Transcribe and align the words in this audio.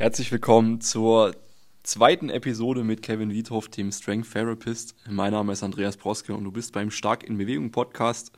Herzlich 0.00 0.32
willkommen 0.32 0.80
zur 0.80 1.36
zweiten 1.82 2.30
Episode 2.30 2.84
mit 2.84 3.02
Kevin 3.02 3.34
Wiethoff, 3.34 3.68
dem 3.68 3.92
Strength 3.92 4.32
Therapist. 4.32 4.94
Mein 5.06 5.32
Name 5.32 5.52
ist 5.52 5.62
Andreas 5.62 5.98
Proske 5.98 6.34
und 6.34 6.42
du 6.42 6.50
bist 6.50 6.72
beim 6.72 6.90
Stark 6.90 7.22
in 7.22 7.36
Bewegung 7.36 7.70
Podcast. 7.70 8.32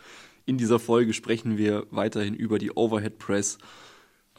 In 0.44 0.58
dieser 0.58 0.80
Folge 0.80 1.12
sprechen 1.12 1.58
wir 1.58 1.86
weiterhin 1.92 2.34
über 2.34 2.58
die 2.58 2.72
Overhead 2.72 3.16
Press, 3.20 3.58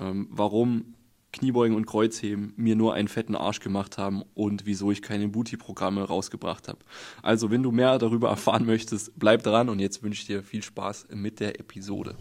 ähm, 0.01 0.27
warum 0.31 0.95
Kniebeugen 1.31 1.77
und 1.77 1.85
Kreuzheben 1.85 2.51
mir 2.57 2.75
nur 2.75 2.93
einen 2.93 3.07
fetten 3.07 3.35
Arsch 3.35 3.61
gemacht 3.61 3.97
haben 3.97 4.23
und 4.33 4.65
wieso 4.65 4.91
ich 4.91 5.01
keine 5.01 5.29
Booty-Programme 5.29 6.03
rausgebracht 6.03 6.67
habe. 6.67 6.79
Also, 7.21 7.49
wenn 7.49 7.63
du 7.63 7.71
mehr 7.71 7.99
darüber 7.99 8.27
erfahren 8.31 8.65
möchtest, 8.65 9.17
bleib 9.17 9.43
dran 9.43 9.69
und 9.69 9.79
jetzt 9.79 10.03
wünsche 10.03 10.19
ich 10.19 10.27
dir 10.27 10.43
viel 10.43 10.61
Spaß 10.61 11.07
mit 11.13 11.39
der 11.39 11.57
Episode. 11.57 12.15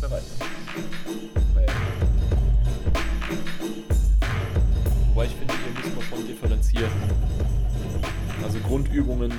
Wobei 0.00 0.20
ich 0.20 1.43
differenzieren. 6.74 6.92
Also 8.42 8.58
Grundübungen 8.60 9.32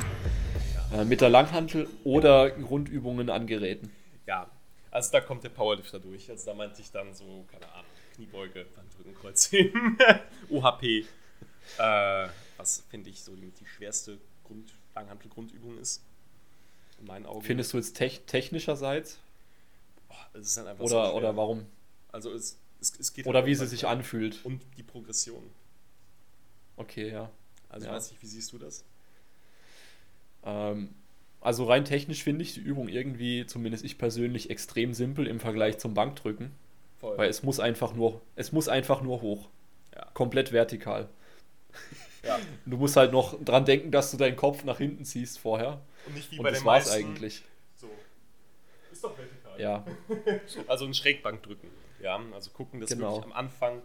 äh, 0.94 1.06
mit 1.06 1.22
der 1.22 1.30
Langhantel 1.30 1.88
oder 2.04 2.50
Grundübungen 2.50 3.30
an 3.30 3.48
Geräten. 3.48 3.92
Ja, 4.26 4.50
also 4.92 5.12
da 5.12 5.22
kommt 5.22 5.44
der 5.44 5.50
Powerlifter 5.50 6.00
durch. 6.00 6.30
Also 6.30 6.46
da 6.46 6.54
meinte 6.54 6.82
ich 6.82 6.92
dann 6.92 7.14
so, 7.14 7.46
keine 7.52 7.72
Ahnung, 7.72 7.86
Kniebeuge, 8.16 8.66
Bankdrücken, 8.76 9.16
Kreuzheben, 9.16 9.98
OHP. 10.50 11.06
Äh, 11.80 12.28
was 12.58 12.84
finde 12.92 13.10
ich 13.10 13.24
so 13.24 13.36
die, 13.36 13.50
die 13.50 13.66
schwerste 13.66 14.20
Grund, 14.44 14.72
Langhantel-Grundübung 14.94 15.80
ist. 15.80 16.04
In 17.00 17.08
meinen 17.08 17.26
Augen. 17.26 17.42
Findest 17.42 17.74
du 17.74 17.78
jetzt 17.78 17.98
te 17.98 18.08
technischerseits? 18.08 19.18
Oh, 20.10 20.14
oder, 20.78 20.88
so 20.88 21.18
oder 21.18 21.36
warum? 21.36 21.66
Also 22.12 22.32
es, 22.32 22.60
es, 22.80 23.00
es 23.00 23.14
geht 23.14 23.26
Oder 23.26 23.40
halt 23.40 23.48
wie 23.48 23.56
sie 23.56 23.66
sich 23.66 23.88
anfühlt. 23.88 24.46
Und 24.46 24.62
die 24.78 24.84
Progression. 24.84 25.42
Okay, 26.78 27.12
ja. 27.12 27.30
Also 27.70 27.88
ja. 27.88 27.94
weiß 27.94 28.12
nicht, 28.12 28.22
wie 28.22 28.28
siehst 28.28 28.52
du 28.54 28.58
das? 28.58 28.84
Ähm, 30.44 30.94
also 31.42 31.66
rein 31.66 31.86
technisch 31.86 32.24
finde 32.24 32.44
ich 32.44 32.54
die 32.54 32.60
Übung 32.62 32.88
irgendwie, 32.88 33.46
zumindest 33.46 33.84
ich 33.84 33.98
persönlich, 33.98 34.50
extrem 34.50 34.94
simpel 34.94 35.28
im 35.28 35.40
Vergleich 35.40 35.78
zum 35.78 35.94
Bankdrücken. 35.94 36.52
Voll. 37.00 37.18
Weil 37.18 37.30
es 37.30 37.44
muss 37.44 37.60
einfach 37.60 37.94
nur, 37.94 38.22
es 38.36 38.52
muss 38.52 38.68
einfach 38.68 39.02
nur 39.02 39.22
hoch. 39.22 39.50
Ja. 39.94 40.06
Komplett 40.14 40.52
vertikal. 40.52 41.10
Ja. 42.24 42.40
Du 42.66 42.78
musst 42.78 42.96
halt 42.96 43.12
noch 43.12 43.38
dran 43.44 43.66
denken, 43.66 43.92
dass 43.92 44.10
du 44.10 44.18
deinen 44.18 44.36
Kopf 44.36 44.64
nach 44.64 44.80
hinten 44.80 45.06
ziehst 45.06 45.38
vorher. 45.38 45.80
Und 46.08 46.16
nicht 46.16 46.32
wie 46.32 46.40
Und 46.40 46.44
bei 46.44 46.50
das 46.50 46.60
den 46.62 46.66
war's 46.66 46.86
meisten. 46.88 47.06
eigentlich. 47.06 47.44
So. 47.76 47.88
Ist 48.92 49.04
doch 49.04 49.16
vertikal. 49.16 49.62
Ja. 49.62 49.86
also 50.68 50.86
ein 50.86 50.96
Schrägbankdrücken. 50.96 51.70
Ja, 52.02 52.20
also 52.34 52.50
gucken, 52.50 52.80
dass 52.82 52.90
Genau. 52.90 53.18
wirklich 53.18 53.26
am 53.26 53.34
Anfang 53.34 53.82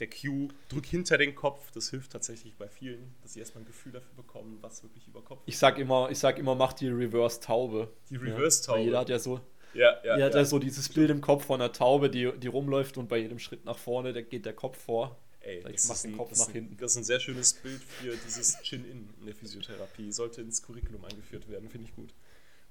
der 0.00 0.08
Cue, 0.10 0.48
drück 0.68 0.86
hinter 0.86 1.18
den 1.18 1.34
Kopf. 1.34 1.70
Das 1.72 1.90
hilft 1.90 2.12
tatsächlich 2.12 2.56
bei 2.56 2.68
vielen, 2.68 3.14
dass 3.22 3.34
sie 3.34 3.40
erstmal 3.40 3.62
ein 3.62 3.66
Gefühl 3.66 3.92
dafür 3.92 4.14
bekommen, 4.16 4.58
was 4.62 4.82
wirklich 4.82 5.06
über 5.06 5.22
Kopf 5.22 5.40
Ich 5.46 5.58
sag 5.58 5.78
immer, 5.78 6.10
ich 6.10 6.18
sag 6.18 6.38
immer, 6.38 6.54
mach 6.54 6.72
die 6.72 6.88
Reverse-Taube. 6.88 7.92
Die 8.08 8.14
Ja, 8.14 8.20
Reverse-Taube. 8.20 8.78
weil 8.78 8.84
jeder 8.86 8.98
hat 9.00 9.08
ja 9.10 9.18
so, 9.18 9.40
Ja, 9.74 9.92
ja. 10.02 10.14
jeder 10.14 10.24
hat 10.26 10.34
ja. 10.34 10.40
ja 10.40 10.44
so 10.44 10.58
dieses 10.58 10.88
Bild 10.88 11.10
im 11.10 11.20
Kopf 11.20 11.44
von 11.44 11.60
einer 11.60 11.72
Taube, 11.72 12.10
die, 12.10 12.32
die 12.38 12.48
rumläuft 12.48 12.96
und 12.98 13.08
bei 13.08 13.18
jedem 13.18 13.38
Schritt 13.38 13.64
nach 13.64 13.78
vorne, 13.78 14.12
da 14.12 14.22
geht 14.22 14.44
der 14.46 14.54
Kopf 14.54 14.78
vor. 14.82 15.16
Ey, 15.42 15.58
Ich 15.72 15.84
mach 15.88 15.98
den 16.02 16.12
ein- 16.12 16.16
Kopf 16.18 16.30
das 16.30 16.40
nach 16.40 16.48
ein- 16.48 16.52
hinten. 16.52 16.76
Das 16.78 16.92
ist 16.92 16.96
ein 16.98 17.04
sehr 17.04 17.20
schönes 17.20 17.54
Bild 17.54 17.80
für 17.82 18.14
dieses 18.26 18.60
Chin-In 18.62 19.08
in 19.20 19.26
der 19.26 19.34
Physiotherapie. 19.34 20.12
Sollte 20.12 20.42
ins 20.42 20.60
Curriculum 20.62 21.02
eingeführt 21.04 21.48
werden, 21.48 21.68
finde 21.70 21.88
ich 21.88 21.94
gut. 21.96 22.12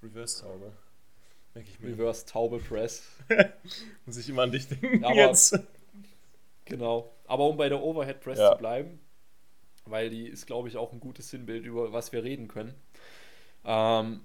Reverse-Taube. 0.04 0.72
Merke 1.56 1.70
ich 1.72 1.80
mir. 1.80 1.90
Reverse-Taube 1.94 2.60
Press. 2.60 3.02
Muss 4.06 4.18
ich 4.18 4.30
immer 4.30 4.44
an 4.44 4.52
dich 4.52 4.68
denken 4.68 5.04
Aber- 5.04 5.16
jetzt. 5.16 5.58
Genau. 6.70 7.12
Aber 7.26 7.48
um 7.48 7.58
bei 7.58 7.70
der 7.70 7.82
Overhead 7.82 8.22
Press 8.22 8.40
Ja. 8.40 8.52
zu 8.54 8.58
bleiben, 8.58 9.00
weil 9.86 10.10
die 10.10 10.28
ist, 10.28 10.46
glaube 10.46 10.68
ich, 10.68 10.78
auch 10.78 10.94
ein 10.94 11.00
gutes 11.00 11.30
Sinnbild, 11.30 11.66
über 11.66 11.92
was 11.94 12.12
wir 12.12 12.24
reden 12.24 12.48
können. 12.48 12.76
Ähm, 13.66 14.22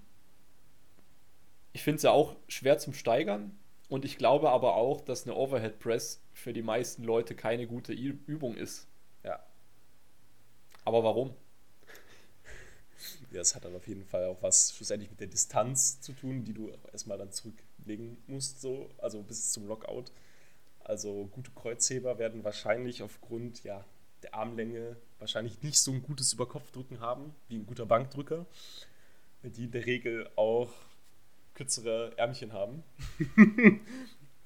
ich 1.73 1.83
finde 1.83 1.97
es 1.97 2.03
ja 2.03 2.13
auch 2.13 2.37
schwer 2.49 2.79
zum 2.79 2.95
Steigern 2.95 3.59
und 3.89 4.05
ich 4.05 4.17
glaube 4.17 4.51
aber 4.51 4.77
auch, 4.77 5.01
dass 5.01 5.25
eine 5.25 5.35
Overhead 5.35 5.79
Press 5.81 6.23
für 6.33 6.53
die 6.53 6.63
meisten 6.63 7.03
Leute 7.05 7.35
keine 7.35 7.67
gute 7.67 7.93
Übung 7.93 8.57
ist. 8.57 8.87
Ja. 9.25 9.41
Aber 10.85 11.03
warum? 11.03 11.35
Ja, 13.31 13.39
das 13.39 13.55
hat 13.55 13.65
dann 13.65 13.75
auf 13.75 13.87
jeden 13.89 14.05
Fall 14.05 14.27
auch 14.27 14.41
was 14.43 14.73
schlussendlich 14.75 15.11
mit 15.11 15.21
der 15.21 15.27
Distanz 15.27 16.01
zu 16.01 16.13
tun, 16.13 16.45
die 16.45 16.55
du 16.55 16.71
erstmal 16.93 17.19
dann 17.19 17.33
zurücklegen 17.33 18.23
musst, 18.27 18.61
so, 18.61 18.89
also 18.99 19.23
bis 19.23 19.51
zum 19.51 19.67
Lockout. 19.67 20.13
Also 20.85 21.29
gute 21.33 21.51
Kreuzheber 21.51 22.19
werden 22.19 22.45
wahrscheinlich 22.45 23.03
aufgrund 23.03 23.65
ja, 23.65 23.85
der 24.23 24.35
Armlänge 24.35 24.97
wahrscheinlich 25.19 25.63
nicht 25.63 25.79
so 25.79 25.91
ein 25.93 26.03
gutes 26.03 26.33
Überkopfdrücken 26.35 27.01
haben 27.01 27.35
wie 27.49 27.57
ein 27.57 27.67
guter 27.67 27.87
Bankdrücker, 27.87 28.45
die 29.43 29.65
in 29.65 29.71
der 29.71 29.87
Regel 29.87 30.29
auch 30.37 30.71
kürzere 31.55 32.13
Ärmchen 32.19 32.53
haben. 32.53 32.83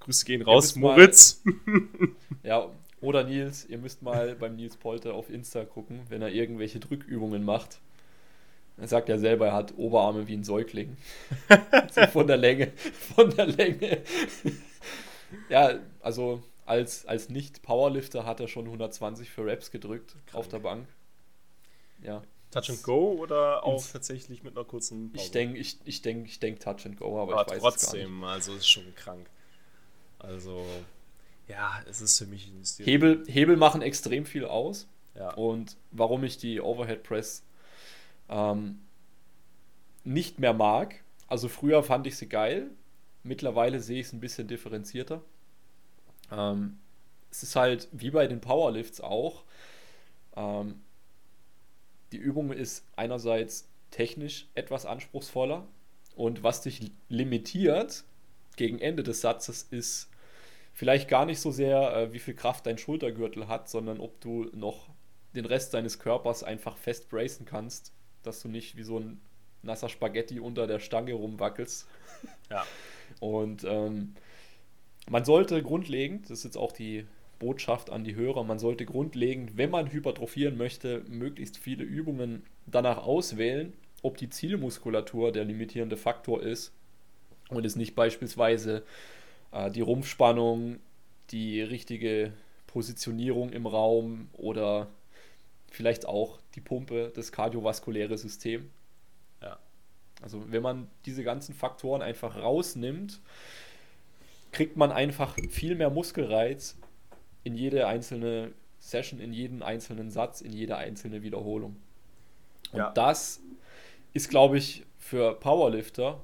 Grüße 0.01 0.25
gehen 0.25 0.43
raus, 0.43 0.77
müsst 0.77 0.77
mal- 0.77 0.97
Moritz. 0.97 1.43
Ja, 2.45 2.71
oder 3.01 3.25
Nils, 3.25 3.65
ihr 3.67 3.79
müsst 3.79 4.03
mal 4.03 4.35
beim 4.37 4.55
Nils 4.57 4.77
Polter 4.77 5.15
auf 5.15 5.31
Insta 5.31 5.65
gucken, 5.65 6.03
wenn 6.09 6.23
er 6.23 6.29
irgendwelche 6.31 6.79
Drückübungen 6.79 7.45
macht. 7.45 7.81
Er 8.77 8.87
sagt 8.87 9.09
ja 9.09 9.19
selber, 9.19 9.49
er 9.49 9.55
hat 9.55 9.75
Oberarme 9.77 10.29
wie 10.29 10.35
ein 10.35 10.45
Säugling. 10.45 10.97
so 11.91 12.07
von 12.07 12.29
der 12.29 12.37
Länge. 12.37 12.73
Von 13.17 13.31
der 13.31 13.47
Länge. 13.47 14.03
Ja, 15.49 15.79
also 16.01 16.43
als, 16.67 17.07
als 17.07 17.29
Nicht-Powerlifter 17.29 18.25
hat 18.27 18.41
er 18.41 18.49
schon 18.49 18.67
120 18.67 19.31
für 19.31 19.45
Reps 19.47 19.71
gedrückt 19.71 20.17
auf 20.33 20.49
der 20.49 20.59
Bank. 20.59 20.87
Ja, 22.03 22.23
Touch 22.51 22.71
and 22.71 22.83
Go 22.83 23.13
oder 23.21 23.65
auch 23.65 23.75
Ins- 23.75 23.93
tatsächlich 23.93 24.43
mit 24.43 24.57
einer 24.57 24.65
kurzen 24.65 25.11
Pause? 25.13 25.25
ich 25.25 25.31
denke, 25.31 25.59
ich, 25.59 25.79
ich 25.85 26.03
denk, 26.03 26.27
ich 26.27 26.41
denk 26.41 26.61
Touch 26.61 26.87
and 26.87 26.97
Go, 26.99 27.21
aber, 27.21 27.39
aber 27.41 27.57
ich 27.57 27.63
weiß 27.63 27.75
es 27.77 27.87
gar 27.87 27.93
nicht. 27.95 28.05
trotzdem, 28.05 28.25
also 28.25 28.55
ist 28.55 28.69
schon 28.69 28.95
krank. 28.95 29.29
Also, 30.19 30.65
ja, 31.47 31.83
es 31.89 32.01
ist 32.01 32.19
für 32.19 32.27
mich 32.27 32.49
ein 32.49 32.65
Stil. 32.65 32.87
Hebel, 32.87 33.25
Hebel 33.27 33.57
machen 33.57 33.83
extrem 33.83 34.27
viel 34.27 34.45
aus. 34.45 34.87
Ja. 35.15 35.33
Und 35.35 35.77
warum 35.91 36.23
ich 36.25 36.39
die 36.39 36.61
Overhead 36.61 37.03
Press 37.03 37.43
ähm, 38.29 38.81
nicht 40.05 40.39
mehr 40.39 40.55
mag, 40.55 41.03
also 41.27 41.49
früher 41.49 41.83
fand 41.83 42.07
ich 42.07 42.17
sie 42.17 42.29
geil, 42.29 42.71
mittlerweile 43.29 43.81
sehe 43.81 44.01
ich 44.01 44.07
es 44.07 44.13
ein 44.13 44.21
bisschen 44.21 44.49
differenzierter. 44.49 45.23
Ähm, 46.33 46.79
es 47.31 47.43
ist 47.43 47.57
halt 47.57 47.89
wie 47.93 48.11
bei 48.11 48.27
den 48.27 48.41
Powerlifts 48.41 49.01
auch. 49.01 49.45
Ähm, 50.37 50.81
die 52.13 52.17
Übung 52.17 52.53
ist 52.53 52.87
einerseits 52.97 53.69
technisch 53.91 54.49
etwas 54.55 54.87
anspruchsvoller 54.87 55.67
und 56.17 56.43
was 56.43 56.63
dich 56.63 56.91
limitiert 57.09 58.05
gegen 58.57 58.79
Ende 58.81 59.03
des 59.03 59.21
Satzes 59.21 59.63
ist 59.63 60.11
vielleicht 60.73 61.09
gar 61.09 61.27
nicht 61.27 61.41
so 61.41 61.51
sehr, 61.51 61.97
äh, 61.97 62.13
wie 62.13 62.19
viel 62.19 62.35
Kraft 62.35 62.67
dein 62.67 62.79
Schultergürtel 62.79 63.49
hat, 63.49 63.69
sondern 63.69 64.01
ob 64.01 64.21
du 64.21 64.51
noch 64.53 64.89
den 65.35 65.45
Rest 65.45 65.75
deines 65.75 65.99
Körpers 65.99 66.43
einfach 66.43 66.77
fest 66.77 67.09
bracen 67.09 67.47
kannst, 67.47 67.93
dass 68.23 68.41
du 68.43 68.49
nicht 68.49 68.77
wie 68.77 68.83
so 68.83 68.99
ein 68.99 69.21
nasser 69.63 69.89
Spaghetti 69.89 70.41
unter 70.41 70.67
der 70.67 70.79
Stange 70.79 71.13
rumwackelst. 71.13 71.87
Ja. 72.51 72.65
Und 73.21 73.65
ähm, 73.65 74.15
man 75.09 75.25
sollte 75.25 75.63
grundlegend, 75.63 76.25
das 76.25 76.39
ist 76.39 76.45
jetzt 76.45 76.57
auch 76.59 76.73
die 76.73 77.07
Botschaft 77.39 77.91
an 77.91 78.05
die 78.05 78.15
Hörer, 78.15 78.45
man 78.45 78.59
sollte 78.59 78.85
grundlegend, 78.85 79.57
wenn 79.57 79.71
man 79.71 79.91
hypertrophieren 79.91 80.57
möchte, 80.57 81.03
möglichst 81.09 81.57
viele 81.57 81.85
Übungen 81.85 82.43
danach 82.67 82.99
auswählen, 82.99 83.73
ob 84.03 84.17
die 84.17 84.29
Zielmuskulatur 84.29 85.33
der 85.33 85.45
limitierende 85.45 85.97
Faktor 85.97 86.43
ist 86.43 86.73
und 87.49 87.65
es 87.65 87.77
nicht 87.77 87.95
beispielsweise 87.95 88.83
äh, 89.53 89.71
die 89.71 89.81
Rumpfspannung, 89.81 90.79
die 91.31 91.63
richtige 91.63 92.33
Positionierung 92.67 93.51
im 93.51 93.67
Raum 93.67 94.29
oder 94.33 94.89
vielleicht 95.71 96.07
auch 96.07 96.39
die 96.55 96.61
Pumpe, 96.61 97.13
das 97.15 97.33
kardiovaskuläre 97.33 98.17
System. 98.17 98.71
Ja. 100.19 100.25
Also 100.25 100.51
wenn 100.51 100.63
man 100.63 100.89
diese 101.07 101.23
ganzen 101.25 101.55
Faktoren 101.55 102.03
einfach 102.03 102.37
rausnimmt, 102.37 103.21
kriegt 104.53 104.77
man 104.77 104.93
einfach 104.93 105.37
viel 105.51 105.75
mehr 105.75 105.91
Muskelreiz 105.91 106.77
in 107.45 107.55
jede 107.55 107.87
einzelne 107.87 108.53
Session, 108.79 109.21
in 109.21 109.33
jeden 109.33 109.63
einzelnen 109.63 110.11
Satz, 110.11 110.41
in 110.41 110.53
jede 110.53 110.77
einzelne 110.77 111.23
Wiederholung. 111.23 111.77
Und 112.73 112.79
Ja. 112.79 112.91
das 112.91 113.41
ist, 114.13 114.31
glaube 114.31 114.59
ich, 114.59 114.85
für 114.99 115.35
Powerlifter, 115.39 116.23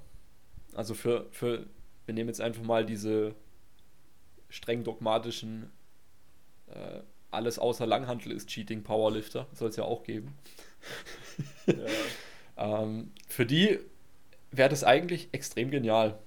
also 0.74 0.94
für, 0.94 1.26
für, 1.30 1.66
wir 2.06 2.14
nehmen 2.14 2.28
jetzt 2.28 2.40
einfach 2.40 2.62
mal 2.62 2.84
diese 2.84 3.34
streng 4.48 4.84
dogmatischen, 4.84 5.70
äh, 6.68 7.00
alles 7.30 7.58
außer 7.58 7.86
Langhantel 7.86 8.32
ist 8.32 8.48
Cheating 8.48 8.82
Powerlifter, 8.82 9.46
soll 9.52 9.68
es 9.68 9.76
ja 9.76 9.84
auch 9.84 10.02
geben. 10.04 10.34
Ähm, 12.56 13.12
für 13.28 13.46
die 13.46 13.78
wäre 14.50 14.68
das 14.68 14.84
eigentlich 14.84 15.28
extrem 15.32 15.70
genial, 15.70 16.18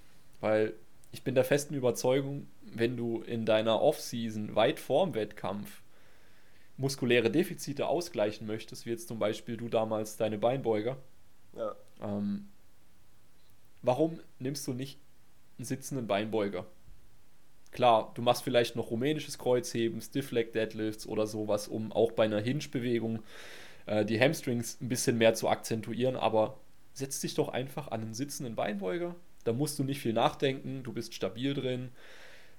weil 0.42 0.74
ich 1.12 1.24
bin 1.24 1.36
der 1.36 1.46
festen 1.46 1.74
Überzeugung, 1.74 2.48
wenn 2.62 2.98
du 2.98 3.22
in 3.22 3.46
deiner 3.46 3.82
Off-Season 3.82 4.56
weit 4.56 4.80
vorm 4.80 5.16
Wettkampf 5.16 5.82
muskuläre 6.76 7.32
Defizite 7.32 7.88
ausgleichen 7.88 8.46
möchtest, 8.46 8.86
wie 8.86 8.92
jetzt 8.92 9.08
zum 9.08 9.18
Beispiel 9.20 9.58
du 9.58 9.68
damals 9.70 10.18
deine 10.18 10.38
Beinbeuger, 10.38 10.98
Ja. 11.56 11.76
ähm, 12.02 12.48
warum 13.82 14.20
nimmst 14.40 14.68
du 14.68 14.74
nicht 14.74 15.00
einen 15.58 15.66
sitzenden 15.66 16.08
Beinbeuger? 16.08 16.66
Klar, 17.72 18.12
du 18.16 18.22
machst 18.22 18.44
vielleicht 18.44 18.76
noch 18.76 18.92
rumänisches 18.92 19.38
Kreuzheben, 19.38 20.02
Stiff 20.02 20.32
Leg 20.32 20.54
Deadlifts 20.54 21.08
oder 21.08 21.28
sowas, 21.28 21.68
um 21.68 21.92
auch 21.92 22.12
bei 22.12 22.26
einer 22.26 22.40
Hinge-Bewegung 22.40 23.24
äh, 23.88 24.06
die 24.06 24.20
Hamstrings 24.20 24.80
ein 24.82 24.90
bisschen 24.90 25.18
mehr 25.18 25.34
zu 25.34 25.50
akzentuieren, 25.50 26.16
aber 26.16 26.60
setz 26.94 27.20
dich 27.20 27.34
doch 27.34 27.50
einfach 27.50 27.90
an 27.90 28.02
einen 28.02 28.14
sitzenden 28.14 28.56
Beinbeuger. 28.56 29.16
Da 29.44 29.54
musst 29.54 29.80
du 29.80 29.84
nicht 29.84 30.02
viel 30.02 30.14
nachdenken, 30.14 30.84
du 30.84 30.94
bist 30.94 31.14
stabil 31.14 31.54
drin, 31.54 31.92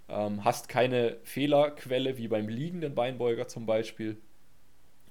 ähm, 0.09 0.45
hast 0.45 0.69
keine 0.69 1.17
Fehlerquelle 1.23 2.17
wie 2.19 2.29
beim 2.29 2.49
liegenden 2.49 2.95
Beinbeuger 2.95 3.47
zum 3.47 3.67
Beispiel 3.67 4.17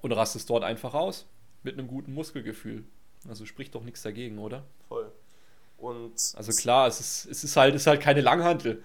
und 0.01 0.11
rastest 0.11 0.49
dort 0.49 0.63
einfach 0.63 0.93
aus 0.93 1.27
mit 1.63 1.77
einem 1.77 1.87
guten 1.87 2.13
Muskelgefühl. 2.13 2.83
Also 3.27 3.45
spricht 3.45 3.75
doch 3.75 3.83
nichts 3.83 4.01
dagegen, 4.01 4.39
oder? 4.39 4.63
Voll. 4.87 5.11
Und 5.77 6.13
Also 6.35 6.51
klar, 6.53 6.87
es 6.87 6.99
ist, 6.99 7.25
es 7.25 7.43
ist 7.43 7.55
halt, 7.55 7.75
es 7.75 7.81
ist 7.81 7.87
halt 7.87 8.01
keine 8.01 8.21
Langhantel. 8.21 8.83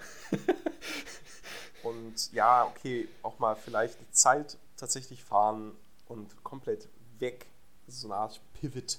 Und 1.82 2.32
ja, 2.32 2.64
okay, 2.64 3.08
auch 3.22 3.38
mal 3.38 3.56
vielleicht 3.56 3.98
die 4.00 4.10
Zeit 4.12 4.56
tatsächlich 4.76 5.24
fahren 5.24 5.72
und 6.06 6.42
komplett 6.44 6.88
weg, 7.22 7.46
so 7.86 8.08
eine 8.08 8.16
Art 8.16 8.40
Pivot, 8.52 8.98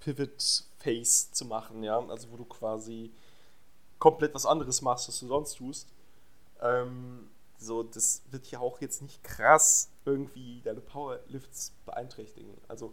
Pivot 0.00 0.64
Face 0.78 1.32
zu 1.32 1.46
machen, 1.46 1.82
ja. 1.82 1.98
Also 2.08 2.30
wo 2.30 2.36
du 2.36 2.44
quasi 2.44 3.10
komplett 3.98 4.34
was 4.34 4.44
anderes 4.44 4.82
machst, 4.82 5.08
was 5.08 5.18
du 5.20 5.28
sonst 5.28 5.54
tust. 5.54 5.88
Ähm, 6.60 7.30
so, 7.56 7.82
das 7.82 8.22
wird 8.30 8.48
ja 8.48 8.58
auch 8.58 8.80
jetzt 8.80 9.00
nicht 9.00 9.22
krass 9.22 9.88
irgendwie 10.04 10.60
deine 10.62 10.80
Powerlifts 10.80 11.72
beeinträchtigen. 11.86 12.52
Also 12.68 12.92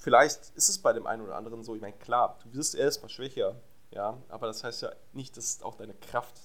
vielleicht 0.00 0.50
ist 0.54 0.68
es 0.68 0.78
bei 0.78 0.92
dem 0.92 1.06
einen 1.06 1.22
oder 1.22 1.36
anderen 1.36 1.64
so, 1.64 1.74
ich 1.74 1.80
meine, 1.80 1.96
klar, 1.96 2.38
du 2.44 2.52
wirst 2.52 2.74
erstmal 2.74 3.08
schwächer, 3.08 3.56
ja, 3.90 4.18
aber 4.28 4.46
das 4.46 4.62
heißt 4.62 4.82
ja 4.82 4.92
nicht, 5.14 5.36
dass 5.36 5.62
auch 5.62 5.76
deine 5.76 5.94
Kraft, 5.94 6.36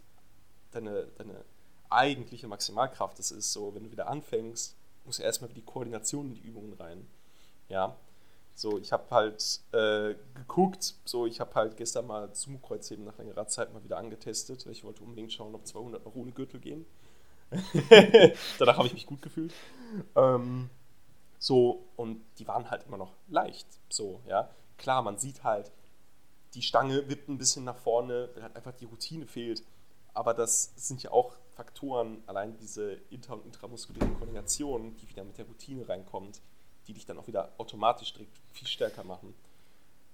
deine, 0.71 1.07
deine 1.17 1.43
eigentliche 1.89 2.47
Maximalkraft 2.47 3.19
das 3.19 3.31
ist. 3.31 3.51
So, 3.51 3.75
wenn 3.75 3.83
du 3.83 3.91
wieder 3.91 4.07
anfängst, 4.07 4.75
muss 5.03 5.19
erstmal 5.19 5.49
die 5.49 5.61
Koordination 5.61 6.27
in 6.27 6.35
die 6.35 6.47
Übungen 6.47 6.73
rein. 6.73 7.05
Ja. 7.69 7.95
So, 8.55 8.77
ich 8.77 8.91
habe 8.91 9.09
halt 9.09 9.61
äh, 9.71 10.15
geguckt, 10.33 10.95
so, 11.05 11.25
ich 11.25 11.39
habe 11.39 11.55
halt 11.55 11.77
gestern 11.77 12.07
mal 12.07 12.35
Sumo-Kreuzheben 12.35 13.05
nach 13.05 13.17
längerer 13.17 13.47
Zeit 13.47 13.73
mal 13.73 13.83
wieder 13.83 13.97
angetestet. 13.97 14.65
Ich 14.65 14.83
wollte 14.83 15.01
unbedingt 15.01 15.31
schauen, 15.31 15.55
ob 15.55 15.65
200 15.65 16.03
noch 16.03 16.13
ohne 16.15 16.31
Gürtel 16.31 16.59
gehen. 16.59 16.85
Danach 18.59 18.77
habe 18.77 18.87
ich 18.87 18.93
mich 18.93 19.05
gut 19.05 19.21
gefühlt. 19.21 19.53
Ähm, 20.15 20.69
so, 21.39 21.87
und 21.95 22.21
die 22.37 22.47
waren 22.47 22.69
halt 22.69 22.83
immer 22.83 22.97
noch 22.97 23.13
leicht. 23.29 23.67
So, 23.87 24.19
ja. 24.27 24.49
Klar, 24.77 25.03
man 25.03 25.17
sieht 25.17 25.43
halt, 25.45 25.71
die 26.53 26.61
Stange 26.61 27.07
wippt 27.09 27.29
ein 27.29 27.37
bisschen 27.37 27.63
nach 27.63 27.77
vorne, 27.77 28.29
wenn 28.33 28.43
halt 28.43 28.55
einfach 28.55 28.73
die 28.73 28.85
Routine 28.85 29.25
fehlt. 29.25 29.63
Aber 30.13 30.33
das 30.33 30.73
sind 30.75 31.01
ja 31.01 31.11
auch 31.11 31.37
Faktoren, 31.51 32.23
allein 32.25 32.57
diese 32.57 32.93
inter- 33.09 33.33
und 33.35 33.45
intramuskuläre 33.45 34.09
Koordination, 34.15 34.97
die 34.97 35.09
wieder 35.09 35.23
mit 35.23 35.37
der 35.37 35.45
Routine 35.45 35.87
reinkommt, 35.87 36.41
die 36.89 36.93
dich 36.93 37.05
dann 37.05 37.19
auch 37.19 37.27
wieder 37.27 37.51
automatisch 37.59 38.11
direkt 38.13 38.35
viel 38.51 38.67
stärker 38.67 39.03
machen. 39.03 39.33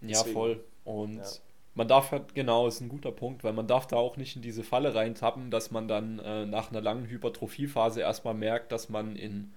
Ja, 0.01 0.19
Deswegen, 0.19 0.33
voll. 0.33 0.63
Und 0.83 1.17
ja. 1.17 1.25
man 1.73 1.87
darf 1.87 2.11
halt, 2.11 2.35
genau, 2.35 2.67
ist 2.67 2.81
ein 2.81 2.89
guter 2.89 3.13
Punkt, 3.13 3.45
weil 3.45 3.53
man 3.53 3.65
darf 3.65 3.87
da 3.87 3.95
auch 3.95 4.17
nicht 4.17 4.35
in 4.35 4.41
diese 4.41 4.63
Falle 4.63 4.93
reintappen, 4.93 5.51
dass 5.51 5.71
man 5.71 5.87
dann 5.87 6.19
äh, 6.19 6.45
nach 6.45 6.69
einer 6.69 6.81
langen 6.81 7.07
Hypertrophiephase 7.07 8.01
erstmal 8.01 8.33
merkt, 8.33 8.73
dass 8.73 8.89
man 8.89 9.15
in 9.15 9.53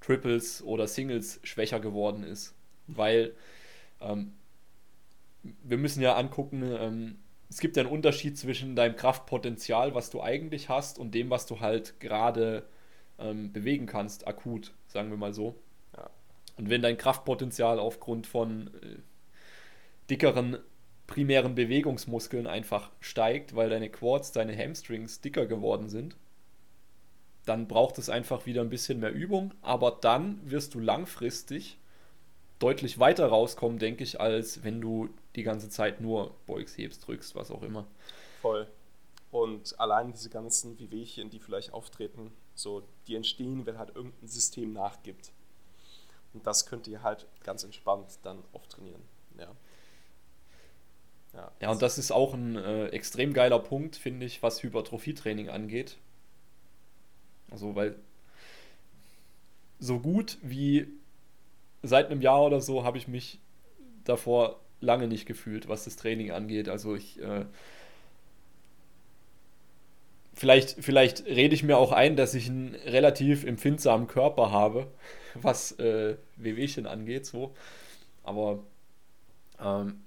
Triples 0.00 0.62
oder 0.62 0.86
Singles 0.86 1.40
schwächer 1.42 1.80
geworden 1.80 2.22
ist. 2.22 2.54
Weil 2.86 3.34
ähm, 4.00 4.32
wir 5.42 5.76
müssen 5.76 6.02
ja 6.02 6.14
angucken, 6.14 6.62
ähm, 6.62 7.18
es 7.48 7.58
gibt 7.58 7.76
ja 7.76 7.82
einen 7.82 7.92
Unterschied 7.92 8.38
zwischen 8.38 8.76
deinem 8.76 8.94
Kraftpotenzial, 8.94 9.92
was 9.92 10.10
du 10.10 10.22
eigentlich 10.22 10.68
hast, 10.68 11.00
und 11.00 11.16
dem, 11.16 11.30
was 11.30 11.46
du 11.46 11.58
halt 11.58 11.98
gerade 11.98 12.64
ähm, 13.18 13.52
bewegen 13.52 13.86
kannst, 13.86 14.28
akut, 14.28 14.72
sagen 14.86 15.10
wir 15.10 15.16
mal 15.16 15.34
so. 15.34 15.56
Ja. 15.96 16.08
Und 16.60 16.68
wenn 16.68 16.82
dein 16.82 16.98
Kraftpotenzial 16.98 17.78
aufgrund 17.78 18.26
von 18.26 18.66
äh, 18.82 18.98
dickeren 20.10 20.58
primären 21.06 21.54
Bewegungsmuskeln 21.54 22.46
einfach 22.46 22.90
steigt, 23.00 23.56
weil 23.56 23.70
deine 23.70 23.88
Quads, 23.88 24.32
deine 24.32 24.54
Hamstrings 24.54 25.22
dicker 25.22 25.46
geworden 25.46 25.88
sind, 25.88 26.16
dann 27.46 27.66
braucht 27.66 27.96
es 27.96 28.10
einfach 28.10 28.44
wieder 28.44 28.60
ein 28.60 28.68
bisschen 28.68 29.00
mehr 29.00 29.10
Übung, 29.10 29.54
aber 29.62 29.98
dann 30.02 30.38
wirst 30.44 30.74
du 30.74 30.80
langfristig 30.80 31.78
deutlich 32.58 32.98
weiter 32.98 33.28
rauskommen, 33.28 33.78
denke 33.78 34.04
ich, 34.04 34.20
als 34.20 34.62
wenn 34.62 34.82
du 34.82 35.08
die 35.36 35.44
ganze 35.44 35.70
Zeit 35.70 36.02
nur 36.02 36.34
Beugs, 36.46 36.76
hebst, 36.76 37.08
drückst, 37.08 37.34
was 37.36 37.50
auch 37.50 37.62
immer. 37.62 37.86
Voll. 38.42 38.66
Und 39.30 39.80
allein 39.80 40.12
diese 40.12 40.28
ganzen 40.28 40.78
Wehwehchen, 40.78 41.30
die 41.30 41.38
vielleicht 41.38 41.72
auftreten, 41.72 42.30
so, 42.54 42.82
die 43.06 43.14
entstehen, 43.14 43.64
wenn 43.64 43.78
halt 43.78 43.96
irgendein 43.96 44.28
System 44.28 44.74
nachgibt. 44.74 45.32
Und 46.32 46.46
das 46.46 46.66
könnt 46.66 46.86
ihr 46.86 47.02
halt 47.02 47.26
ganz 47.44 47.64
entspannt 47.64 48.18
dann 48.22 48.42
oft 48.52 48.70
trainieren. 48.70 49.02
Ja. 49.38 49.48
Ja, 51.34 51.52
Ja, 51.60 51.70
und 51.70 51.82
das 51.82 51.98
ist 51.98 52.10
auch 52.10 52.34
ein 52.34 52.56
äh, 52.56 52.88
extrem 52.88 53.32
geiler 53.32 53.58
Punkt, 53.60 53.96
finde 53.96 54.26
ich, 54.26 54.42
was 54.42 54.62
Hypertrophietraining 54.62 55.48
angeht. 55.48 55.96
Also, 57.50 57.74
weil 57.74 57.96
so 59.78 59.98
gut 59.98 60.38
wie 60.42 60.86
seit 61.82 62.10
einem 62.10 62.20
Jahr 62.20 62.42
oder 62.42 62.60
so 62.60 62.84
habe 62.84 62.98
ich 62.98 63.08
mich 63.08 63.38
davor 64.04 64.60
lange 64.80 65.08
nicht 65.08 65.26
gefühlt, 65.26 65.68
was 65.68 65.84
das 65.84 65.96
Training 65.96 66.30
angeht. 66.30 66.68
Also 66.68 66.94
ich 66.94 67.20
äh, 67.20 67.44
vielleicht, 70.34 70.76
vielleicht 70.82 71.26
rede 71.26 71.54
ich 71.54 71.62
mir 71.62 71.76
auch 71.78 71.92
ein, 71.92 72.16
dass 72.16 72.34
ich 72.34 72.48
einen 72.48 72.74
relativ 72.86 73.44
empfindsamen 73.44 74.06
Körper 74.06 74.50
habe, 74.50 74.86
was 75.42 75.72
äh, 75.78 76.16
Wehwehchen 76.36 76.86
angeht, 76.86 77.26
so. 77.26 77.54
Aber 78.22 78.60
ähm, 79.60 80.02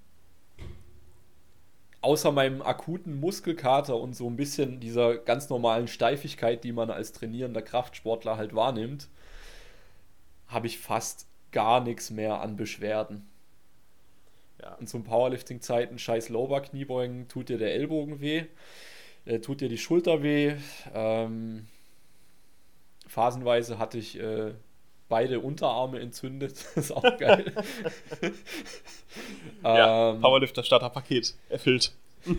außer 2.04 2.32
meinem 2.32 2.60
akuten 2.62 3.18
Muskelkater 3.18 3.96
und 3.96 4.14
so 4.14 4.28
ein 4.28 4.36
bisschen 4.36 4.78
dieser 4.78 5.16
ganz 5.16 5.48
normalen 5.48 5.88
Steifigkeit, 5.88 6.62
die 6.62 6.72
man 6.72 6.90
als 6.90 7.12
trainierender 7.12 7.62
Kraftsportler 7.62 8.36
halt 8.36 8.54
wahrnimmt, 8.54 9.08
habe 10.48 10.66
ich 10.66 10.78
fast 10.78 11.26
gar 11.50 11.80
nichts 11.80 12.10
mehr 12.10 12.40
an 12.40 12.56
Beschwerden. 12.56 13.26
ja. 14.60 14.74
In 14.74 14.86
so 14.86 15.00
Powerlifting-Zeiten, 15.00 15.98
scheiß 15.98 16.28
Lower-Kniebeugen, 16.28 17.28
tut 17.28 17.48
dir 17.48 17.58
der 17.58 17.74
Ellbogen 17.74 18.20
weh, 18.20 18.44
äh, 19.24 19.38
tut 19.40 19.60
dir 19.60 19.68
die 19.68 19.78
Schulter 19.78 20.22
weh. 20.22 20.56
Ähm, 20.94 21.66
phasenweise 23.06 23.78
hatte 23.78 23.98
ich 23.98 24.18
äh, 24.18 24.52
beide 25.08 25.40
Unterarme 25.40 26.00
entzündet. 26.00 26.64
Das 26.74 26.76
ist 26.90 26.92
auch 26.92 27.18
geil. 27.18 27.52
ja. 29.62 30.10
Ähm, 30.12 30.20
Powerlifter 30.20 30.62
Starterpaket 30.62 31.34
erfüllt. 31.48 31.92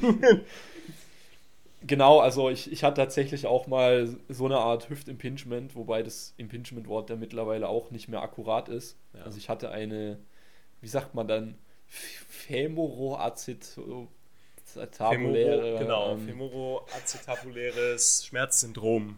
Genau, 1.87 2.19
also 2.19 2.49
ich, 2.49 2.71
ich 2.71 2.83
hatte 2.83 3.01
tatsächlich 3.01 3.45
auch 3.45 3.67
mal 3.67 4.09
so 4.27 4.45
eine 4.45 4.57
Art 4.57 4.89
Hüftimpingement, 4.89 5.75
wobei 5.75 6.01
das 6.01 6.33
Impingement-Wort 6.37 7.11
ja 7.11 7.15
mittlerweile 7.15 7.69
auch 7.69 7.91
nicht 7.91 8.07
mehr 8.07 8.23
akkurat 8.23 8.69
ist. 8.69 8.97
Ja. 9.13 9.21
Also 9.21 9.37
ich 9.37 9.49
hatte 9.49 9.69
eine, 9.69 10.17
wie 10.81 10.87
sagt 10.87 11.13
man 11.13 11.27
dann, 11.27 11.59
Femoroacetabuläre. 14.75 15.79
genau, 15.79 16.11
ähm, 16.13 16.25
femoroacetabuläres 16.27 18.25
Schmerzsyndrom. 18.25 19.15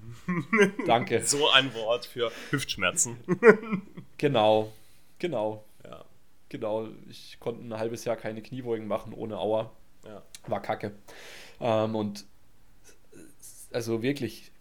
Danke. 0.87 1.23
so 1.23 1.49
ein 1.49 1.73
Wort 1.73 2.05
für 2.05 2.31
Hüftschmerzen. 2.51 3.17
Genau, 4.19 4.73
genau, 5.19 5.63
ja, 5.83 6.03
genau. 6.49 6.87
Ich 7.07 7.37
konnte 7.39 7.63
ein 7.63 7.77
halbes 7.77 8.03
Jahr 8.03 8.15
keine 8.15 8.41
Kniebeugen 8.41 8.87
machen 8.87 9.13
ohne 9.13 9.37
Aua. 9.37 9.71
ja. 10.05 10.23
War 10.47 10.59
kacke. 10.59 10.93
Ähm, 11.61 11.95
und 11.95 12.25
also 13.71 14.01
wirklich, 14.01 14.51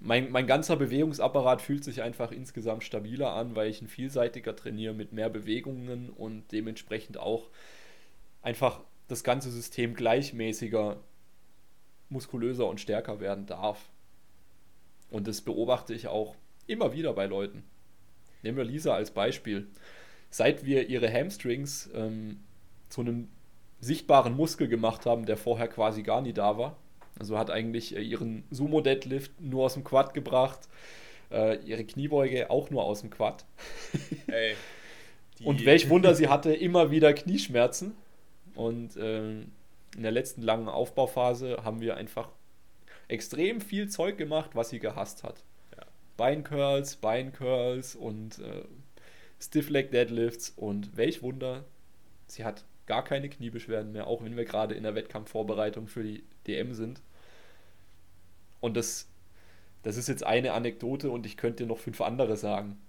mein, 0.00 0.30
mein 0.30 0.46
ganzer 0.46 0.76
Bewegungsapparat 0.76 1.60
fühlt 1.60 1.84
sich 1.84 2.00
einfach 2.00 2.30
insgesamt 2.30 2.82
stabiler 2.84 3.34
an, 3.34 3.56
weil 3.56 3.68
ich 3.68 3.82
ein 3.82 3.88
vielseitiger 3.88 4.56
trainiere 4.56 4.94
mit 4.94 5.12
mehr 5.12 5.28
Bewegungen 5.28 6.08
und 6.08 6.50
dementsprechend 6.50 7.18
auch 7.18 7.48
einfach 8.40 8.80
das 9.14 9.22
ganze 9.22 9.48
System 9.48 9.94
gleichmäßiger, 9.94 10.96
muskulöser 12.08 12.66
und 12.66 12.80
stärker 12.80 13.20
werden 13.20 13.46
darf. 13.46 13.88
Und 15.08 15.28
das 15.28 15.40
beobachte 15.40 15.94
ich 15.94 16.08
auch 16.08 16.34
immer 16.66 16.92
wieder 16.92 17.12
bei 17.12 17.26
Leuten. 17.26 17.62
Nehmen 18.42 18.56
wir 18.56 18.64
Lisa 18.64 18.92
als 18.92 19.12
Beispiel. 19.12 19.68
Seit 20.30 20.64
wir 20.64 20.88
ihre 20.88 21.12
Hamstrings 21.12 21.88
ähm, 21.94 22.40
zu 22.88 23.02
einem 23.02 23.28
sichtbaren 23.78 24.34
Muskel 24.34 24.66
gemacht 24.66 25.06
haben, 25.06 25.26
der 25.26 25.36
vorher 25.36 25.68
quasi 25.68 26.02
gar 26.02 26.20
nie 26.20 26.32
da 26.32 26.58
war. 26.58 26.76
Also 27.16 27.38
hat 27.38 27.52
eigentlich 27.52 27.94
äh, 27.94 28.02
ihren 28.02 28.42
Sumo-Deadlift 28.50 29.40
nur 29.40 29.66
aus 29.66 29.74
dem 29.74 29.84
Quad 29.84 30.12
gebracht, 30.12 30.68
äh, 31.30 31.64
ihre 31.64 31.84
Kniebeuge 31.84 32.50
auch 32.50 32.70
nur 32.70 32.82
aus 32.82 33.02
dem 33.02 33.10
Quad. 33.10 33.44
Ey. 33.92 33.94
Und 33.94 34.26
nur 34.26 34.26
aus 34.26 34.26
dem 34.26 34.26
Quad. 34.26 34.34
Ey. 34.34 34.56
Und 35.44 35.64
welch 35.66 35.88
Wunder, 35.88 36.14
sie 36.14 36.28
hatte 36.28 36.52
immer 36.52 36.90
wieder 36.90 37.12
Knieschmerzen. 37.12 37.94
Und 38.54 38.96
ähm, 38.96 39.52
in 39.96 40.02
der 40.02 40.12
letzten 40.12 40.42
langen 40.42 40.68
Aufbauphase 40.68 41.64
haben 41.64 41.80
wir 41.80 41.96
einfach 41.96 42.30
extrem 43.08 43.60
viel 43.60 43.88
Zeug 43.88 44.16
gemacht, 44.16 44.50
was 44.54 44.70
sie 44.70 44.78
gehasst 44.78 45.22
hat. 45.22 45.42
Ja. 45.76 45.84
Beincurls, 46.16 46.96
Beincurls 46.96 47.94
und 47.94 48.38
äh, 48.38 48.64
Stiff 49.40 49.68
Leg 49.68 49.90
Deadlifts 49.90 50.50
und 50.50 50.96
welch 50.96 51.22
Wunder, 51.22 51.64
sie 52.26 52.44
hat 52.44 52.64
gar 52.86 53.04
keine 53.04 53.28
Kniebeschwerden 53.28 53.92
mehr, 53.92 54.06
auch 54.06 54.22
wenn 54.22 54.36
wir 54.36 54.44
gerade 54.44 54.74
in 54.74 54.82
der 54.82 54.94
Wettkampfvorbereitung 54.94 55.86
für 55.88 56.02
die 56.02 56.24
DM 56.46 56.74
sind. 56.74 57.02
Und 58.60 58.76
das, 58.76 59.08
das 59.82 59.96
ist 59.96 60.08
jetzt 60.08 60.24
eine 60.24 60.52
Anekdote 60.52 61.10
und 61.10 61.26
ich 61.26 61.36
könnte 61.36 61.64
dir 61.64 61.68
noch 61.68 61.78
fünf 61.78 62.00
andere 62.00 62.36
sagen. 62.36 62.80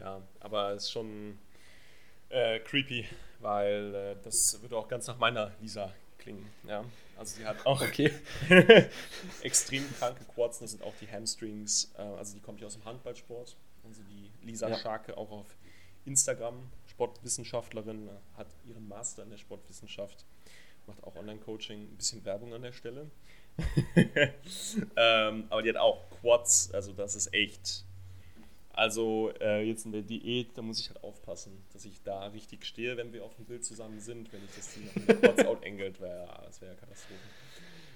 Ja, 0.00 0.22
aber 0.40 0.72
es 0.72 0.84
ist 0.84 0.92
schon 0.92 1.38
äh, 2.28 2.58
creepy, 2.60 3.06
weil 3.40 3.94
äh, 3.94 4.16
das 4.22 4.60
würde 4.62 4.76
auch 4.76 4.88
ganz 4.88 5.06
nach 5.06 5.18
meiner 5.18 5.52
Lisa 5.60 5.92
klingen. 6.18 6.46
Ja, 6.66 6.84
also 7.16 7.36
sie 7.36 7.46
hat 7.46 7.64
auch 7.66 7.80
okay. 7.82 8.12
extrem 9.42 9.84
kranke 9.98 10.24
Quads, 10.24 10.58
das 10.58 10.72
sind 10.72 10.82
auch 10.82 10.94
die 11.00 11.10
Hamstrings, 11.10 11.92
äh, 11.96 12.02
also 12.02 12.34
die 12.34 12.40
kommt 12.40 12.60
ja 12.60 12.66
aus 12.66 12.74
dem 12.74 12.84
Handballsport. 12.84 13.56
Also 13.84 14.02
die 14.02 14.30
Lisa 14.44 14.68
ja. 14.68 14.76
Scharke 14.76 15.16
auch 15.16 15.30
auf 15.30 15.46
Instagram, 16.04 16.70
Sportwissenschaftlerin, 16.86 18.10
hat 18.36 18.48
ihren 18.68 18.88
Master 18.88 19.22
in 19.22 19.30
der 19.30 19.38
Sportwissenschaft, 19.38 20.24
macht 20.86 21.02
auch 21.04 21.16
Online-Coaching, 21.16 21.82
ein 21.82 21.96
bisschen 21.96 22.24
Werbung 22.24 22.52
an 22.52 22.62
der 22.62 22.72
Stelle. 22.72 23.10
ähm, 24.96 25.46
aber 25.48 25.62
die 25.62 25.70
hat 25.70 25.76
auch 25.76 26.10
Quads, 26.20 26.72
also 26.74 26.92
das 26.92 27.16
ist 27.16 27.32
echt 27.32 27.85
also 28.76 29.32
äh, 29.40 29.62
jetzt 29.66 29.86
in 29.86 29.92
der 29.92 30.02
Diät, 30.02 30.56
da 30.56 30.62
muss 30.62 30.78
ich 30.78 30.88
halt 30.88 31.02
aufpassen, 31.02 31.64
dass 31.72 31.86
ich 31.86 32.02
da 32.02 32.26
richtig 32.26 32.66
stehe, 32.66 32.96
wenn 32.98 33.12
wir 33.12 33.24
auf 33.24 33.34
dem 33.34 33.46
Bild 33.46 33.64
zusammen 33.64 34.00
sind. 34.00 34.30
Wenn 34.32 34.44
ich 34.44 34.54
das 34.54 34.74
Ding 34.74 34.84
noch 34.84 34.94
mit 34.94 35.22
kurz 35.22 35.44
outengelt, 35.46 36.00
wäre 36.00 36.42
das 36.44 36.60
wäre 36.60 36.74
ja 36.74 36.78
Katastrophe. 36.78 37.20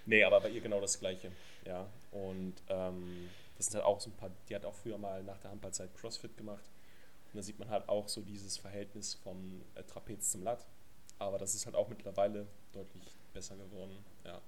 Nee, 0.07 0.25
aber 0.25 0.41
bei 0.41 0.49
ihr 0.49 0.63
genau 0.63 0.81
das 0.81 0.99
Gleiche. 0.99 1.31
Ja, 1.67 1.87
und 2.11 2.55
ähm, 2.69 3.29
das 3.59 3.67
sind 3.67 3.75
halt 3.75 3.85
auch 3.85 4.01
so 4.01 4.09
ein 4.09 4.17
paar, 4.17 4.31
die 4.49 4.55
hat 4.55 4.65
auch 4.65 4.75
früher 4.75 4.97
mal 4.97 5.23
nach 5.23 5.39
der 5.39 5.51
Handballzeit 5.51 5.95
Crossfit 5.95 6.35
gemacht. 6.39 6.65
Und 7.27 7.37
da 7.37 7.43
sieht 7.43 7.59
man 7.59 7.69
halt 7.69 7.87
auch 7.89 8.09
so 8.09 8.23
dieses 8.23 8.57
Verhältnis 8.57 9.15
vom 9.15 9.61
äh, 9.75 9.83
Trapez 9.83 10.31
zum 10.31 10.43
Lat. 10.43 10.67
Aber 11.19 11.37
das 11.37 11.55
ist 11.55 11.67
halt 11.67 11.77
auch 11.77 11.89
mittlerweile 11.89 12.47
deutlich 12.73 13.05
besser 13.35 13.55
geworden. 13.57 14.03
Ja. 14.25 14.41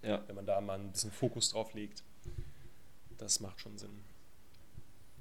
ja. 0.00 0.26
Wenn 0.26 0.34
man 0.34 0.46
da 0.46 0.60
mal 0.62 0.78
ein 0.78 0.90
bisschen 0.90 1.12
Fokus 1.12 1.50
drauf 1.50 1.74
legt, 1.74 2.02
das 3.18 3.40
macht 3.40 3.60
schon 3.60 3.76
Sinn. 3.76 4.02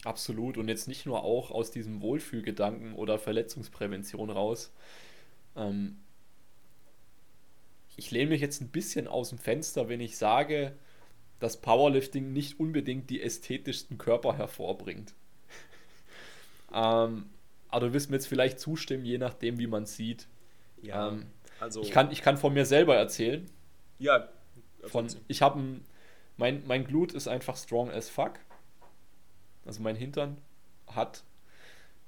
Absolut. 0.04 0.58
Und 0.58 0.68
jetzt 0.68 0.88
nicht 0.88 1.06
nur 1.06 1.24
auch 1.24 1.52
aus 1.52 1.72
diesem 1.72 2.02
Wohlfühlgedanken 2.02 2.94
oder 2.94 3.20
Verletzungsprävention 3.20 4.30
raus. 4.30 4.72
Ähm, 5.56 5.98
ich 7.98 8.10
lehne 8.12 8.32
mich 8.32 8.42
jetzt 8.42 8.62
ein 8.62 8.70
bisschen 8.70 9.08
aus 9.08 9.30
dem 9.30 9.38
Fenster, 9.38 9.90
wenn 9.90 10.02
ich 10.02 10.18
sage, 10.18 10.74
dass 11.40 11.58
Powerlifting 11.58 12.34
nicht 12.34 12.60
unbedingt 12.60 13.10
die 13.10 13.22
ästhetischsten 13.22 13.98
Körper 13.98 14.38
hervorbringt. 14.38 15.14
ähm, 16.74 17.30
aber 17.70 17.88
du 17.88 17.94
wirst 17.94 18.10
mir 18.10 18.16
jetzt 18.16 18.28
vielleicht 18.28 18.60
zustimmen, 18.60 19.06
je 19.06 19.18
nachdem, 19.18 19.60
wie 19.60 19.68
man 19.68 19.86
sieht. 19.86 20.28
Ja, 20.82 21.10
ähm, 21.10 21.28
also. 21.60 21.82
Ich 21.82 21.92
kann, 21.92 22.12
ich 22.12 22.22
kann 22.22 22.38
von 22.38 22.54
mir 22.54 22.66
selber 22.66 22.96
erzählen. 22.96 23.46
Ja. 24.00 24.30
Von, 24.86 25.08
ich 25.28 25.44
habe 25.44 25.62
mein, 26.38 26.64
mein 26.66 26.86
Glut 26.86 27.14
ist 27.14 27.28
einfach 27.28 27.56
strong 27.56 27.92
as 27.92 28.10
fuck 28.10 28.40
also 29.66 29.82
mein 29.82 29.96
Hintern, 29.96 30.38
hat 30.88 31.24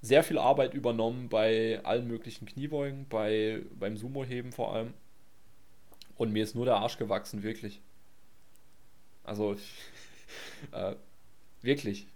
sehr 0.02 0.24
viel 0.24 0.38
Arbeit 0.38 0.74
übernommen 0.74 1.30
bei 1.30 1.80
allen 1.84 2.08
möglichen 2.08 2.46
Kniebeugen, 2.46 3.08
bei, 3.08 3.62
beim 3.80 3.96
Sumo-Heben 3.96 4.52
vor 4.52 4.74
allem. 4.74 4.94
Und 6.16 6.34
mir 6.34 6.44
ist 6.44 6.56
nur 6.56 6.66
der 6.66 6.76
Arsch 6.76 6.98
gewachsen, 6.98 7.42
wirklich. 7.42 7.82
Also, 9.24 9.56
äh, 10.72 10.96
wirklich. 11.62 12.08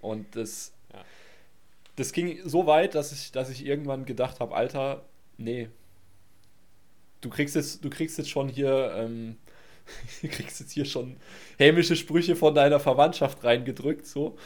Und 0.00 0.34
das, 0.34 0.72
ja. 0.92 1.04
das 1.96 2.12
ging 2.12 2.40
so 2.48 2.66
weit, 2.66 2.94
dass 2.94 3.12
ich, 3.12 3.32
dass 3.32 3.50
ich 3.50 3.66
irgendwann 3.66 4.06
gedacht 4.06 4.40
habe, 4.40 4.54
Alter, 4.54 5.04
nee, 5.36 5.68
du 7.20 7.28
kriegst 7.28 7.54
jetzt, 7.54 7.84
du 7.84 7.90
kriegst 7.90 8.18
jetzt 8.18 8.30
schon 8.30 8.48
hier, 8.48 8.92
ähm, 8.96 9.36
kriegst 10.22 10.60
jetzt 10.60 10.72
hier 10.72 10.84
schon 10.84 11.16
hämische 11.58 11.96
Sprüche 11.96 12.36
von 12.36 12.54
deiner 12.54 12.80
Verwandtschaft 12.80 13.44
reingedrückt, 13.44 14.06
so. 14.06 14.38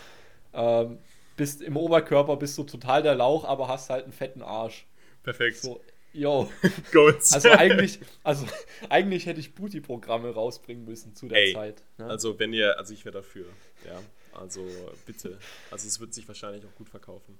Ähm, 0.52 0.99
bist 1.37 1.62
im 1.62 1.76
Oberkörper 1.76 2.37
bist 2.37 2.59
du 2.59 2.64
total 2.64 3.02
der 3.02 3.14
Lauch, 3.14 3.45
aber 3.45 3.69
hast 3.69 3.90
halt 3.90 4.04
einen 4.04 4.12
fetten 4.12 4.42
Arsch. 4.42 4.87
Perfekt. 5.23 5.59
So, 5.59 5.80
yo. 6.12 6.50
Also 7.33 7.50
eigentlich, 7.50 8.00
also 8.23 8.47
eigentlich 8.88 9.26
hätte 9.26 9.40
ich 9.40 9.54
Booty-Programme 9.54 10.35
rausbringen 10.35 10.85
müssen 10.85 11.14
zu 11.14 11.28
der 11.28 11.38
Ey, 11.38 11.54
Zeit. 11.54 11.83
Ne? 11.99 12.07
Also 12.07 12.38
wenn 12.38 12.52
ihr, 12.52 12.78
also 12.78 12.92
ich 12.92 13.04
wäre 13.04 13.14
dafür. 13.14 13.47
Ja, 13.87 14.00
also 14.38 14.66
bitte. 15.07 15.38
Also 15.71 15.87
es 15.87 16.00
wird 16.00 16.12
sich 16.14 16.26
wahrscheinlich 16.28 16.64
auch 16.66 16.75
gut 16.75 16.88
verkaufen. 16.88 17.38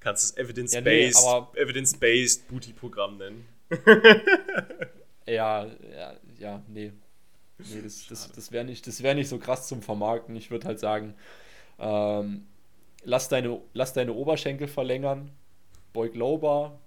Kannst 0.00 0.24
es 0.24 0.36
Evidence-Based 0.36 1.24
ja, 1.24 1.48
nee, 1.54 1.60
Evidence 1.60 1.98
Booty-Programm 2.48 3.18
nennen. 3.18 3.48
ja, 5.26 5.66
ja, 5.66 6.16
ja, 6.38 6.62
nee. 6.68 6.92
Nee, 7.58 7.82
das, 7.82 8.06
das, 8.06 8.30
das 8.30 8.52
wäre 8.52 8.64
nicht, 8.64 9.02
wär 9.02 9.14
nicht 9.14 9.28
so 9.28 9.38
krass 9.38 9.66
zum 9.66 9.82
Vermarkten. 9.82 10.36
Ich 10.36 10.52
würde 10.52 10.68
halt 10.68 10.78
sagen, 10.78 11.14
ähm, 11.78 12.46
lass, 13.04 13.28
deine, 13.28 13.60
lass 13.72 13.92
deine 13.92 14.12
Oberschenkel 14.12 14.68
verlängern, 14.68 15.30
beug 15.92 16.14
Lowbar, 16.14 16.78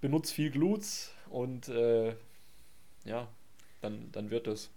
benutz 0.00 0.30
viel 0.30 0.50
Glutes 0.50 1.12
und 1.30 1.68
äh, 1.68 2.14
ja, 3.04 3.28
dann, 3.80 4.10
dann 4.12 4.30
wird 4.30 4.46
es. 4.46 4.70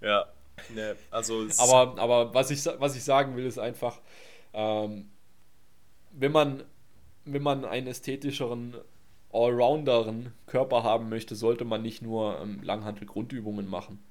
Ja, 0.00 0.26
ne, 0.74 0.96
also. 1.10 1.46
aber 1.58 1.98
aber 2.00 2.34
was, 2.34 2.50
ich, 2.50 2.64
was 2.64 2.96
ich 2.96 3.04
sagen 3.04 3.36
will, 3.36 3.46
ist 3.46 3.58
einfach, 3.58 4.00
ähm, 4.52 5.10
wenn, 6.12 6.32
man, 6.32 6.64
wenn 7.24 7.42
man 7.42 7.64
einen 7.64 7.86
ästhetischeren, 7.86 8.76
allrounderen 9.32 10.32
Körper 10.46 10.82
haben 10.82 11.08
möchte, 11.08 11.36
sollte 11.36 11.64
man 11.64 11.82
nicht 11.82 12.02
nur 12.02 12.40
ähm, 12.40 12.62
Langhantel-Grundübungen 12.62 13.68
machen. 13.68 14.02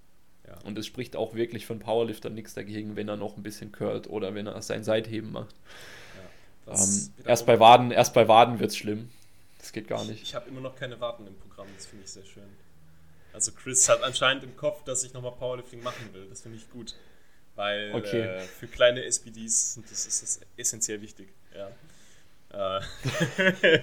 Ja. 0.50 0.58
Und 0.64 0.78
es 0.78 0.88
spricht 0.88 1.16
auch 1.16 1.36
wirklich 1.36 1.66
für 1.66 1.74
einen 1.74 1.82
Powerlifter 1.82 2.30
nichts 2.30 2.54
dagegen, 2.54 2.96
wenn 2.96 3.08
er 3.08 3.18
noch 3.18 3.38
ein 3.38 3.44
bisschen 3.44 3.72
curlt 3.72 4.08
oder 4.10 4.34
wenn 4.34 4.48
er 4.48 4.62
sein 4.62 4.84
Seitheben 4.84 5.32
macht. 5.32 5.56
Ja, 6.66 6.74
ähm, 6.74 7.10
erst, 7.26 7.46
bei 7.46 7.60
Waden, 7.60 7.92
erst 7.92 8.14
bei 8.14 8.28
Waden 8.28 8.60
wird 8.60 8.72
es 8.72 8.78
schlimm. 8.78 9.10
Das 9.60 9.72
geht 9.72 9.88
gar 9.88 10.04
nicht. 10.06 10.22
Ich, 10.22 10.30
ich 10.30 10.36
habe 10.36 10.50
immer 10.50 10.62
noch 10.62 10.76
keine 10.76 11.00
Waden 11.00 11.28
im 11.28 11.36
Programm, 11.36 11.68
das 11.76 11.86
finde 11.86 12.06
ich 12.06 12.12
sehr 12.12 12.26
schön. 12.26 12.44
Also 13.34 13.52
Chris 13.52 13.88
hat 13.88 14.02
anscheinend 14.02 14.44
im 14.44 14.58
Kopf, 14.58 14.84
dass 14.86 15.04
ich 15.04 15.14
nochmal 15.14 15.34
Powerlifting 15.34 15.84
machen 15.84 16.10
will. 16.14 16.28
Das 16.30 16.42
finde 16.42 16.58
ich 16.58 16.70
gut. 16.72 16.96
Weil 17.56 17.94
okay. 17.94 18.22
äh, 18.22 18.40
für 18.40 18.68
kleine 18.68 19.04
SPDs 19.04 19.80
das 19.90 20.08
ist 20.08 20.24
das 20.24 20.40
essentiell 20.58 21.02
wichtig. 21.02 21.30
Ja. 21.54 22.80
Äh. 22.80 22.82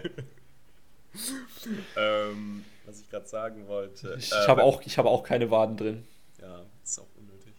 ähm, 1.97 2.65
was 2.85 3.01
ich 3.01 3.11
gerade 3.11 3.27
sagen 3.29 3.69
wollte. 3.69 4.17
Ich, 4.19 4.33
äh, 4.33 4.47
habe 4.47 4.63
auch, 4.65 4.83
hab 4.83 5.07
auch 5.07 5.23
keine 5.23 5.51
Waden 5.51 5.77
drin. 5.77 6.05
Ist 6.87 7.01
auch 7.01 7.09
unnötig. 7.17 7.53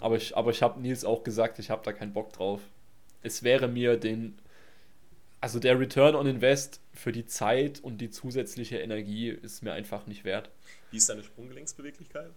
Aber 0.00 0.16
ich, 0.16 0.36
aber 0.36 0.50
ich 0.50 0.62
habe 0.62 0.80
Nils 0.80 1.04
auch 1.04 1.24
gesagt, 1.24 1.58
ich 1.58 1.70
habe 1.70 1.82
da 1.82 1.92
keinen 1.92 2.12
Bock 2.12 2.32
drauf. 2.32 2.60
Es 3.22 3.42
wäre 3.42 3.68
mir 3.68 3.96
den. 3.96 4.38
Also 5.40 5.60
der 5.60 5.78
Return 5.78 6.14
on 6.14 6.26
Invest 6.26 6.80
für 6.92 7.12
die 7.12 7.24
Zeit 7.26 7.80
und 7.80 7.98
die 7.98 8.10
zusätzliche 8.10 8.78
Energie 8.78 9.28
ist 9.28 9.62
mir 9.62 9.72
einfach 9.72 10.06
nicht 10.06 10.24
wert. 10.24 10.50
Wie 10.90 10.96
ist 10.96 11.08
deine 11.08 11.22
Sprunggelenksbeweglichkeit? 11.22 12.32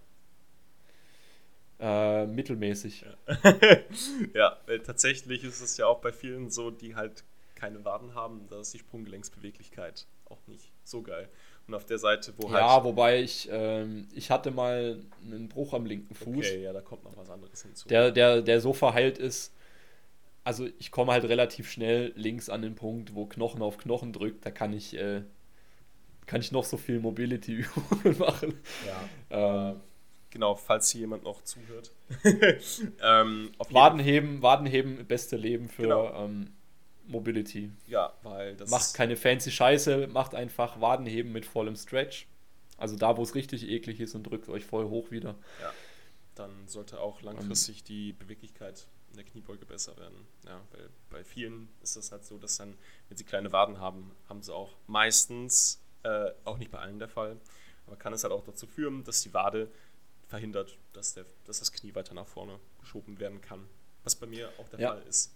Äh, 1.79 2.27
mittelmäßig. 2.27 3.05
Ja, 3.05 3.55
ja 4.67 4.77
tatsächlich 4.79 5.43
ist 5.43 5.61
es 5.61 5.77
ja 5.77 5.87
auch 5.87 6.01
bei 6.01 6.11
vielen 6.11 6.49
so, 6.49 6.71
die 6.71 6.95
halt 6.95 7.23
keine 7.55 7.83
Waden 7.83 8.15
haben, 8.15 8.47
da 8.49 8.59
ist 8.61 8.73
die 8.73 8.79
Sprunggelenksbeweglichkeit 8.79 10.05
auch 10.25 10.45
nicht 10.47 10.71
so 10.83 11.01
geil. 11.01 11.29
Und 11.69 11.75
auf 11.75 11.85
der 11.85 11.99
Seite, 11.99 12.33
wo 12.37 12.49
halt. 12.49 12.59
Ja, 12.59 12.83
wobei 12.83 13.21
ich, 13.21 13.47
ähm, 13.51 14.07
ich 14.11 14.31
hatte 14.31 14.49
mal 14.49 15.03
einen 15.23 15.49
Bruch 15.49 15.75
am 15.75 15.85
linken 15.85 16.15
Fuß. 16.15 16.37
Okay, 16.37 16.63
ja, 16.63 16.73
da 16.73 16.81
kommt 16.81 17.03
noch 17.03 17.15
was 17.15 17.29
anderes 17.29 17.61
hinzu. 17.61 17.87
Der, 17.87 18.09
der, 18.09 18.41
der 18.41 18.59
so 18.59 18.73
verheilt 18.73 19.19
ist. 19.19 19.53
Also 20.43 20.67
ich 20.79 20.89
komme 20.89 21.11
halt 21.11 21.25
relativ 21.25 21.69
schnell 21.69 22.11
links 22.15 22.49
an 22.49 22.63
den 22.63 22.73
Punkt, 22.73 23.13
wo 23.13 23.27
Knochen 23.27 23.61
auf 23.61 23.77
Knochen 23.77 24.13
drückt. 24.13 24.47
Da 24.47 24.49
kann 24.49 24.73
ich, 24.73 24.97
äh, 24.97 25.21
kann 26.25 26.41
ich 26.41 26.51
noch 26.51 26.63
so 26.63 26.77
viel 26.77 26.99
Mobility-Übungen 26.99 28.17
machen. 28.17 28.59
Ja. 29.29 29.69
Ähm, 29.69 29.81
genau, 30.31 30.55
falls 30.55 30.89
hier 30.89 31.01
jemand 31.01 31.23
noch 31.23 31.43
zuhört. 31.43 31.91
ähm, 33.03 33.51
Wadenheben, 33.69 34.41
Wadenheben, 34.41 35.05
beste 35.05 35.37
Leben 35.37 35.69
für 35.69 35.83
genau. 35.83 36.25
ähm, 36.25 36.47
Mobility. 37.09 37.71
Ja, 37.87 38.13
weil 38.23 38.55
das. 38.55 38.69
Macht 38.69 38.93
keine 38.93 39.17
fancy 39.17 39.51
Scheiße, 39.51 40.07
macht 40.07 40.35
einfach 40.35 40.79
Wadenheben 40.79 41.31
mit 41.31 41.45
vollem 41.45 41.75
Stretch. 41.75 42.27
Also 42.77 42.95
da, 42.95 43.17
wo 43.17 43.23
es 43.23 43.35
richtig 43.35 43.67
eklig 43.67 43.99
ist 43.99 44.15
und 44.15 44.23
drückt 44.23 44.47
euch 44.47 44.65
voll 44.65 44.87
hoch 44.87 45.11
wieder. 45.11 45.35
Ja. 45.61 45.73
Dann 46.35 46.67
sollte 46.67 47.01
auch 47.01 47.21
langfristig 47.21 47.81
um, 47.81 47.85
die 47.85 48.13
Beweglichkeit 48.13 48.87
in 49.09 49.17
der 49.17 49.25
Kniebeuge 49.25 49.65
besser 49.65 49.97
werden. 49.97 50.25
Ja, 50.45 50.61
weil 50.71 50.89
bei 51.09 51.23
vielen 51.23 51.67
ist 51.81 51.97
das 51.97 52.11
halt 52.11 52.23
so, 52.23 52.37
dass 52.37 52.57
dann, 52.57 52.77
wenn 53.09 53.17
sie 53.17 53.25
kleine 53.25 53.51
Waden 53.51 53.79
haben, 53.79 54.11
haben 54.29 54.41
sie 54.41 54.53
auch 54.53 54.77
meistens, 54.87 55.81
äh, 56.03 56.31
auch 56.45 56.57
nicht 56.57 56.71
bei 56.71 56.79
allen 56.79 56.99
der 56.99 57.09
Fall, 57.09 57.37
aber 57.85 57.97
kann 57.97 58.13
es 58.13 58.23
halt 58.23 58.31
auch 58.31 58.45
dazu 58.45 58.67
führen, 58.67 59.03
dass 59.03 59.21
die 59.21 59.33
Wade 59.33 59.69
verhindert, 60.27 60.77
dass, 60.93 61.15
der, 61.15 61.25
dass 61.45 61.59
das 61.59 61.71
Knie 61.71 61.95
weiter 61.95 62.13
nach 62.13 62.27
vorne 62.27 62.59
geschoben 62.79 63.19
werden 63.19 63.41
kann. 63.41 63.67
Was 64.03 64.15
bei 64.15 64.27
mir 64.27 64.49
auch 64.59 64.69
der 64.69 64.79
ja. 64.79 64.89
Fall 64.93 65.03
ist. 65.03 65.35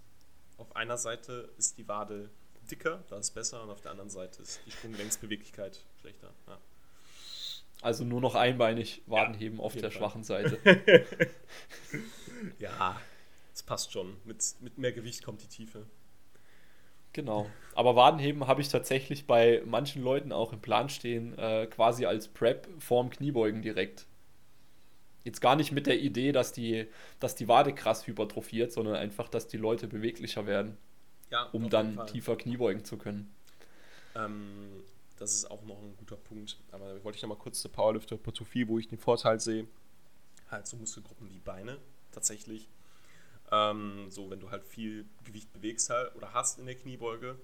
Auf 0.58 0.76
einer 0.76 0.98
Seite 0.98 1.50
ist 1.58 1.78
die 1.78 1.88
Wade 1.88 2.30
dicker, 2.70 3.04
da 3.10 3.18
ist 3.18 3.32
besser, 3.32 3.64
und 3.64 3.70
auf 3.70 3.82
der 3.82 3.92
anderen 3.92 4.10
Seite 4.10 4.42
ist 4.42 4.62
die 4.66 4.72
Sprunglängsbeweglichkeit 4.72 5.84
schlechter. 6.00 6.34
Ja. 6.48 6.58
Also 7.82 8.06
nur 8.06 8.22
noch 8.22 8.36
einbeinig 8.36 9.02
Waden 9.08 9.36
heben 9.36 9.58
ja, 9.58 9.64
auf, 9.64 9.74
der 9.74 9.92
Fall. 9.92 9.92
schwachen 9.92 10.24
Seite. 10.24 10.58
ja, 12.60 13.00
das 13.52 13.64
passt 13.64 13.92
schon. 13.92 14.16
Mit, 14.24 14.42
mit 14.62 14.78
mehr 14.78 14.94
Gewicht 14.94 15.24
kommt 15.24 15.42
die 15.44 15.48
Tiefe. 15.48 15.86
Genau. 17.12 17.50
Aber 17.76 17.96
Wadenheben 17.96 18.48
habe 18.48 18.62
ich 18.62 18.70
tatsächlich 18.70 19.28
bei 19.28 19.62
manchen 19.66 20.02
Leuten 20.02 20.32
auch 20.32 20.54
im 20.54 20.62
Plan 20.62 20.90
stehen, 20.90 21.38
äh, 21.38 21.68
quasi 21.68 22.06
als 22.06 22.28
Prep 22.28 22.68
vorm 22.80 23.10
Kniebeugen 23.10 23.62
direkt. 23.62 24.08
Jetzt 25.24 25.40
gar 25.40 25.56
nicht 25.56 25.72
mit 25.72 25.88
der 25.88 26.00
Idee, 26.00 26.32
dass 26.32 26.52
die, 26.52 26.88
dass 27.20 27.36
die 27.36 27.48
Wade 27.48 27.74
krass 27.74 28.08
hypertrophiert, 28.08 28.74
sondern 28.74 28.96
einfach, 28.96 29.30
dass 29.30 29.48
die 29.48 29.58
Leute 29.58 29.88
beweglicher 29.88 30.46
werden, 30.46 30.78
ja, 31.30 31.44
um 31.54 31.70
dann 31.70 32.06
tiefer 32.08 32.36
Kniebeugen 32.36 32.84
zu 32.84 32.98
können. 32.98 33.34
Ähm, 34.16 34.84
das 35.18 35.34
ist 35.34 35.50
auch 35.50 35.62
noch 35.64 35.82
ein 35.82 35.96
guter 35.98 36.18
Punkt. 36.18 36.58
Aber 36.72 37.04
wollte 37.04 37.16
ich 37.16 37.22
noch 37.22 37.30
mal 37.30 37.38
kurz 37.38 37.62
zur 37.62 37.72
Powerlifter-Hypertrophie, 37.72 38.68
wo 38.68 38.80
ich 38.80 38.88
den 38.88 38.98
Vorteil 38.98 39.40
sehe. 39.40 39.68
Halt 40.52 40.68
so 40.68 40.76
Muskelgruppen 40.76 41.30
wie 41.30 41.40
Beine 41.40 41.78
tatsächlich. 42.12 42.68
Ähm, 43.52 44.08
so, 44.10 44.30
wenn 44.30 44.40
du 44.40 44.52
halt 44.52 44.66
viel 44.66 45.06
Gewicht 45.24 45.52
bewegst 45.54 45.90
halt 45.90 46.16
oder 46.16 46.34
hast 46.34 46.60
in 46.60 46.66
der 46.66 46.76
Kniebeuge, 46.76 47.38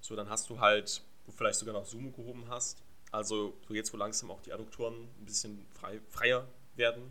so 0.00 0.14
dann 0.16 0.28
hast 0.28 0.50
du 0.50 0.60
halt, 0.60 1.02
du 1.24 1.32
vielleicht 1.32 1.58
sogar 1.58 1.74
noch 1.74 1.86
Sumo 1.86 2.10
gehoben 2.10 2.44
hast. 2.48 2.82
Also 3.12 3.54
so 3.66 3.74
jetzt, 3.74 3.92
wo 3.92 3.96
langsam 3.96 4.30
auch 4.30 4.42
die 4.42 4.52
Adduktoren 4.52 4.94
ein 4.94 5.24
bisschen 5.24 5.64
frei, 5.72 6.00
freier 6.10 6.46
werden. 6.76 7.02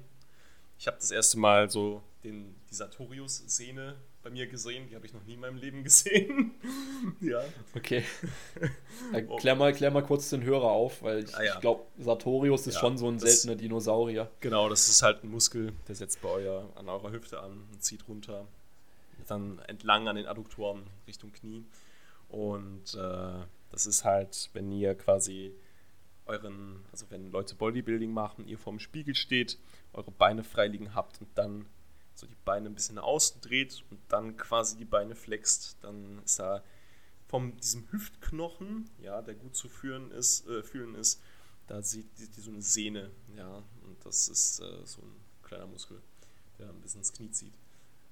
Ich 0.78 0.88
habe 0.88 0.98
das 0.98 1.12
erste 1.12 1.40
Mal 1.40 1.70
so 1.70 2.02
den, 2.24 2.56
die 2.70 2.76
Sartorius-Szene 2.76 3.96
bei 4.24 4.30
mir 4.32 4.48
gesehen. 4.48 4.88
Die 4.90 4.96
habe 4.96 5.06
ich 5.06 5.14
noch 5.14 5.24
nie 5.24 5.36
in 5.36 5.40
meinem 5.40 5.58
Leben 5.58 5.84
gesehen. 5.84 6.52
ja. 7.22 7.42
Okay. 7.76 8.04
Oh. 9.28 9.38
klär, 9.38 9.56
mal, 9.56 9.72
klär 9.74 9.92
mal 9.92 10.04
kurz 10.04 10.30
den 10.32 10.44
Hörer 10.44 10.72
auf, 10.72 11.04
weil 11.04 11.24
ich, 11.24 11.36
ah, 11.36 11.44
ja. 11.44 11.54
ich 11.54 11.62
glaube, 11.62 11.86
Sartorius 12.00 12.68
ist 12.68 12.76
ja, 12.76 12.80
schon 12.80 12.98
so 12.98 13.08
ein 13.08 13.20
seltener 13.20 13.56
Dinosaurier. 13.56 14.30
Genau, 14.40 14.68
das 14.68 14.90
ist 14.90 15.04
halt 15.04 15.24
ein 15.24 15.30
Muskel, 15.30 15.74
der 15.88 15.96
setzt 15.96 16.22
bei 16.22 16.30
euer, 16.30 16.70
an 16.76 16.90
eurer 16.90 17.12
Hüfte 17.12 17.40
an 17.40 17.68
und 17.72 17.84
zieht 17.84 18.08
runter. 18.08 18.48
Dann 19.28 19.60
entlang 19.68 20.08
an 20.08 20.16
den 20.16 20.26
Adduktoren 20.26 20.84
Richtung 21.08 21.32
Knie. 21.32 21.64
Und 22.30 22.96
äh, 22.96 23.46
das 23.72 23.86
ist 23.86 24.04
halt, 24.04 24.50
wenn 24.54 24.72
ihr 24.72 24.96
quasi 24.96 25.54
euren, 26.26 26.84
also 26.92 27.06
wenn 27.10 27.32
Leute 27.32 27.56
Bodybuilding 27.56 28.12
machen, 28.12 28.48
ihr 28.48 28.58
vorm 28.58 28.80
Spiegel 28.80 29.16
steht, 29.16 29.58
eure 29.94 30.12
Beine 30.12 30.44
frei 30.44 30.68
liegen 30.68 30.94
habt 30.96 31.22
und 31.22 31.30
dann 31.36 31.66
so 32.16 32.28
die 32.28 32.36
Beine 32.46 32.70
ein 32.70 32.76
bisschen 32.76 32.96
nach 32.96 33.04
außen 33.04 33.42
dreht 33.42 33.84
und 33.90 34.00
dann 34.08 34.38
quasi 34.38 34.78
die 34.78 34.86
Beine 34.86 35.16
flext, 35.16 35.78
dann 35.82 36.22
ist 36.24 36.40
da 36.40 36.64
von 37.28 37.58
diesem 37.58 37.92
Hüftknochen, 37.92 38.90
ja, 39.02 39.22
der 39.22 39.36
gut 39.36 39.56
zu 39.56 39.68
führen 39.68 40.12
ist, 40.12 40.48
äh, 40.48 40.64
fühlen 40.64 40.96
ist, 40.96 41.22
da 41.68 41.82
sieht 41.82 42.08
die, 42.20 42.30
die, 42.30 42.42
so 42.42 42.52
eine 42.52 42.62
Sehne, 42.62 43.12
ja, 43.36 43.64
und 43.84 44.06
das 44.06 44.28
ist 44.28 44.60
äh, 44.60 44.86
so 44.86 45.02
ein 45.02 45.16
kleiner 45.44 45.68
Muskel, 45.68 46.02
der 46.58 46.70
ein 46.70 46.82
bisschen 46.82 47.02
ins 47.02 47.14
Knie 47.14 47.32
zieht. 47.32 47.54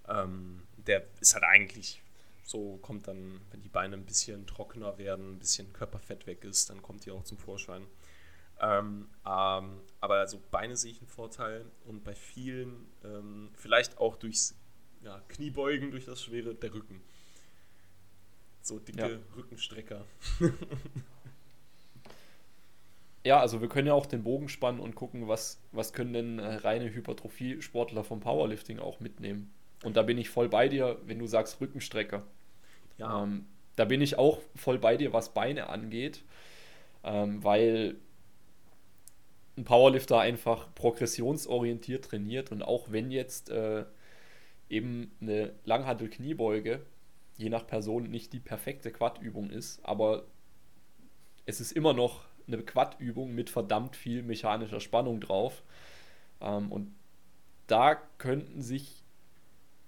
Ähm, 0.07 0.63
der 0.75 1.05
ist 1.21 1.33
halt 1.33 1.45
eigentlich 1.45 2.02
so, 2.43 2.77
kommt 2.81 3.07
dann, 3.07 3.39
wenn 3.51 3.61
die 3.61 3.69
Beine 3.69 3.95
ein 3.95 4.05
bisschen 4.05 4.45
trockener 4.45 4.97
werden, 4.97 5.33
ein 5.33 5.39
bisschen 5.39 5.71
Körperfett 5.73 6.27
weg 6.27 6.43
ist, 6.43 6.69
dann 6.69 6.81
kommt 6.81 7.05
die 7.05 7.11
auch 7.11 7.23
zum 7.23 7.37
Vorschein. 7.37 7.87
Ähm, 8.59 9.09
ähm, 9.25 9.81
aber 9.99 10.15
also 10.19 10.39
Beine 10.51 10.75
sehe 10.75 10.91
ich 10.91 10.99
einen 10.99 11.07
Vorteil 11.07 11.65
und 11.85 12.03
bei 12.03 12.13
vielen, 12.13 12.87
ähm, 13.03 13.49
vielleicht 13.55 13.97
auch 13.97 14.17
durchs 14.17 14.55
ja, 15.03 15.21
Kniebeugen, 15.29 15.91
durch 15.91 16.05
das 16.05 16.21
Schwere, 16.21 16.53
der 16.53 16.73
Rücken. 16.73 17.01
So 18.61 18.79
dicke 18.79 19.13
ja. 19.13 19.19
Rückenstrecker. 19.35 20.05
ja, 23.25 23.39
also 23.39 23.59
wir 23.59 23.67
können 23.67 23.87
ja 23.87 23.93
auch 23.93 24.05
den 24.05 24.23
Bogen 24.23 24.47
spannen 24.47 24.79
und 24.79 24.95
gucken, 24.95 25.27
was, 25.27 25.59
was 25.71 25.91
können 25.91 26.13
denn 26.13 26.39
äh, 26.39 26.55
reine 26.55 26.93
Hypertrophie-Sportler 26.93 28.03
vom 28.03 28.21
Powerlifting 28.21 28.79
auch 28.79 28.99
mitnehmen. 29.01 29.53
Und 29.83 29.97
da 29.97 30.01
bin 30.01 30.17
ich 30.17 30.29
voll 30.29 30.49
bei 30.49 30.69
dir, 30.69 30.97
wenn 31.05 31.19
du 31.19 31.27
sagst 31.27 31.59
Rückenstrecker. 31.61 32.23
Ja. 32.97 33.23
Ähm, 33.23 33.45
da 33.75 33.85
bin 33.85 34.01
ich 34.01 34.17
auch 34.17 34.39
voll 34.55 34.77
bei 34.77 34.97
dir, 34.97 35.13
was 35.13 35.33
Beine 35.33 35.69
angeht, 35.69 36.23
ähm, 37.03 37.43
weil 37.43 37.95
ein 39.57 39.65
Powerlifter 39.65 40.19
einfach 40.19 40.73
progressionsorientiert 40.73 42.05
trainiert 42.05 42.51
und 42.51 42.63
auch 42.63 42.91
wenn 42.91 43.11
jetzt 43.11 43.49
äh, 43.49 43.85
eben 44.69 45.11
eine 45.21 45.53
Langhantel-Kniebeuge 45.65 46.81
je 47.37 47.49
nach 47.49 47.65
Person 47.65 48.03
nicht 48.09 48.33
die 48.33 48.39
perfekte 48.39 48.91
Quad-Übung 48.91 49.49
ist, 49.49 49.83
aber 49.83 50.25
es 51.45 51.61
ist 51.61 51.71
immer 51.71 51.93
noch 51.93 52.25
eine 52.47 52.61
Quad-Übung 52.61 53.33
mit 53.33 53.49
verdammt 53.49 53.95
viel 53.95 54.23
mechanischer 54.23 54.79
Spannung 54.79 55.19
drauf. 55.19 55.63
Ähm, 56.41 56.71
und 56.71 56.93
da 57.67 57.95
könnten 58.17 58.61
sich 58.61 59.02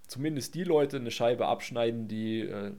zumindest 0.08 0.56
die 0.56 0.64
Leute 0.64 0.98
eine 0.98 1.12
Scheibe 1.12 1.48
abschneiden, 1.48 2.08
die 2.08 2.42
äh, 2.42 2.72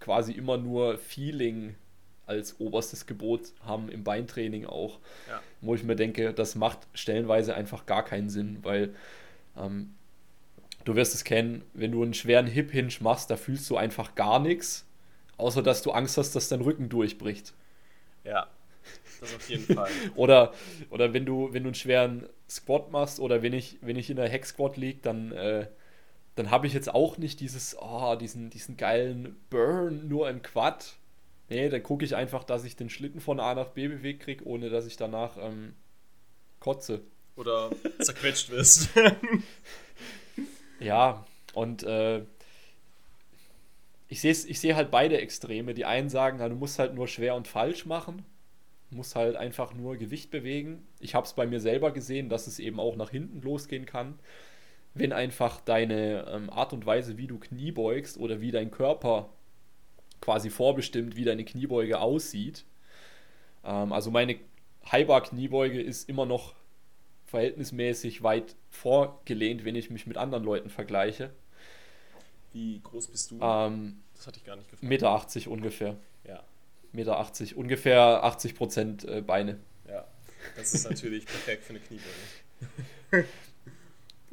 quasi 0.00 0.32
immer 0.32 0.58
nur 0.58 0.98
Feeling 0.98 1.74
als 2.26 2.60
oberstes 2.60 3.06
Gebot 3.06 3.52
haben 3.64 3.88
im 3.88 4.04
Beintraining 4.04 4.66
auch, 4.66 4.98
ja. 5.28 5.40
wo 5.60 5.74
ich 5.74 5.82
mir 5.82 5.96
denke, 5.96 6.32
das 6.32 6.54
macht 6.54 6.78
stellenweise 6.94 7.54
einfach 7.54 7.86
gar 7.86 8.04
keinen 8.04 8.30
Sinn, 8.30 8.58
weil 8.62 8.94
ähm, 9.56 9.94
du 10.84 10.94
wirst 10.94 11.14
es 11.14 11.24
kennen, 11.24 11.62
wenn 11.74 11.92
du 11.92 12.02
einen 12.02 12.14
schweren 12.14 12.46
Hip-Hinge 12.46 12.92
machst, 13.00 13.30
da 13.30 13.36
fühlst 13.36 13.68
du 13.70 13.76
einfach 13.76 14.14
gar 14.14 14.38
nichts, 14.38 14.86
außer 15.36 15.62
dass 15.62 15.82
du 15.82 15.90
Angst 15.90 16.16
hast, 16.16 16.34
dass 16.34 16.48
dein 16.48 16.60
Rücken 16.60 16.88
durchbricht. 16.88 17.52
Ja, 18.24 18.46
das 19.20 19.34
auf 19.34 19.48
jeden 19.48 19.74
Fall. 19.74 19.90
oder, 20.14 20.52
oder 20.90 21.12
wenn 21.12 21.26
du, 21.26 21.52
wenn 21.52 21.64
du 21.64 21.68
einen 21.68 21.74
schweren 21.74 22.26
Squat 22.48 22.90
machst 22.90 23.20
oder 23.20 23.42
wenn 23.42 23.52
ich, 23.52 23.78
wenn 23.80 23.96
ich 23.96 24.10
in 24.10 24.16
der 24.16 24.28
Heck-Squat 24.28 24.76
liege, 24.76 25.00
dann, 25.02 25.32
äh, 25.32 25.66
dann 26.34 26.50
habe 26.50 26.66
ich 26.66 26.72
jetzt 26.72 26.92
auch 26.92 27.18
nicht 27.18 27.40
dieses, 27.40 27.76
oh, 27.78 28.16
diesen, 28.16 28.50
diesen 28.50 28.76
geilen 28.76 29.36
Burn 29.50 30.08
nur 30.08 30.28
im 30.30 30.42
Quad, 30.42 30.96
Nee, 31.52 31.68
dann 31.68 31.82
gucke 31.82 32.02
ich 32.02 32.16
einfach, 32.16 32.44
dass 32.44 32.64
ich 32.64 32.76
den 32.76 32.88
Schlitten 32.88 33.20
von 33.20 33.38
A 33.38 33.54
nach 33.54 33.68
B 33.68 33.86
bewegt 33.86 34.22
kriege, 34.22 34.46
ohne 34.46 34.70
dass 34.70 34.86
ich 34.86 34.96
danach 34.96 35.36
ähm, 35.38 35.74
kotze. 36.60 37.02
Oder 37.36 37.70
zerquetscht 38.00 38.48
wirst. 38.48 38.88
ja, 40.80 41.26
und 41.52 41.82
äh, 41.82 42.22
ich 44.08 44.22
sehe 44.22 44.32
ich 44.32 44.60
seh 44.60 44.72
halt 44.72 44.90
beide 44.90 45.20
Extreme. 45.20 45.74
Die 45.74 45.84
einen 45.84 46.08
sagen, 46.08 46.38
na, 46.40 46.48
du 46.48 46.54
musst 46.54 46.78
halt 46.78 46.94
nur 46.94 47.06
schwer 47.06 47.34
und 47.34 47.48
falsch 47.48 47.84
machen, 47.84 48.24
du 48.90 48.96
musst 48.96 49.14
halt 49.14 49.36
einfach 49.36 49.74
nur 49.74 49.96
Gewicht 49.96 50.30
bewegen. 50.30 50.86
Ich 51.00 51.14
habe 51.14 51.26
es 51.26 51.34
bei 51.34 51.46
mir 51.46 51.60
selber 51.60 51.90
gesehen, 51.90 52.30
dass 52.30 52.46
es 52.46 52.60
eben 52.60 52.80
auch 52.80 52.96
nach 52.96 53.10
hinten 53.10 53.42
losgehen 53.42 53.84
kann, 53.84 54.18
wenn 54.94 55.12
einfach 55.12 55.60
deine 55.60 56.26
ähm, 56.28 56.50
Art 56.50 56.72
und 56.72 56.84
Weise, 56.84 57.16
wie 57.16 57.26
du 57.26 57.38
Knie 57.38 57.72
beugst 57.72 58.18
oder 58.18 58.40
wie 58.40 58.50
dein 58.50 58.70
Körper 58.70 59.30
quasi 60.20 60.50
vorbestimmt, 60.50 61.16
wie 61.16 61.24
deine 61.24 61.44
Kniebeuge 61.44 62.00
aussieht. 62.00 62.64
Ähm, 63.64 63.92
also 63.92 64.10
meine 64.10 64.38
Highbar-Kniebeuge 64.90 65.80
ist 65.80 66.08
immer 66.08 66.26
noch 66.26 66.54
verhältnismäßig 67.26 68.22
weit 68.22 68.56
vorgelehnt, 68.68 69.64
wenn 69.64 69.74
ich 69.74 69.90
mich 69.90 70.06
mit 70.06 70.16
anderen 70.16 70.44
Leuten 70.44 70.68
vergleiche. 70.68 71.30
Wie 72.52 72.80
groß 72.80 73.08
bist 73.08 73.30
du? 73.30 73.40
Ähm, 73.40 74.02
das 74.14 74.26
hatte 74.26 74.38
ich 74.38 74.44
gar 74.44 74.56
nicht 74.56 74.68
gefragt. 74.68 74.88
Meter 74.88 75.10
80 75.10 75.48
ungefähr. 75.48 75.96
Ja. 76.28 76.42
Meter 76.92 77.18
80, 77.18 77.56
ungefähr 77.56 78.22
80 78.22 78.54
Prozent 78.54 79.04
äh, 79.04 79.22
Beine. 79.22 79.58
Ja, 79.88 80.06
das 80.56 80.74
ist 80.74 80.88
natürlich 80.88 81.24
perfekt 81.24 81.64
für 81.64 81.70
eine 81.70 81.80
Kniebeuge. 81.80 83.26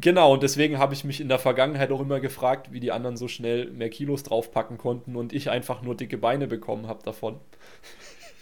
Genau, 0.01 0.33
und 0.33 0.43
deswegen 0.43 0.77
habe 0.79 0.93
ich 0.93 1.03
mich 1.03 1.19
in 1.19 1.27
der 1.27 1.39
Vergangenheit 1.39 1.91
auch 1.91 1.99
immer 1.99 2.19
gefragt, 2.21 2.71
wie 2.71 2.79
die 2.79 2.91
anderen 2.91 3.17
so 3.17 3.27
schnell 3.27 3.69
mehr 3.71 3.89
Kilos 3.89 4.23
draufpacken 4.23 4.77
konnten 4.77 5.15
und 5.15 5.33
ich 5.33 5.49
einfach 5.49 5.81
nur 5.81 5.95
dicke 5.95 6.17
Beine 6.17 6.47
bekommen 6.47 6.87
habe 6.87 7.03
davon. 7.03 7.39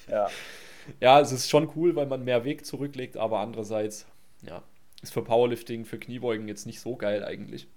Ja. 0.10 0.30
Ja, 1.02 1.20
es 1.20 1.34
ist 1.34 1.50
schon 1.50 1.70
cool, 1.76 1.98
weil 1.98 2.06
man 2.06 2.24
mehr 2.24 2.46
Weg 2.46 2.66
zurücklegt, 2.66 3.18
aber 3.18 3.40
andererseits, 3.40 4.06
ja, 4.42 4.64
ist 5.02 5.12
für 5.12 5.22
Powerlifting, 5.22 5.84
für 5.84 6.00
Kniebeugen 6.00 6.48
jetzt 6.48 6.66
nicht 6.66 6.80
so 6.80 6.96
geil 6.96 7.26
eigentlich. 7.26 7.68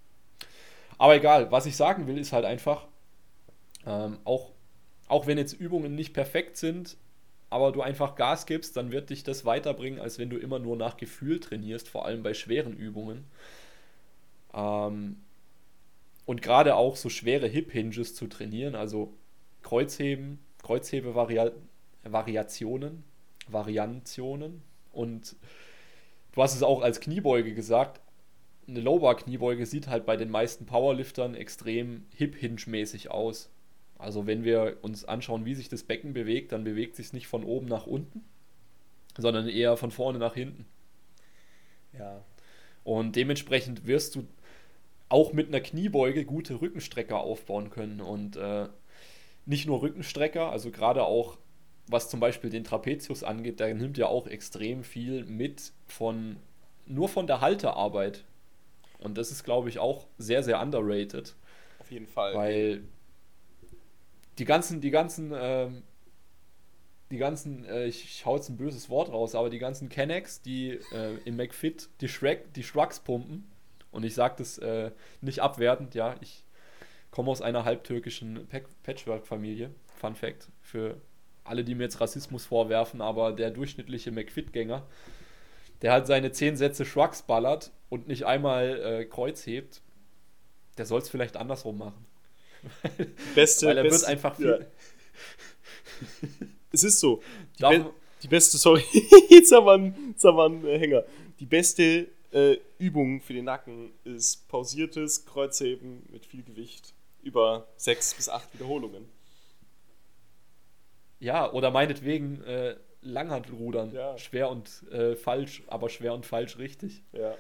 Aber 0.99 1.17
egal, 1.17 1.51
was 1.51 1.67
ich 1.67 1.77
sagen 1.77 2.07
will, 2.07 2.19
ist 2.19 2.33
halt 2.33 2.45
einfach, 2.45 2.87
ähm, 3.87 4.19
auch, 4.25 4.53
auch 5.09 5.27
wenn 5.27 5.39
jetzt 5.39 5.55
Übungen 5.55 5.95
nicht 5.95 6.13
perfekt 6.15 6.57
sind, 6.57 6.97
aber 7.51 7.73
du 7.73 7.83
einfach 7.83 8.15
Gas 8.15 8.47
gibst, 8.47 8.77
dann 8.77 8.93
wird 8.93 9.11
dich 9.11 9.25
das 9.25 9.45
weiterbringen, 9.45 10.01
als 10.01 10.19
wenn 10.19 10.31
du 10.31 10.39
immer 10.39 10.59
nur 10.61 10.77
nach 10.77 10.97
Gefühl 10.97 11.41
trainierst, 11.41 11.89
vor 11.89 12.07
allem 12.07 12.23
bei 12.23 12.35
schweren 12.35 12.75
Übungen. 12.77 13.25
Ähm, 14.55 15.17
und 16.27 16.43
gerade 16.43 16.77
auch 16.77 16.97
so 16.97 17.09
schwere 17.09 17.49
Hip-Hinges 17.49 18.15
zu 18.15 18.27
trainieren, 18.27 18.75
also 18.75 19.15
Kreuzheben, 19.63 20.41
Kreuzhebe-Variationen, 20.63 23.05
Variationen 23.49 24.63
und 24.93 25.37
du 26.33 26.43
hast 26.43 26.55
es 26.55 26.63
auch 26.63 26.83
als 26.83 27.01
Kniebeuge 27.01 27.55
gesagt, 27.55 28.01
eine 28.69 28.81
Low-Bar-Kniebeuge 28.81 29.67
sieht 29.67 29.89
halt 29.89 30.07
bei 30.07 30.17
den 30.17 30.31
meisten 30.31 30.67
Powerliftern 30.67 31.35
extrem 31.35 32.07
Hip-Hinge-mäßig 32.15 33.11
aus. 33.11 33.51
Also 33.99 34.27
wenn 34.27 34.45
wir 34.45 34.79
uns 34.83 35.05
anschauen, 35.05 35.45
wie 35.45 35.55
sich 35.55 35.69
das 35.69 35.83
Becken 35.83 36.13
bewegt, 36.13 36.53
dann 36.53 36.65
bewegt 36.65 36.97
sich 36.97 37.07
es 37.07 37.13
nicht 37.13 37.27
von 37.27 37.45
oben 37.45 37.67
nach 37.67 37.87
unten, 37.87 38.25
sondern 39.19 39.49
eher 39.49 39.77
von 39.77 39.91
vorne 39.91 40.19
nach 40.19 40.35
hinten. 40.35 40.67
Ja. 41.99 42.23
Und 42.85 43.17
dementsprechend 43.17 43.87
wirst 43.87 44.15
du 44.15 44.27
auch 45.11 45.35
mit 45.35 45.49
einer 45.49 45.61
Kniebeuge 45.61 46.25
gute 46.25 46.63
Rückenstrecker 46.63 47.19
aufbauen 47.19 47.69
können. 47.69 48.01
Und 48.01 48.37
äh, 48.37 48.69
nicht 49.45 49.67
nur 49.67 49.83
Rückenstrecker, 49.83 50.51
also 50.51 50.71
gerade 50.71 51.05
auch 51.05 51.37
was 51.89 52.09
zum 52.09 52.21
Beispiel 52.21 52.51
den 52.51 52.65
Trapezius 52.65 53.25
angeht, 53.25 53.61
der 53.61 53.75
nimmt 53.75 53.99
ja 53.99 54.07
auch 54.07 54.29
extrem 54.29 54.85
viel 54.85 55.25
mit 55.25 55.73
von 55.89 56.37
nur 56.87 57.09
von 57.09 57.27
der 57.27 57.41
Haltearbeit. 57.41 58.25
Und 58.99 59.19
das 59.19 59.31
ist, 59.31 59.45
glaube 59.45 59.69
ich, 59.69 59.79
auch 59.79 60.07
sehr, 60.17 60.43
sehr 60.43 60.61
underrated. 60.61 61.35
Auf 61.81 61.91
jeden 61.91 62.07
Fall. 62.07 62.35
Weil 62.35 62.85
die 64.39 64.45
ganzen, 64.45 64.81
die 64.81 64.91
ganzen, 64.91 65.33
ähm, 65.35 65.83
die 67.11 67.19
ganzen, 67.19 67.65
äh, 67.65 67.87
ich 67.87 68.25
hau 68.25 68.37
jetzt 68.37 68.49
ein 68.49 68.57
böses 68.57 68.89
Wort 68.89 69.11
raus, 69.11 69.35
aber 69.35 69.51
die 69.51 69.59
ganzen 69.59 69.89
Kennex, 69.89 70.43
die 70.43 70.79
äh, 70.93 71.17
in 71.25 71.37
McFit 71.37 71.89
die, 72.01 72.09
Shrek, 72.09 72.55
die 72.55 72.63
Shrugs 72.63 73.01
pumpen, 73.01 73.50
und 73.91 74.05
ich 74.05 74.15
sage 74.15 74.37
das 74.39 74.59
äh, 74.59 74.91
nicht 75.21 75.41
abwertend, 75.41 75.95
ja, 75.95 76.17
ich 76.21 76.45
komme 77.11 77.31
aus 77.31 77.43
einer 77.43 77.65
halbtürkischen 77.65 78.49
Patchwork-Familie, 78.83 79.71
Fun 79.97 80.15
Fact, 80.15 80.49
für 80.63 81.01
alle, 81.45 81.65
die 81.65 81.75
mir 81.75 81.85
jetzt 81.85 82.01
Rassismus 82.01 82.47
vorwerfen, 82.47 83.01
aber 83.01 83.33
der 83.33 83.51
durchschnittliche 83.51 84.13
McFit-Gänger, 84.13 84.87
der 85.83 85.93
halt 85.93 86.07
seine 86.07 86.31
10 86.33 86.57
Sätze 86.57 86.85
Shrugs 86.85 87.23
ballert 87.23 87.73
und 87.89 88.07
nicht 88.07 88.27
einmal 88.27 88.81
äh, 88.81 89.05
Kreuz 89.05 89.47
hebt, 89.47 89.83
der 90.79 90.87
soll 90.87 91.01
es 91.01 91.09
vielleicht 91.09 91.37
andersrum 91.37 91.79
machen. 91.79 92.07
Beste, 93.35 93.67
Weil 93.67 93.79
er 93.79 93.85
beste, 93.85 94.01
wird 94.01 94.11
einfach 94.11 94.37
viel. 94.37 94.67
Ja. 96.23 96.29
es 96.73 96.85
ist 96.85 97.01
so. 97.01 97.23
Die, 97.59 97.63
be 97.63 97.91
die 98.23 98.29
beste, 98.29 98.59
sorry, 98.59 98.85
jetzt 99.31 99.51
haben 99.51 99.67
wir 99.67 99.73
einen, 99.73 100.11
jetzt 100.11 100.25
haben 100.25 100.37
wir 100.37 100.45
einen 100.45 100.79
Hänger. 100.79 101.05
Die 101.41 101.47
beste 101.47 102.09
äh, 102.33 102.59
Übung 102.79 103.21
für 103.21 103.33
den 103.33 103.45
Nacken 103.47 103.93
ist 104.05 104.49
pausiertes 104.49 105.27
Kreuzheben 105.27 106.07
mit 106.11 106.27
viel 106.27 106.43
Gewicht 106.43 106.95
über 107.23 107.67
sechs 107.77 108.15
bis 108.15 108.29
acht 108.29 108.53
Wiederholungen. 108.55 109.05
Ja, 111.19 111.53
oder 111.53 111.71
meinetwegen 111.71 112.43
äh, 112.45 112.77
Langhantelrudern. 113.03 113.93
Ja. 113.93 114.17
Schwer 114.19 114.51
und 114.51 114.85
äh, 114.91 115.17
falsch, 115.17 115.63
aber 115.67 115.89
schwer 115.89 116.15
und 116.15 116.25
falsch 116.25 116.59
richtig. 116.59 117.03
Ja. 117.13 117.35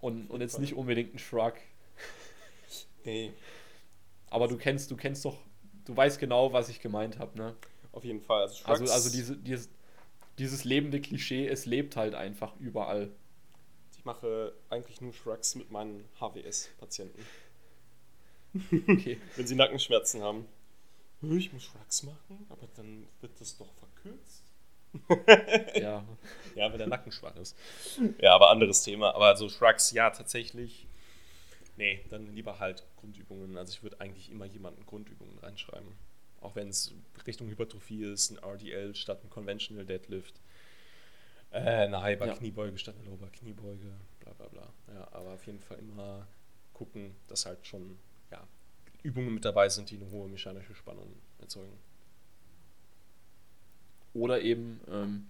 Und, 0.00 0.30
und 0.30 0.40
jetzt 0.40 0.58
nicht 0.58 0.74
unbedingt 0.74 1.14
ein 1.14 1.18
Shrug. 1.18 1.54
Nee, 3.02 3.32
Aber 4.28 4.46
du 4.46 4.58
kennst, 4.58 4.90
du 4.90 4.96
kennst 4.96 5.24
doch, 5.24 5.38
du 5.86 5.96
weißt 5.96 6.18
genau, 6.18 6.52
was 6.52 6.68
ich 6.68 6.80
gemeint 6.80 7.18
habe, 7.18 7.38
ne? 7.38 7.56
auf 7.92 8.04
jeden 8.04 8.20
Fall. 8.20 8.42
Also, 8.42 8.64
Also, 8.64 8.84
Shrugs, 8.84 8.90
also 8.90 9.10
diese, 9.10 9.36
dieses, 9.36 9.68
dieses 10.40 10.64
lebende 10.64 11.00
Klischee, 11.00 11.46
es 11.46 11.66
lebt 11.66 11.96
halt 11.96 12.14
einfach 12.14 12.56
überall. 12.58 13.10
ich 13.96 14.04
mache 14.04 14.52
eigentlich 14.70 15.00
nur 15.02 15.12
Shrugs 15.12 15.54
mit 15.54 15.70
meinen 15.70 16.04
HWS-Patienten. 16.18 17.22
Okay. 18.88 19.18
Wenn 19.36 19.46
sie 19.46 19.54
Nackenschmerzen 19.54 20.22
haben. 20.22 20.46
"Äh, 21.22 21.36
Ich 21.36 21.52
muss 21.52 21.64
Shrugs 21.64 22.02
machen, 22.02 22.46
aber 22.48 22.66
dann 22.76 23.06
wird 23.20 23.40
das 23.40 23.56
doch 23.58 23.72
verkürzt. 23.74 24.42
ja. 25.80 26.04
Ja, 26.56 26.70
wenn 26.72 26.78
der 26.78 26.88
Nacken 26.88 27.12
schwach 27.12 27.36
ist. 27.36 27.56
Ja, 28.20 28.34
aber 28.34 28.50
anderes 28.50 28.82
Thema. 28.82 29.14
Aber 29.14 29.36
so 29.36 29.48
Shrugs, 29.48 29.92
ja, 29.92 30.10
tatsächlich. 30.10 30.88
Nee, 31.76 32.00
dann 32.10 32.34
lieber 32.34 32.58
halt 32.58 32.84
Grundübungen. 32.96 33.56
Also 33.56 33.72
ich 33.74 33.82
würde 33.84 34.00
eigentlich 34.00 34.30
immer 34.32 34.46
jemanden 34.46 34.84
Grundübungen 34.86 35.38
reinschreiben. 35.38 35.92
Auch 36.40 36.56
wenn 36.56 36.68
es 36.68 36.94
Richtung 37.26 37.48
Hypertrophie 37.48 38.04
ist, 38.04 38.30
ein 38.30 38.38
RDL 38.38 38.94
statt 38.94 39.22
ein 39.22 39.30
Conventional 39.30 39.84
Deadlift. 39.84 40.40
Äh, 41.50 41.58
eine 41.58 42.16
Bar 42.16 42.28
Ja. 42.28 42.34
Kniebeuge 42.34 42.78
statt 42.78 42.94
eine 42.98 43.08
Low 43.08 43.16
Bar 43.16 43.30
Kniebeuge, 43.30 43.92
bla 44.20 44.32
bla 44.32 44.48
bla. 44.48 44.72
Ja, 44.94 45.08
aber 45.12 45.34
auf 45.34 45.46
jeden 45.46 45.60
Fall 45.60 45.78
immer 45.78 46.26
gucken, 46.72 47.14
dass 47.28 47.44
halt 47.44 47.66
schon 47.66 47.98
ja, 48.30 48.46
Übungen 49.02 49.34
mit 49.34 49.44
dabei 49.44 49.68
sind, 49.68 49.90
die 49.90 49.96
eine 49.96 50.10
hohe 50.10 50.28
mechanische 50.28 50.74
Spannung 50.74 51.12
erzeugen. 51.38 51.76
Oder 54.14 54.40
eben 54.40 54.80
ähm, 54.90 55.28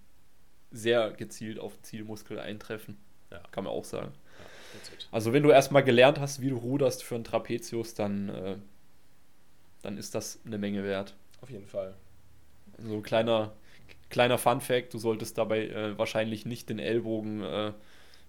sehr 0.70 1.10
gezielt 1.10 1.58
auf 1.58 1.80
Zielmuskel 1.82 2.38
eintreffen. 2.38 2.98
Ja. 3.30 3.42
Kann 3.50 3.64
man 3.64 3.72
auch 3.72 3.84
sagen. 3.84 4.12
Ja. 4.38 4.46
Also 5.10 5.32
wenn 5.32 5.42
du 5.42 5.50
erstmal 5.50 5.84
gelernt 5.84 6.20
hast, 6.20 6.40
wie 6.40 6.50
du 6.50 6.56
ruderst 6.56 7.02
für 7.02 7.16
einen 7.16 7.24
Trapezius, 7.24 7.94
dann, 7.94 8.28
äh, 8.28 8.56
dann 9.82 9.96
ist 9.96 10.14
das 10.14 10.40
eine 10.44 10.58
Menge 10.58 10.84
wert. 10.84 11.14
Auf 11.40 11.50
jeden 11.50 11.66
Fall. 11.66 11.94
So 12.78 12.94
ein 12.94 13.02
kleiner, 13.02 13.52
kleiner 14.08 14.38
Fun 14.38 14.60
Fact, 14.60 14.94
du 14.94 14.98
solltest 14.98 15.38
dabei 15.38 15.68
äh, 15.68 15.98
wahrscheinlich 15.98 16.46
nicht 16.46 16.68
den 16.68 16.78
Ellbogen 16.78 17.42
äh, 17.42 17.72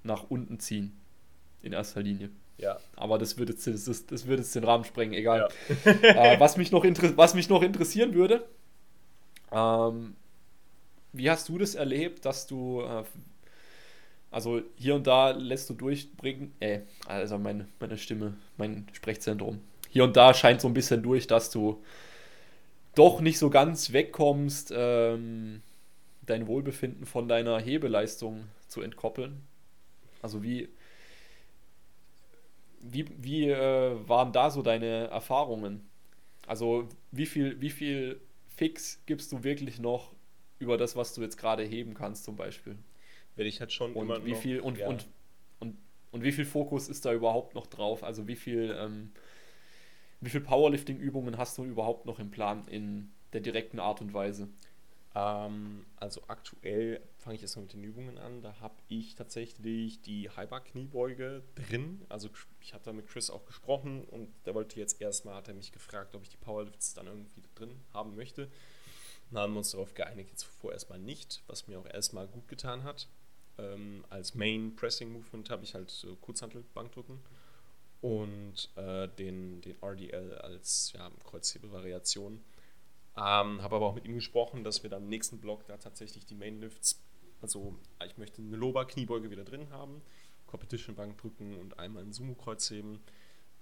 nach 0.04 0.30
unten 0.30 0.60
ziehen. 0.60 0.98
In 1.62 1.74
erster 1.74 2.02
Linie. 2.02 2.30
Ja. 2.58 2.80
Aber 2.96 3.18
das 3.18 3.38
würde 3.38 3.54
jetzt, 3.54 3.68
das, 3.68 3.86
das, 3.86 4.06
das 4.06 4.26
würde 4.28 4.42
jetzt 4.42 4.56
den 4.56 4.64
Rahmen 4.64 4.84
sprengen, 4.84 5.14
egal. 5.14 5.50
ja. 5.86 5.92
äh, 6.36 6.40
was, 6.40 6.58
mich 6.58 6.72
noch 6.72 6.84
was 6.84 7.34
mich 7.34 7.50
noch 7.50 7.62
interessieren 7.62 8.14
würde, 8.14 8.48
ähm, 9.52 10.16
wie 11.14 11.30
hast 11.30 11.50
du 11.50 11.58
das 11.58 11.76
erlebt, 11.76 12.26
dass 12.26 12.48
du, 12.48 12.82
äh, 12.82 13.04
also 14.30 14.62
hier 14.76 14.96
und 14.96 15.08
da 15.08 15.32
lässt 15.32 15.70
du 15.70 15.74
durchbringen, 15.74 16.54
äh, 16.60 16.82
also 17.06 17.38
meine, 17.38 17.68
meine 17.80 17.98
Stimme, 17.98 18.38
mein 18.58 18.88
Sprechzentrum, 18.94 19.60
hier 19.91 20.04
und 20.04 20.15
da 20.17 20.34
scheint 20.34 20.62
so 20.62 20.67
ein 20.67 20.73
bisschen 20.73 21.04
durch, 21.04 21.27
dass 21.27 21.51
du 21.51 21.84
doch 22.95 23.21
nicht 23.21 23.38
so 23.38 23.49
ganz 23.49 23.91
wegkommst, 23.93 24.73
ähm, 24.75 25.62
dein 26.25 26.47
Wohlbefinden 26.47 27.06
von 27.06 27.27
deiner 27.27 27.60
Hebeleistung 27.60 28.45
zu 28.67 28.82
entkoppeln. 28.82 29.41
Also 30.21 30.43
wie, 30.43 30.69
wie, 32.82 33.06
wie 33.17 33.49
äh, 33.49 33.95
waren 34.08 34.32
da 34.32 34.49
so 34.49 34.62
deine 34.62 35.08
Erfahrungen? 35.08 35.88
Also 36.47 36.88
wie 37.12 37.25
viel, 37.25 37.60
wie 37.62 37.69
viel 37.69 38.19
Fix 38.56 39.01
gibst 39.06 39.32
du 39.32 39.43
wirklich 39.43 39.80
noch 39.80 40.12
über 40.60 40.77
das, 40.77 40.95
was 40.95 41.13
du 41.13 41.21
jetzt 41.21 41.38
gerade 41.38 41.63
heben 41.63 41.93
kannst 41.93 42.23
zum 42.23 42.36
Beispiel? 42.36 42.77
Werde 43.36 43.49
ich 43.49 43.60
halt 43.60 43.71
schon 43.71 43.93
immer 43.95 44.15
Und 44.15 44.25
wie 44.25 44.32
noch- 44.32 44.38
viel 44.39 44.60
und, 44.60 44.77
ja. 44.77 44.88
und, 44.88 45.08
und, 45.60 45.77
und 46.12 46.23
wie 46.23 46.32
viel 46.32 46.45
Fokus 46.45 46.89
ist 46.89 47.06
da 47.06 47.13
überhaupt 47.13 47.56
noch 47.56 47.67
drauf? 47.67 48.04
Also 48.04 48.27
wie 48.27 48.36
viel, 48.36 48.75
ähm, 48.77 49.12
wie 50.21 50.29
viel 50.29 50.41
Powerlifting-Übungen 50.41 51.38
hast 51.38 51.57
du 51.57 51.65
überhaupt 51.65 52.05
noch 52.05 52.19
im 52.19 52.31
Plan 52.31 52.67
in 52.67 53.12
der 53.34 53.41
direkten 53.41 53.79
Art 53.79 54.01
und 54.01 54.13
Weise? 54.13 54.49
Ähm, 55.15 55.86
also 55.97 56.21
aktuell 56.27 57.01
fange 57.17 57.36
ich 57.36 57.41
erstmal 57.41 57.63
mit 57.63 57.73
den 57.73 57.84
Übungen 57.84 58.17
an. 58.17 58.41
Da 58.41 58.60
habe 58.62 58.75
ich 58.88 59.15
tatsächlich 59.15 60.01
die 60.01 60.29
Hyper-Kniebeuge 60.29 61.43
drin. 61.55 62.05
Also 62.07 62.29
ich 62.62 62.73
hatte 62.73 62.93
mit 62.93 63.07
Chris 63.07 63.29
auch 63.29 63.45
gesprochen 63.45 64.05
und 64.05 64.29
der 64.45 64.53
wollte 64.53 64.79
jetzt 64.79 65.01
erstmal, 65.01 65.36
hat 65.36 65.47
er 65.47 65.55
mich 65.55 65.71
gefragt, 65.71 66.15
ob 66.15 66.21
ich 66.21 66.29
die 66.29 66.38
Powerlifts 66.38 66.93
dann 66.93 67.07
irgendwie 67.07 67.43
drin 67.55 67.71
haben 67.93 68.15
möchte. 68.15 68.49
Dann 69.31 69.43
haben 69.43 69.53
wir 69.53 69.60
uns 69.60 69.71
darauf 69.71 69.93
geeinigt, 69.93 70.29
jetzt 70.29 70.43
vorerst 70.43 70.89
mal 70.89 70.99
nicht, 70.99 71.41
was 71.47 71.67
mir 71.67 71.79
auch 71.79 71.86
erstmal 71.86 72.27
gut 72.27 72.47
getan 72.47 72.84
hat. 72.84 73.07
Ähm, 73.57 74.05
als 74.10 74.36
Main 74.36 74.75
Pressing 74.75 75.12
Movement 75.12 75.49
habe 75.49 75.63
ich 75.63 75.73
halt 75.73 75.89
so 75.89 76.15
Kurzhantel 76.17 76.63
Bankdrücken 76.73 77.19
und 78.02 78.70
äh, 78.76 79.08
den, 79.08 79.62
den 79.62 79.82
RDL 79.82 80.38
als 80.40 80.94
ja, 80.94 81.10
Kreuzhebe-Variation. 81.24 82.42
Ähm, 83.18 83.62
habe 83.62 83.76
aber 83.76 83.88
auch 83.88 83.96
mit 83.96 84.06
ihm 84.06 84.16
gesprochen, 84.16 84.64
dass 84.64 84.84
wir 84.84 84.90
dann 84.90 85.04
im 85.04 85.10
nächsten 85.10 85.40
Block 85.40 85.66
da 85.68 85.78
tatsächlich 85.78 86.26
die 86.26 86.36
Main 86.36 86.60
Lifts, 86.60 87.02
also 87.42 87.76
ich 88.06 88.18
möchte 88.18 88.42
eine 88.42 88.56
Lower 88.56 88.86
Kniebeuge 88.86 89.30
wieder 89.30 89.44
drin 89.44 89.70
haben, 89.70 90.02
Competition 90.48 90.96
Bank 90.96 91.18
drücken 91.18 91.58
und 91.58 91.78
einmal 91.78 92.04
ein 92.04 92.14
Sumo 92.14 92.36
Kreuzheben, 92.36 93.00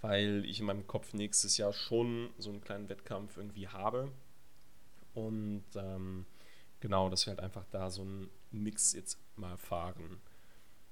weil 0.02 0.46
ich 0.46 0.60
in 0.60 0.66
meinem 0.66 0.88
Kopf 0.88 1.14
nächstes 1.14 1.58
Jahr 1.58 1.74
schon 1.74 2.30
so 2.38 2.50
einen 2.50 2.62
kleinen 2.62 2.90
Wettkampf 2.90 3.38
irgendwie 3.38 3.68
habe. 3.68 4.12
Und 5.14 5.66
ähm, 5.76 6.26
genau, 6.80 7.10
dass 7.10 7.26
wir 7.26 7.32
halt 7.32 7.42
einfach 7.42 7.66
da 7.72 7.90
so 7.90 8.04
einen 8.04 8.30
Mix 8.52 8.94
jetzt 8.94 9.18
mal 9.36 9.58
fahren 9.58 10.22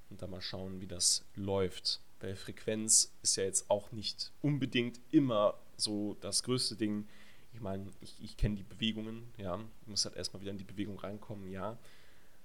und 0.09 0.21
da 0.21 0.27
mal 0.27 0.41
schauen, 0.41 0.81
wie 0.81 0.87
das 0.87 1.25
läuft. 1.35 2.01
Weil 2.19 2.35
Frequenz 2.35 3.13
ist 3.21 3.35
ja 3.35 3.43
jetzt 3.43 3.69
auch 3.69 3.91
nicht 3.91 4.31
unbedingt 4.41 4.99
immer 5.11 5.59
so 5.75 6.15
das 6.21 6.43
größte 6.43 6.75
Ding. 6.75 7.07
Ich 7.53 7.61
meine, 7.61 7.91
ich, 8.01 8.15
ich 8.21 8.37
kenne 8.37 8.55
die 8.55 8.63
Bewegungen, 8.63 9.31
ja. 9.37 9.59
Ich 9.81 9.87
muss 9.87 10.05
halt 10.05 10.15
erstmal 10.15 10.41
wieder 10.41 10.51
in 10.51 10.57
die 10.57 10.63
Bewegung 10.63 10.99
reinkommen, 10.99 11.49
ja. 11.49 11.77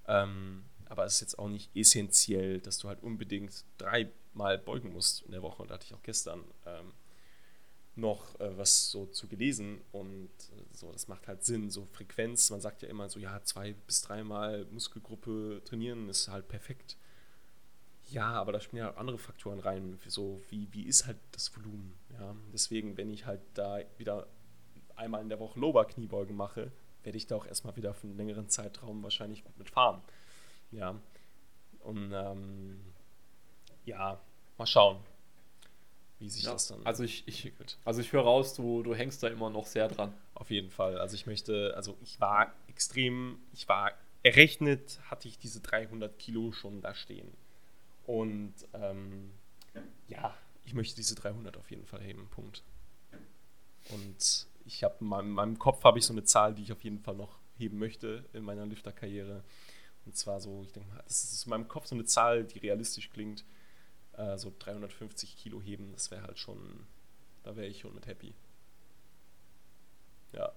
Ähm, 0.06 0.64
aber 0.86 1.04
es 1.06 1.14
ist 1.14 1.20
jetzt 1.22 1.38
auch 1.38 1.48
nicht 1.48 1.74
essentiell, 1.74 2.60
dass 2.60 2.78
du 2.78 2.88
halt 2.88 3.02
unbedingt 3.02 3.64
dreimal 3.78 4.58
beugen 4.58 4.92
musst 4.92 5.22
in 5.22 5.32
der 5.32 5.42
Woche. 5.42 5.62
Und 5.62 5.70
da 5.70 5.74
hatte 5.74 5.86
ich 5.86 5.94
auch 5.94 6.02
gestern 6.02 6.44
ähm, 6.66 6.92
noch 7.94 8.38
äh, 8.40 8.56
was 8.56 8.90
so 8.90 9.06
zu 9.06 9.28
gelesen 9.28 9.80
und 9.92 10.28
äh, 10.28 10.64
so, 10.74 10.90
das 10.92 11.08
macht 11.08 11.28
halt 11.28 11.44
Sinn. 11.44 11.70
So 11.70 11.86
Frequenz, 11.86 12.50
man 12.50 12.60
sagt 12.60 12.82
ja 12.82 12.88
immer 12.88 13.08
so, 13.08 13.18
ja, 13.18 13.42
zwei 13.42 13.74
bis 13.86 14.02
dreimal 14.02 14.66
Muskelgruppe 14.70 15.62
trainieren 15.64 16.08
ist 16.08 16.28
halt 16.28 16.48
perfekt. 16.48 16.96
Ja, 18.12 18.32
aber 18.32 18.52
da 18.52 18.60
spielen 18.60 18.84
ja 18.84 18.92
auch 18.92 18.96
andere 18.96 19.18
Faktoren 19.18 19.58
rein, 19.58 19.98
so 20.06 20.42
wie, 20.50 20.68
wie 20.72 20.82
ist 20.82 21.06
halt 21.06 21.16
das 21.32 21.54
Volumen. 21.56 21.94
Ja? 22.12 22.34
Deswegen, 22.52 22.96
wenn 22.96 23.12
ich 23.12 23.24
halt 23.24 23.40
da 23.54 23.80
wieder 23.96 24.26
einmal 24.96 25.22
in 25.22 25.30
der 25.30 25.40
Woche 25.40 25.58
Lower-Kniebeugen 25.58 26.36
mache, 26.36 26.70
werde 27.04 27.16
ich 27.16 27.26
da 27.26 27.36
auch 27.36 27.46
erstmal 27.46 27.74
wieder 27.76 27.94
für 27.94 28.06
einen 28.06 28.16
längeren 28.16 28.48
Zeitraum 28.48 29.02
wahrscheinlich 29.02 29.44
gut 29.44 29.56
mitfahren. 29.58 30.02
Ja. 30.70 30.94
Und 31.80 32.12
ähm, 32.12 32.80
ja, 33.86 34.20
mal 34.58 34.66
schauen, 34.66 34.98
wie 36.18 36.28
sich 36.28 36.44
ja, 36.44 36.52
das 36.52 36.68
dann 36.68 36.84
also 36.84 37.02
ich, 37.02 37.26
ich, 37.26 37.44
entwickelt. 37.44 37.78
Also 37.84 38.02
ich 38.02 38.12
höre 38.12 38.22
raus, 38.22 38.54
du, 38.54 38.82
du 38.82 38.94
hängst 38.94 39.22
da 39.22 39.28
immer 39.28 39.48
noch 39.48 39.66
sehr 39.66 39.88
dran. 39.88 40.12
Auf 40.34 40.50
jeden 40.50 40.70
Fall. 40.70 40.98
Also 40.98 41.14
ich 41.14 41.26
möchte, 41.26 41.72
also 41.74 41.96
ich 42.02 42.20
war 42.20 42.52
extrem, 42.68 43.38
ich 43.52 43.68
war 43.68 43.92
errechnet, 44.22 45.00
hatte 45.10 45.28
ich 45.28 45.38
diese 45.38 45.60
300 45.60 46.18
Kilo 46.18 46.52
schon 46.52 46.82
da 46.82 46.94
stehen. 46.94 47.32
Und 48.06 48.54
ähm, 48.74 49.30
ja, 50.08 50.34
ich 50.64 50.74
möchte 50.74 50.96
diese 50.96 51.14
300 51.14 51.56
auf 51.56 51.70
jeden 51.70 51.86
Fall 51.86 52.00
heben, 52.00 52.28
Punkt. 52.28 52.62
Und 53.90 54.46
ich 54.64 54.84
habe 54.84 54.96
in 55.00 55.06
meinem, 55.06 55.28
in 55.28 55.32
meinem 55.32 55.58
Kopf 55.58 55.84
habe 55.84 55.98
ich 55.98 56.04
so 56.04 56.12
eine 56.12 56.24
Zahl, 56.24 56.54
die 56.54 56.62
ich 56.62 56.72
auf 56.72 56.82
jeden 56.82 57.00
Fall 57.00 57.14
noch 57.14 57.38
heben 57.56 57.78
möchte 57.78 58.24
in 58.32 58.44
meiner 58.44 58.66
Lifter-Karriere. 58.66 59.42
Und 60.04 60.16
zwar 60.16 60.40
so, 60.40 60.62
ich 60.64 60.72
denke 60.72 60.88
mal, 60.88 61.02
das 61.04 61.24
ist 61.24 61.46
in 61.46 61.50
meinem 61.50 61.68
Kopf 61.68 61.86
so 61.86 61.94
eine 61.94 62.04
Zahl, 62.04 62.44
die 62.44 62.58
realistisch 62.58 63.10
klingt. 63.10 63.44
Äh, 64.14 64.36
so 64.36 64.52
350 64.58 65.36
Kilo 65.36 65.60
heben, 65.60 65.92
das 65.92 66.10
wäre 66.10 66.22
halt 66.22 66.38
schon, 66.38 66.86
da 67.44 67.56
wäre 67.56 67.66
ich 67.66 67.80
schon 67.80 67.94
mit 67.94 68.06
happy. 68.06 68.34
Ja. 70.32 70.52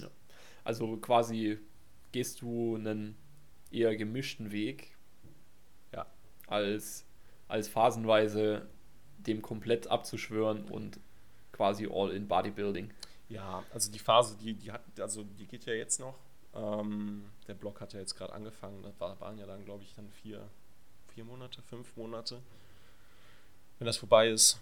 ja. 0.00 0.08
Also 0.64 0.96
quasi 0.98 1.58
gehst 2.12 2.40
du 2.40 2.76
einen 2.76 3.16
eher 3.70 3.96
gemischten 3.96 4.52
Weg. 4.52 4.96
Als, 6.48 7.04
als 7.46 7.68
phasenweise 7.68 8.66
dem 9.18 9.42
komplett 9.42 9.86
abzuschwören 9.88 10.64
und 10.64 10.98
quasi 11.52 11.88
all 11.90 12.10
in 12.10 12.28
Bodybuilding. 12.28 12.92
Ja, 13.28 13.62
also 13.72 13.90
die 13.92 13.98
Phase, 13.98 14.36
die, 14.40 14.54
die 14.54 14.72
hat, 14.72 14.82
also 15.00 15.22
die 15.22 15.46
geht 15.46 15.66
ja 15.66 15.74
jetzt 15.74 16.00
noch. 16.00 16.14
Ähm, 16.54 17.24
der 17.46 17.54
Blog 17.54 17.80
hat 17.80 17.92
ja 17.92 18.00
jetzt 18.00 18.14
gerade 18.14 18.32
angefangen. 18.32 18.82
Das 18.82 18.98
war, 18.98 19.20
waren 19.20 19.38
ja 19.38 19.46
dann, 19.46 19.64
glaube 19.64 19.82
ich, 19.82 19.94
dann 19.94 20.08
vier, 20.10 20.48
vier 21.14 21.24
Monate, 21.24 21.60
fünf 21.62 21.96
Monate, 21.96 22.40
wenn 23.78 23.86
das 23.86 23.98
vorbei 23.98 24.30
ist. 24.30 24.58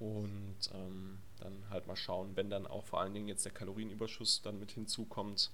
Und 0.00 0.56
ähm, 0.74 1.18
dann 1.40 1.64
halt 1.70 1.86
mal 1.86 1.96
schauen, 1.96 2.36
wenn 2.36 2.50
dann 2.50 2.66
auch 2.66 2.84
vor 2.84 3.00
allen 3.00 3.14
Dingen 3.14 3.28
jetzt 3.28 3.44
der 3.44 3.52
Kalorienüberschuss 3.52 4.42
dann 4.42 4.58
mit 4.58 4.70
hinzukommt, 4.72 5.50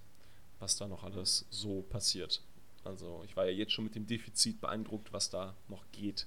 was 0.59 0.77
da 0.77 0.87
noch 0.87 1.03
alles 1.03 1.47
so 1.51 1.83
passiert. 1.83 2.42
Also 2.85 3.23
ich 3.25 3.37
war 3.37 3.47
ja 3.47 3.53
jetzt 3.53 3.73
schon 3.73 3.85
mit 3.85 3.94
dem 3.94 4.07
Defizit 4.07 4.61
beeindruckt, 4.61 5.12
was 5.12 5.31
da 5.31 5.55
noch 5.68 5.85
geht. 5.92 6.27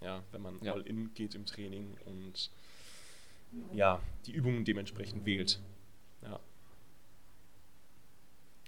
Ja, 0.00 0.22
wenn 0.32 0.42
man 0.42 0.58
ja. 0.62 0.72
all 0.72 0.82
in 0.82 1.14
geht 1.14 1.34
im 1.34 1.46
Training 1.46 1.96
und 2.06 2.50
ja, 3.72 4.00
die 4.26 4.32
Übungen 4.32 4.64
dementsprechend 4.64 5.24
wählt. 5.24 5.60
Ja. 6.22 6.40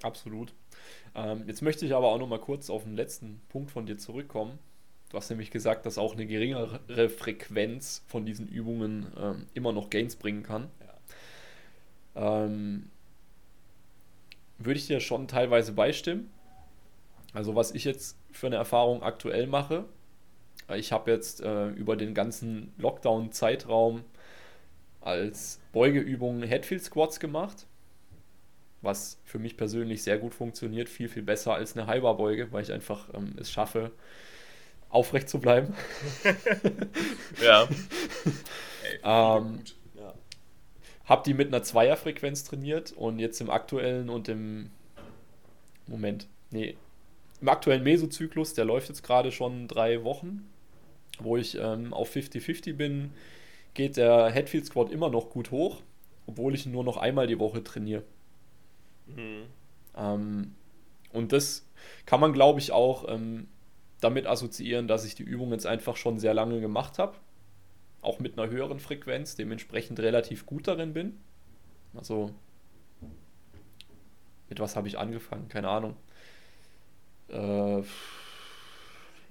Absolut. 0.02 0.52
Ähm, 1.14 1.44
jetzt 1.46 1.62
möchte 1.62 1.86
ich 1.86 1.94
aber 1.94 2.08
auch 2.08 2.18
noch 2.18 2.28
mal 2.28 2.40
kurz 2.40 2.70
auf 2.70 2.84
den 2.84 2.94
letzten 2.94 3.40
Punkt 3.48 3.70
von 3.70 3.86
dir 3.86 3.96
zurückkommen. 3.96 4.58
Du 5.10 5.16
hast 5.16 5.30
nämlich 5.30 5.50
gesagt, 5.50 5.86
dass 5.86 5.96
auch 5.96 6.12
eine 6.12 6.26
geringere 6.26 7.08
Frequenz 7.08 8.02
von 8.08 8.26
diesen 8.26 8.48
Übungen 8.48 9.06
ähm, 9.16 9.46
immer 9.54 9.72
noch 9.72 9.90
Gains 9.90 10.16
bringen 10.16 10.42
kann. 10.42 10.70
Ja. 12.16 12.44
Ähm, 12.44 12.90
würde 14.58 14.78
ich 14.78 14.86
dir 14.86 15.00
schon 15.00 15.28
teilweise 15.28 15.72
beistimmen. 15.72 16.30
Also 17.34 17.54
was 17.56 17.72
ich 17.72 17.84
jetzt 17.84 18.16
für 18.30 18.46
eine 18.46 18.56
Erfahrung 18.56 19.02
aktuell 19.02 19.46
mache, 19.46 19.84
ich 20.74 20.92
habe 20.92 21.10
jetzt 21.10 21.42
äh, 21.42 21.68
über 21.70 21.96
den 21.96 22.14
ganzen 22.14 22.72
Lockdown-Zeitraum 22.78 24.04
als 25.02 25.60
Beugeübung 25.72 26.42
Headfield 26.42 26.82
Squats 26.82 27.20
gemacht, 27.20 27.66
was 28.80 29.18
für 29.24 29.38
mich 29.38 29.56
persönlich 29.56 30.02
sehr 30.02 30.16
gut 30.16 30.32
funktioniert, 30.32 30.88
viel, 30.88 31.08
viel 31.08 31.22
besser 31.22 31.54
als 31.54 31.76
eine 31.76 31.86
Halber-Beuge, 31.86 32.52
weil 32.52 32.62
ich 32.62 32.72
einfach 32.72 33.12
ähm, 33.12 33.34
es 33.38 33.50
schaffe, 33.50 33.90
aufrecht 34.88 35.28
zu 35.28 35.40
bleiben. 35.40 35.74
ja. 37.42 37.64
Ey, 38.84 38.98
ähm, 39.02 39.60
ja. 39.96 40.14
Hab 41.04 41.24
die 41.24 41.34
mit 41.34 41.48
einer 41.48 41.62
Zweierfrequenz 41.62 42.44
trainiert 42.44 42.92
und 42.92 43.18
jetzt 43.18 43.40
im 43.40 43.50
aktuellen 43.50 44.08
und 44.08 44.28
im 44.28 44.70
Moment, 45.86 46.28
nee, 46.50 46.76
im 47.40 47.48
aktuellen 47.48 47.82
Mesozyklus, 47.82 48.54
der 48.54 48.64
läuft 48.64 48.88
jetzt 48.88 49.02
gerade 49.02 49.32
schon 49.32 49.68
drei 49.68 50.04
Wochen, 50.04 50.48
wo 51.18 51.36
ich 51.36 51.56
ähm, 51.56 51.92
auf 51.92 52.14
50-50 52.14 52.74
bin, 52.74 53.12
geht 53.74 53.96
der 53.96 54.30
Headfield 54.30 54.66
Squat 54.66 54.90
immer 54.90 55.10
noch 55.10 55.30
gut 55.30 55.50
hoch, 55.50 55.82
obwohl 56.26 56.54
ich 56.54 56.66
ihn 56.66 56.72
nur 56.72 56.84
noch 56.84 56.96
einmal 56.96 57.26
die 57.26 57.38
Woche 57.38 57.62
trainiere. 57.62 58.04
Mhm. 59.06 59.42
Ähm, 59.96 60.54
und 61.12 61.32
das 61.32 61.66
kann 62.06 62.20
man, 62.20 62.32
glaube 62.32 62.60
ich, 62.60 62.72
auch 62.72 63.08
ähm, 63.08 63.48
damit 64.00 64.26
assoziieren, 64.26 64.88
dass 64.88 65.04
ich 65.04 65.14
die 65.14 65.22
Übung 65.22 65.50
jetzt 65.52 65.66
einfach 65.66 65.96
schon 65.96 66.18
sehr 66.18 66.34
lange 66.34 66.60
gemacht 66.60 66.98
habe. 66.98 67.14
Auch 68.02 68.18
mit 68.18 68.38
einer 68.38 68.50
höheren 68.50 68.80
Frequenz, 68.80 69.34
dementsprechend 69.34 69.98
relativ 70.00 70.44
gut 70.46 70.68
darin 70.68 70.92
bin. 70.92 71.18
Also, 71.94 72.30
mit 74.48 74.60
was 74.60 74.76
habe 74.76 74.88
ich 74.88 74.98
angefangen? 74.98 75.48
Keine 75.48 75.68
Ahnung. 75.68 75.96
Äh, 77.28 77.82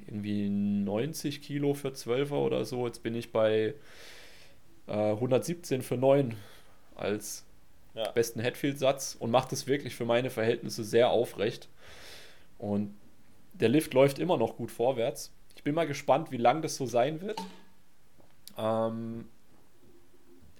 irgendwie 0.07 0.49
90 0.49 1.41
Kilo 1.41 1.73
für 1.73 1.89
12er 1.89 2.33
oder 2.33 2.65
so. 2.65 2.85
Jetzt 2.87 3.03
bin 3.03 3.15
ich 3.15 3.31
bei 3.31 3.73
117 4.87 5.79
äh, 5.79 5.83
für 5.83 5.97
9 5.97 6.35
als 6.95 7.45
ja. 7.93 8.09
besten 8.11 8.39
Headfield-Satz 8.39 9.15
und 9.17 9.31
macht 9.31 9.53
es 9.53 9.67
wirklich 9.67 9.95
für 9.95 10.05
meine 10.05 10.29
Verhältnisse 10.29 10.83
sehr 10.83 11.09
aufrecht. 11.09 11.69
Und 12.57 12.95
der 13.53 13.69
Lift 13.69 13.93
läuft 13.93 14.19
immer 14.19 14.37
noch 14.37 14.57
gut 14.57 14.71
vorwärts. 14.71 15.31
Ich 15.55 15.63
bin 15.63 15.75
mal 15.75 15.87
gespannt, 15.87 16.31
wie 16.31 16.37
lang 16.37 16.61
das 16.61 16.75
so 16.75 16.85
sein 16.85 17.21
wird. 17.21 17.41
Ähm, 18.57 19.25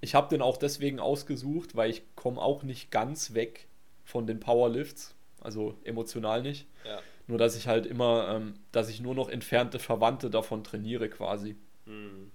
ich 0.02 0.16
habe 0.16 0.30
den 0.30 0.42
auch 0.42 0.58
deswegen 0.58 1.00
ausgesucht, 1.00 1.76
weil 1.76 1.90
ich 1.90 2.04
komme 2.16 2.42
auch 2.42 2.64
nicht 2.64 2.92
ganz 2.92 3.34
weg 3.34 3.68
von 4.06 4.28
den 4.28 4.40
Powerlifts, 4.40 5.16
also 5.42 5.76
emotional 5.84 6.42
nicht. 6.42 6.68
Ja. 6.86 7.00
Nur 7.28 7.38
dass 7.38 7.56
ich 7.56 7.68
halt 7.68 7.86
immer, 7.86 8.28
ähm, 8.30 8.56
dass 8.72 8.90
ich 8.90 9.00
nur 9.00 9.16
noch 9.16 9.30
entfernte 9.30 9.80
Verwandte 9.80 10.30
davon 10.30 10.64
trainiere 10.64 11.10
quasi. 11.10 11.56
Mhm. 11.86 12.32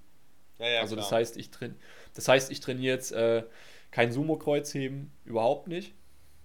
Ja, 0.58 0.68
ja, 0.68 0.80
also 0.80 0.96
das 0.96 1.12
heißt, 1.12 1.36
ich 1.36 1.50
train 1.50 1.76
das 2.14 2.26
heißt, 2.26 2.50
ich 2.50 2.60
trainiere 2.60 2.94
jetzt 2.94 3.12
äh, 3.12 3.44
kein 3.90 4.10
Sumo-Kreuzheben, 4.10 5.12
überhaupt 5.24 5.68
nicht. 5.68 5.94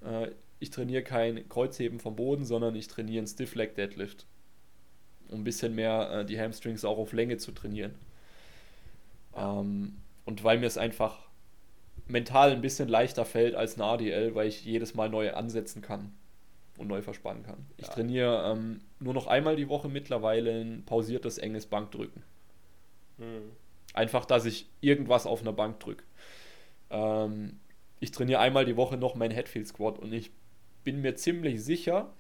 Äh, 0.05 0.29
ich 0.59 0.69
trainiere 0.69 1.03
kein 1.03 1.47
Kreuzheben 1.49 1.99
vom 1.99 2.15
Boden, 2.15 2.45
sondern 2.45 2.75
ich 2.75 2.87
trainiere 2.87 3.19
einen 3.19 3.27
Stiff 3.27 3.55
Leg 3.55 3.75
Deadlift. 3.75 4.25
Um 5.29 5.41
ein 5.41 5.43
bisschen 5.43 5.73
mehr 5.73 6.11
äh, 6.11 6.25
die 6.25 6.39
Hamstrings 6.39 6.85
auch 6.85 6.97
auf 6.97 7.13
Länge 7.13 7.37
zu 7.37 7.53
trainieren. 7.53 7.95
Ähm, 9.35 9.97
und 10.25 10.43
weil 10.43 10.59
mir 10.59 10.67
es 10.67 10.77
einfach 10.77 11.19
mental 12.07 12.51
ein 12.51 12.61
bisschen 12.61 12.87
leichter 12.87 13.25
fällt 13.25 13.55
als 13.55 13.75
eine 13.75 13.85
ADL, 13.85 14.35
weil 14.35 14.47
ich 14.47 14.63
jedes 14.63 14.93
Mal 14.93 15.09
neu 15.09 15.33
ansetzen 15.33 15.81
kann 15.81 16.13
und 16.77 16.87
neu 16.87 17.01
verspannen 17.01 17.43
kann. 17.43 17.65
Ich 17.77 17.87
ja. 17.87 17.93
trainiere 17.93 18.51
ähm, 18.51 18.81
nur 18.99 19.13
noch 19.13 19.27
einmal 19.27 19.55
die 19.55 19.69
Woche 19.69 19.89
mittlerweile 19.89 20.61
ein 20.61 20.83
pausiertes, 20.85 21.37
enges 21.37 21.67
Bankdrücken. 21.67 22.23
Mhm. 23.17 23.51
Einfach, 23.93 24.25
dass 24.25 24.45
ich 24.45 24.67
irgendwas 24.81 25.25
auf 25.25 25.41
einer 25.41 25.53
Bank 25.53 25.79
drücke. 25.79 26.03
Ähm, 26.89 27.59
ich 27.99 28.11
trainiere 28.11 28.39
einmal 28.39 28.65
die 28.65 28.75
Woche 28.75 28.97
noch 28.97 29.15
mein 29.15 29.31
Headfield 29.31 29.67
Squat 29.67 29.99
und 29.99 30.11
ich 30.13 30.31
bin 30.83 31.01
mir 31.01 31.15
ziemlich 31.15 31.63
sicher, 31.63 32.11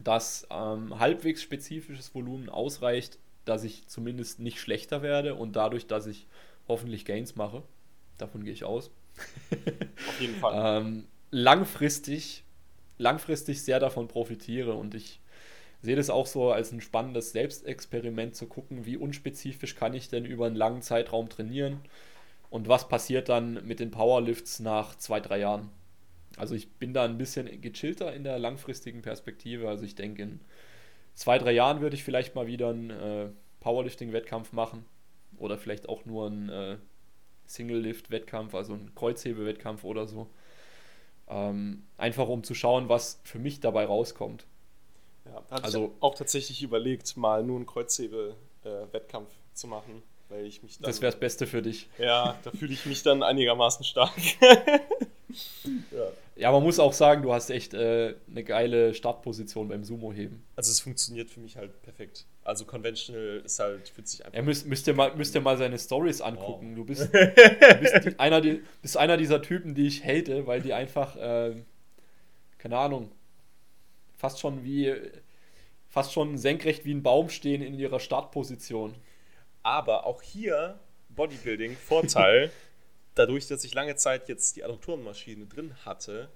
dass 0.00 0.46
ähm, 0.50 0.98
halbwegs 0.98 1.42
spezifisches 1.42 2.14
Volumen 2.14 2.48
ausreicht, 2.48 3.18
dass 3.44 3.64
ich 3.64 3.88
zumindest 3.88 4.38
nicht 4.38 4.60
schlechter 4.60 5.02
werde 5.02 5.34
und 5.34 5.56
dadurch, 5.56 5.86
dass 5.86 6.06
ich 6.06 6.26
hoffentlich 6.68 7.04
Gains 7.04 7.36
mache. 7.36 7.62
Davon 8.18 8.44
gehe 8.44 8.52
ich 8.52 8.64
aus. 8.64 8.90
Auf 10.08 10.20
jeden 10.20 10.36
Fall. 10.36 10.82
ähm, 10.82 11.06
langfristig, 11.30 12.44
langfristig 13.02 13.62
sehr 13.62 13.80
davon 13.80 14.08
profitiere 14.08 14.74
und 14.74 14.94
ich 14.94 15.20
sehe 15.82 15.96
das 15.96 16.10
auch 16.10 16.26
so 16.26 16.52
als 16.52 16.72
ein 16.72 16.80
spannendes 16.80 17.32
Selbstexperiment 17.32 18.36
zu 18.36 18.46
gucken, 18.46 18.86
wie 18.86 18.96
unspezifisch 18.96 19.74
kann 19.74 19.94
ich 19.94 20.08
denn 20.08 20.24
über 20.24 20.46
einen 20.46 20.56
langen 20.56 20.82
Zeitraum 20.82 21.28
trainieren 21.28 21.80
und 22.50 22.68
was 22.68 22.88
passiert 22.88 23.28
dann 23.28 23.66
mit 23.66 23.80
den 23.80 23.90
Powerlifts 23.90 24.60
nach 24.60 24.96
zwei, 24.96 25.20
drei 25.20 25.38
Jahren. 25.38 25.70
Also 26.36 26.54
ich 26.54 26.70
bin 26.72 26.94
da 26.94 27.04
ein 27.04 27.18
bisschen 27.18 27.60
gechillter 27.60 28.14
in 28.14 28.24
der 28.24 28.38
langfristigen 28.38 29.02
Perspektive. 29.02 29.68
Also 29.68 29.84
ich 29.84 29.94
denke, 29.94 30.22
in 30.22 30.40
zwei, 31.14 31.38
drei 31.38 31.52
Jahren 31.52 31.80
würde 31.80 31.96
ich 31.96 32.04
vielleicht 32.04 32.34
mal 32.34 32.46
wieder 32.46 32.70
einen 32.70 32.90
äh, 32.90 33.28
Powerlifting-Wettkampf 33.60 34.52
machen. 34.52 34.84
Oder 35.38 35.58
vielleicht 35.58 35.88
auch 35.88 36.04
nur 36.04 36.26
einen 36.26 36.48
äh, 36.48 36.76
Single-Lift-Wettkampf, 37.46 38.54
also 38.54 38.74
einen 38.74 38.94
Kreuzhebe-Wettkampf 38.94 39.84
oder 39.84 40.06
so. 40.06 40.28
Ähm, 41.28 41.84
einfach 41.96 42.28
um 42.28 42.44
zu 42.44 42.54
schauen, 42.54 42.88
was 42.88 43.20
für 43.24 43.38
mich 43.38 43.60
dabei 43.60 43.86
rauskommt. 43.86 44.44
Ja, 45.24 45.42
da 45.48 45.56
hatte 45.56 45.64
also, 45.64 45.92
ich 45.96 46.02
auch 46.02 46.14
tatsächlich 46.14 46.62
überlegt, 46.62 47.16
mal 47.16 47.42
nur 47.42 47.56
einen 47.56 47.66
Kreuzhebe-Wettkampf 47.66 49.28
äh, 49.28 49.54
zu 49.54 49.66
machen, 49.66 50.02
weil 50.28 50.46
ich 50.46 50.62
mich 50.62 50.78
dann, 50.78 50.90
Das 50.90 51.00
wäre 51.00 51.12
das 51.12 51.20
Beste 51.20 51.46
für 51.46 51.62
dich. 51.62 51.88
Ja, 51.98 52.38
da 52.42 52.50
fühle 52.50 52.72
ich 52.72 52.86
mich 52.86 53.02
dann 53.02 53.22
einigermaßen 53.22 53.84
stark. 53.84 54.12
ja. 55.90 56.08
ja, 56.36 56.52
man 56.52 56.62
muss 56.62 56.78
auch 56.78 56.92
sagen, 56.92 57.22
du 57.22 57.32
hast 57.32 57.50
echt 57.50 57.74
äh, 57.74 58.14
eine 58.28 58.44
geile 58.44 58.94
Startposition 58.94 59.68
beim 59.68 59.84
Sumo-Heben. 59.84 60.44
Also 60.56 60.70
es 60.70 60.80
funktioniert 60.80 61.30
für 61.30 61.40
mich 61.40 61.56
halt 61.56 61.80
perfekt. 61.82 62.26
Also 62.44 62.64
conventional 62.64 63.42
ist 63.44 63.60
halt, 63.60 63.88
fühlt 63.88 64.08
sich 64.08 64.24
einfach. 64.24 64.36
Ja, 64.36 64.42
müsst, 64.42 64.66
müsst, 64.66 64.86
ihr 64.88 64.94
mal, 64.94 65.14
müsst 65.14 65.34
ihr 65.34 65.40
mal 65.40 65.56
seine 65.56 65.78
Stories 65.78 66.20
angucken. 66.20 66.70
Wow. 66.70 66.76
Du 66.76 66.84
bist, 66.84 67.02
du 67.14 67.74
bist 67.80 68.04
die, 68.04 68.18
einer, 68.18 68.40
die, 68.40 68.62
bist 68.80 68.96
einer 68.96 69.16
dieser 69.16 69.40
Typen, 69.42 69.74
die 69.74 69.86
ich 69.86 70.04
hate, 70.04 70.46
weil 70.46 70.60
die 70.60 70.72
einfach, 70.72 71.16
äh, 71.16 71.54
keine 72.58 72.78
Ahnung, 72.78 73.12
fast 74.16 74.40
schon 74.40 74.64
wie, 74.64 74.92
fast 75.88 76.12
schon 76.12 76.36
senkrecht 76.36 76.84
wie 76.84 76.94
ein 76.94 77.02
Baum 77.02 77.28
stehen 77.28 77.62
in 77.62 77.74
ihrer 77.74 78.00
Startposition. 78.00 78.96
Aber 79.62 80.06
auch 80.06 80.22
hier 80.22 80.80
Bodybuilding, 81.10 81.76
Vorteil, 81.76 82.50
dadurch, 83.14 83.46
dass 83.46 83.62
ich 83.62 83.74
lange 83.74 83.94
Zeit 83.94 84.28
jetzt 84.28 84.56
die 84.56 84.64
Adduktorenmaschine 84.64 85.46
drin 85.46 85.76
hatte, 85.84 86.28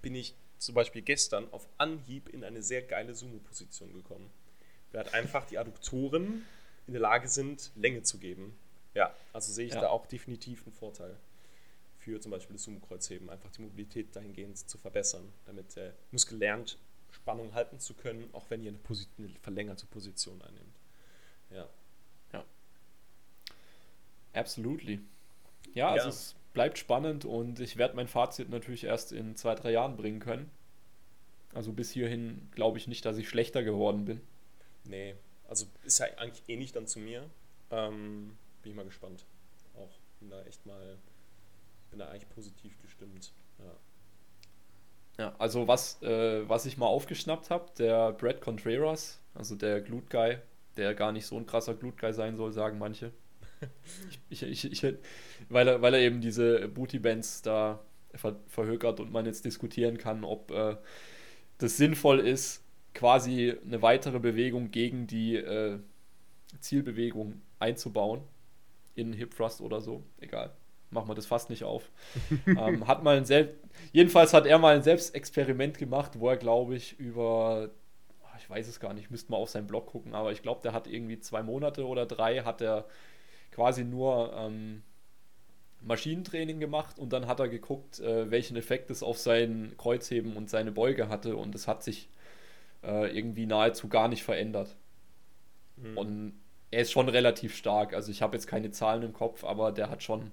bin 0.00 0.14
ich 0.14 0.34
zum 0.58 0.74
Beispiel 0.74 1.02
gestern 1.02 1.46
auf 1.52 1.68
Anhieb 1.76 2.30
in 2.30 2.42
eine 2.42 2.62
sehr 2.62 2.80
geile 2.80 3.14
Sumo-Position 3.14 3.92
gekommen. 3.92 4.30
Halt 4.96 5.14
einfach 5.14 5.46
die 5.46 5.58
Adduktoren 5.58 6.44
in 6.86 6.92
der 6.92 7.02
Lage 7.02 7.28
sind, 7.28 7.70
Länge 7.76 8.02
zu 8.02 8.18
geben. 8.18 8.56
Ja, 8.94 9.14
also 9.32 9.52
sehe 9.52 9.66
ich 9.66 9.74
ja. 9.74 9.80
da 9.80 9.88
auch 9.88 10.06
definitiv 10.06 10.62
einen 10.64 10.72
Vorteil 10.72 11.16
für 11.98 12.20
zum 12.20 12.30
Beispiel 12.30 12.54
das 12.54 12.62
Sumo-Kreuzheben, 12.64 13.28
einfach 13.30 13.50
die 13.50 13.62
Mobilität 13.62 14.14
dahingehend 14.14 14.56
zu 14.56 14.78
verbessern, 14.78 15.32
damit 15.44 15.74
der 15.74 15.92
Muskel 16.12 16.38
lernt, 16.38 16.78
Spannung 17.10 17.52
halten 17.54 17.80
zu 17.80 17.94
können, 17.94 18.28
auch 18.32 18.44
wenn 18.48 18.62
ihr 18.62 18.70
eine, 18.70 18.78
eine 19.18 19.28
verlängerte 19.42 19.86
Position 19.86 20.40
einnimmt. 20.42 20.76
Ja. 21.50 21.68
Ja. 22.32 22.44
Absolutely. 24.34 25.00
Ja, 25.74 25.90
also 25.90 26.04
ja. 26.04 26.10
es 26.10 26.36
bleibt 26.52 26.78
spannend 26.78 27.24
und 27.24 27.60
ich 27.60 27.76
werde 27.76 27.96
mein 27.96 28.08
Fazit 28.08 28.48
natürlich 28.48 28.84
erst 28.84 29.12
in 29.12 29.34
zwei, 29.36 29.54
drei 29.54 29.72
Jahren 29.72 29.96
bringen 29.96 30.20
können. 30.20 30.50
Also 31.54 31.72
bis 31.72 31.90
hierhin 31.90 32.48
glaube 32.54 32.78
ich 32.78 32.86
nicht, 32.86 33.04
dass 33.04 33.18
ich 33.18 33.28
schlechter 33.28 33.62
geworden 33.62 34.04
bin. 34.04 34.20
Nee, 34.88 35.14
also 35.48 35.66
ist 35.84 35.98
ja 35.98 36.06
eigentlich 36.16 36.42
ähnlich 36.48 36.72
dann 36.72 36.86
zu 36.86 36.98
mir. 36.98 37.28
Ähm, 37.70 38.36
bin 38.62 38.72
ich 38.72 38.76
mal 38.76 38.84
gespannt. 38.84 39.24
Auch 39.74 39.90
bin 40.20 40.30
da 40.30 40.42
echt 40.44 40.64
mal, 40.66 40.98
bin 41.90 41.98
da 41.98 42.08
eigentlich 42.08 42.28
positiv 42.30 42.80
gestimmt. 42.82 43.32
Ja. 43.58 43.76
Ja, 45.18 45.34
also 45.38 45.66
was, 45.66 46.02
äh, 46.02 46.46
was 46.46 46.66
ich 46.66 46.76
mal 46.76 46.86
aufgeschnappt 46.86 47.48
habe, 47.48 47.70
der 47.78 48.12
Brad 48.12 48.42
Contreras, 48.42 49.18
also 49.34 49.54
der 49.54 49.80
Glute 49.80 50.08
Guy, 50.10 50.38
der 50.76 50.94
gar 50.94 51.10
nicht 51.12 51.26
so 51.26 51.38
ein 51.38 51.46
krasser 51.46 51.74
Glute 51.74 51.96
Guy 51.96 52.12
sein 52.12 52.36
soll, 52.36 52.52
sagen 52.52 52.78
manche. 52.78 53.12
ich, 54.28 54.42
ich, 54.42 54.70
ich, 54.70 54.94
weil, 55.48 55.68
er, 55.68 55.80
weil 55.80 55.94
er 55.94 56.00
eben 56.00 56.20
diese 56.20 56.68
Booty-Bands 56.68 57.42
da 57.42 57.80
ver 58.14 58.36
verhökert 58.46 59.00
und 59.00 59.10
man 59.10 59.24
jetzt 59.24 59.44
diskutieren 59.46 59.96
kann, 59.96 60.24
ob 60.24 60.50
äh, 60.50 60.76
das 61.58 61.78
sinnvoll 61.78 62.20
ist, 62.20 62.62
quasi 62.96 63.54
eine 63.64 63.82
weitere 63.82 64.18
Bewegung 64.18 64.70
gegen 64.72 65.06
die 65.06 65.36
äh, 65.36 65.78
Zielbewegung 66.58 67.40
einzubauen 67.58 68.22
in 68.94 69.12
Hip 69.12 69.36
Thrust 69.36 69.60
oder 69.60 69.80
so. 69.80 70.02
Egal 70.18 70.52
machen 70.90 71.08
wir 71.08 71.14
das 71.14 71.26
fast 71.26 71.50
nicht 71.50 71.64
auf. 71.64 71.90
ähm, 72.46 72.86
hat 72.86 73.02
mal 73.02 73.16
ein 73.16 73.24
Selbst 73.24 73.54
Jedenfalls 73.92 74.32
hat 74.32 74.46
er 74.46 74.58
mal 74.58 74.74
ein 74.74 74.82
Selbstexperiment 74.82 75.78
gemacht, 75.78 76.18
wo 76.18 76.28
er, 76.28 76.36
glaube 76.36 76.76
ich, 76.76 76.98
über, 76.98 77.70
ah, 78.24 78.36
ich 78.38 78.48
weiß 78.48 78.68
es 78.68 78.80
gar 78.80 78.94
nicht, 78.94 79.10
müsste 79.10 79.30
mal 79.30 79.36
auf 79.36 79.50
seinen 79.50 79.66
Blog 79.66 79.86
gucken, 79.86 80.14
aber 80.14 80.32
ich 80.32 80.42
glaube, 80.42 80.62
der 80.62 80.72
hat 80.72 80.86
irgendwie 80.86 81.18
zwei 81.18 81.42
Monate 81.42 81.86
oder 81.86 82.06
drei, 82.06 82.40
hat 82.40 82.62
er 82.62 82.86
quasi 83.52 83.84
nur 83.84 84.32
ähm, 84.34 84.82
Maschinentraining 85.82 86.58
gemacht 86.58 86.98
und 86.98 87.12
dann 87.12 87.26
hat 87.26 87.40
er 87.40 87.48
geguckt, 87.48 88.00
äh, 88.00 88.30
welchen 88.30 88.56
Effekt 88.56 88.90
es 88.90 89.02
auf 89.02 89.18
sein 89.18 89.74
Kreuzheben 89.76 90.36
und 90.36 90.48
seine 90.48 90.72
Beuge 90.72 91.08
hatte 91.08 91.36
und 91.36 91.54
es 91.54 91.68
hat 91.68 91.82
sich 91.82 92.08
äh, 92.86 93.16
irgendwie 93.16 93.46
nahezu 93.46 93.88
gar 93.88 94.08
nicht 94.08 94.22
verändert. 94.22 94.76
Mhm. 95.76 95.98
Und 95.98 96.32
er 96.70 96.82
ist 96.82 96.92
schon 96.92 97.08
relativ 97.08 97.56
stark, 97.56 97.94
also 97.94 98.10
ich 98.10 98.22
habe 98.22 98.36
jetzt 98.36 98.46
keine 98.46 98.70
Zahlen 98.70 99.02
im 99.02 99.12
Kopf, 99.12 99.44
aber 99.44 99.72
der 99.72 99.90
hat 99.90 100.02
schon 100.02 100.30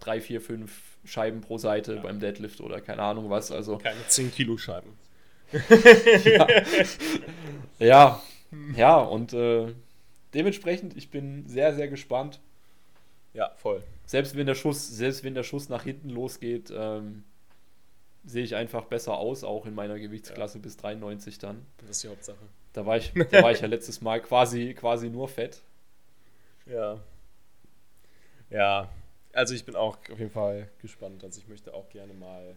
drei, 0.00 0.20
vier, 0.20 0.40
fünf 0.40 0.98
Scheiben 1.04 1.40
pro 1.40 1.58
Seite 1.58 1.96
ja. 1.96 2.02
beim 2.02 2.20
Deadlift 2.20 2.60
oder 2.60 2.80
keine 2.80 3.02
Ahnung 3.02 3.30
was. 3.30 3.50
Also 3.50 3.78
keine 3.78 4.06
10 4.06 4.32
Kilo 4.32 4.56
Scheiben. 4.56 4.92
ja. 6.24 6.46
ja, 7.78 8.22
ja, 8.76 8.96
und 8.98 9.32
äh, 9.32 9.72
dementsprechend, 10.34 10.96
ich 10.96 11.10
bin 11.10 11.46
sehr, 11.48 11.74
sehr 11.74 11.88
gespannt. 11.88 12.40
Ja, 13.32 13.52
voll. 13.56 13.82
Selbst 14.04 14.36
wenn 14.36 14.46
der 14.46 14.54
Schuss, 14.54 14.88
selbst 14.88 15.24
wenn 15.24 15.34
der 15.34 15.42
Schuss 15.42 15.68
nach 15.68 15.84
hinten 15.84 16.10
losgeht, 16.10 16.72
ähm, 16.74 17.24
sehe 18.28 18.44
ich 18.44 18.54
einfach 18.54 18.84
besser 18.84 19.16
aus, 19.16 19.42
auch 19.42 19.66
in 19.66 19.74
meiner 19.74 19.98
Gewichtsklasse 19.98 20.58
ja. 20.58 20.62
bis 20.62 20.76
93 20.76 21.38
dann. 21.38 21.64
Das 21.78 21.90
ist 21.90 22.04
die 22.04 22.08
Hauptsache. 22.08 22.38
Da 22.72 22.84
war 22.84 22.96
ich, 22.96 23.12
da 23.30 23.42
war 23.42 23.52
ich 23.52 23.60
ja 23.60 23.66
letztes 23.66 24.00
Mal 24.00 24.20
quasi, 24.20 24.74
quasi 24.74 25.08
nur 25.08 25.28
fett. 25.28 25.62
Ja. 26.66 27.00
Ja, 28.50 28.90
also 29.32 29.54
ich 29.54 29.64
bin 29.64 29.76
auch 29.76 29.98
auf 30.10 30.18
jeden 30.18 30.30
Fall 30.30 30.70
gespannt. 30.80 31.24
Also 31.24 31.40
ich 31.40 31.48
möchte 31.48 31.72
auch 31.74 31.88
gerne 31.88 32.12
mal, 32.14 32.54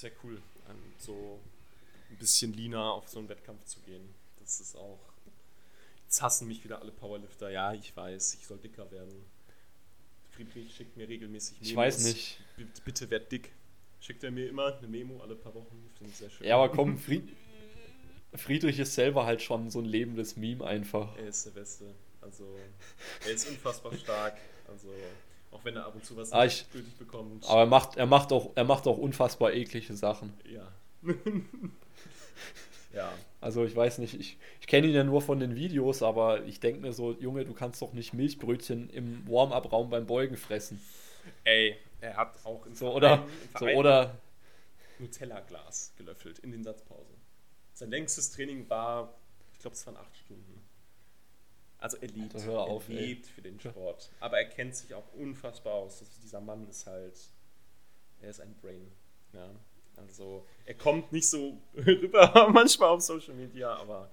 wäre 0.00 0.12
cool, 0.22 0.40
so 0.98 1.38
ein 2.10 2.16
bisschen 2.16 2.52
leaner 2.52 2.92
auf 2.92 3.08
so 3.08 3.18
einen 3.18 3.28
Wettkampf 3.28 3.64
zu 3.64 3.80
gehen. 3.80 4.14
Das 4.40 4.60
ist 4.60 4.76
auch, 4.76 5.00
jetzt 6.04 6.22
hassen 6.22 6.48
mich 6.48 6.64
wieder 6.64 6.80
alle 6.80 6.92
Powerlifter. 6.92 7.50
Ja, 7.50 7.72
ich 7.72 7.96
weiß, 7.96 8.34
ich 8.34 8.46
soll 8.46 8.58
dicker 8.58 8.90
werden. 8.90 9.24
Friedrich 10.30 10.74
schickt 10.74 10.96
mir 10.96 11.08
regelmäßig 11.08 11.60
Memos. 11.60 11.70
Ich 11.70 11.76
weiß 11.76 12.04
nicht. 12.04 12.38
Bitte 12.84 13.10
werd 13.10 13.30
dick. 13.30 13.52
Schickt 14.02 14.24
er 14.24 14.32
mir 14.32 14.48
immer 14.48 14.76
eine 14.76 14.88
Memo 14.88 15.20
alle 15.22 15.36
paar 15.36 15.54
Wochen. 15.54 15.88
Finde 15.96 16.10
ich 16.10 16.18
sehr 16.18 16.28
schön. 16.28 16.44
Ja, 16.44 16.56
aber 16.56 16.70
komm, 16.70 16.98
Fried 16.98 17.22
Friedrich 18.34 18.78
ist 18.80 18.94
selber 18.94 19.26
halt 19.26 19.42
schon 19.42 19.70
so 19.70 19.78
ein 19.78 19.84
lebendes 19.84 20.36
Meme 20.36 20.64
einfach. 20.64 21.16
Er 21.16 21.28
ist 21.28 21.46
der 21.46 21.52
Beste. 21.52 21.94
Also, 22.20 22.44
er 23.24 23.32
ist 23.32 23.48
unfassbar 23.48 23.94
stark. 23.94 24.38
Also, 24.66 24.88
auch 25.52 25.64
wenn 25.64 25.76
er 25.76 25.86
ab 25.86 25.94
und 25.94 26.04
zu 26.04 26.16
was 26.16 26.32
ah, 26.32 26.44
ich, 26.44 26.66
nötig 26.74 26.94
bekommt. 26.96 27.46
Aber 27.46 27.60
er 27.60 27.66
macht, 27.66 27.96
er, 27.96 28.06
macht 28.06 28.32
auch, 28.32 28.50
er 28.56 28.64
macht 28.64 28.88
auch 28.88 28.98
unfassbar 28.98 29.52
eklige 29.52 29.94
Sachen. 29.94 30.32
Ja. 30.50 30.66
ja. 32.94 33.12
Also 33.40 33.64
ich 33.64 33.76
weiß 33.76 33.98
nicht, 33.98 34.18
ich, 34.18 34.36
ich 34.60 34.66
kenne 34.66 34.88
ihn 34.88 34.94
ja 34.94 35.04
nur 35.04 35.22
von 35.22 35.38
den 35.38 35.54
Videos, 35.54 36.02
aber 36.02 36.44
ich 36.44 36.58
denke 36.58 36.80
mir 36.80 36.92
so, 36.92 37.12
Junge, 37.20 37.44
du 37.44 37.52
kannst 37.52 37.82
doch 37.82 37.92
nicht 37.92 38.14
Milchbrötchen 38.14 38.90
im 38.90 39.28
Warm-up-Raum 39.28 39.90
beim 39.90 40.06
Beugen 40.06 40.36
fressen. 40.36 40.80
Ey, 41.44 41.76
er 42.02 42.16
hat 42.16 42.44
auch 42.44 42.66
im 42.66 42.74
so, 42.74 42.86
Verein, 42.86 42.96
oder, 42.96 43.14
im 43.14 43.58
so, 43.58 43.66
oder 43.66 44.18
Nutella-Glas 44.98 45.92
gelöffelt 45.96 46.40
in 46.40 46.50
den 46.50 46.64
Satzpausen. 46.64 47.14
Sein 47.74 47.90
längstes 47.90 48.30
Training 48.32 48.68
war, 48.68 49.14
ich 49.52 49.60
glaube, 49.60 49.74
es 49.74 49.86
waren 49.86 49.96
acht 49.96 50.16
Stunden. 50.16 50.60
Also 51.78 51.96
er 51.98 52.08
liebt, 52.08 52.34
Alter, 52.34 52.60
auf, 52.60 52.88
er 52.88 52.94
lebt 52.94 53.26
für 53.26 53.42
den 53.42 53.58
Sport. 53.58 54.10
Aber 54.20 54.38
er 54.38 54.48
kennt 54.48 54.76
sich 54.76 54.94
auch 54.94 55.12
unfassbar 55.14 55.74
aus. 55.74 56.00
Das, 56.00 56.20
dieser 56.20 56.40
Mann 56.40 56.68
ist 56.68 56.86
halt, 56.86 57.18
er 58.20 58.30
ist 58.30 58.40
ein 58.40 58.54
Brain. 58.60 58.90
Ja. 59.32 59.50
Also 59.96 60.46
er 60.64 60.74
kommt 60.74 61.12
nicht 61.12 61.28
so 61.28 61.60
rüber 61.74 62.48
manchmal 62.52 62.90
auf 62.90 63.00
Social 63.00 63.34
Media, 63.34 63.74
aber 63.74 64.10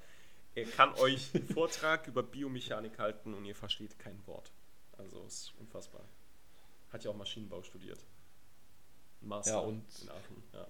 er 0.55 0.65
kann 0.65 0.93
euch 0.95 1.33
einen 1.33 1.47
Vortrag 1.47 2.07
über 2.07 2.23
Biomechanik 2.23 2.97
halten 2.99 3.33
und 3.33 3.45
ihr 3.45 3.55
versteht 3.55 3.97
kein 3.97 4.25
Wort. 4.27 4.51
Also 4.97 5.23
ist 5.23 5.53
unfassbar. 5.59 6.01
Hat 6.91 7.03
ja 7.03 7.11
auch 7.11 7.15
Maschinenbau 7.15 7.61
studiert. 7.61 7.99
Master 9.21 9.53
ja, 9.53 9.59
und, 9.59 9.83
in 10.01 10.09
Aachen. 10.09 10.43
Ja. 10.53 10.67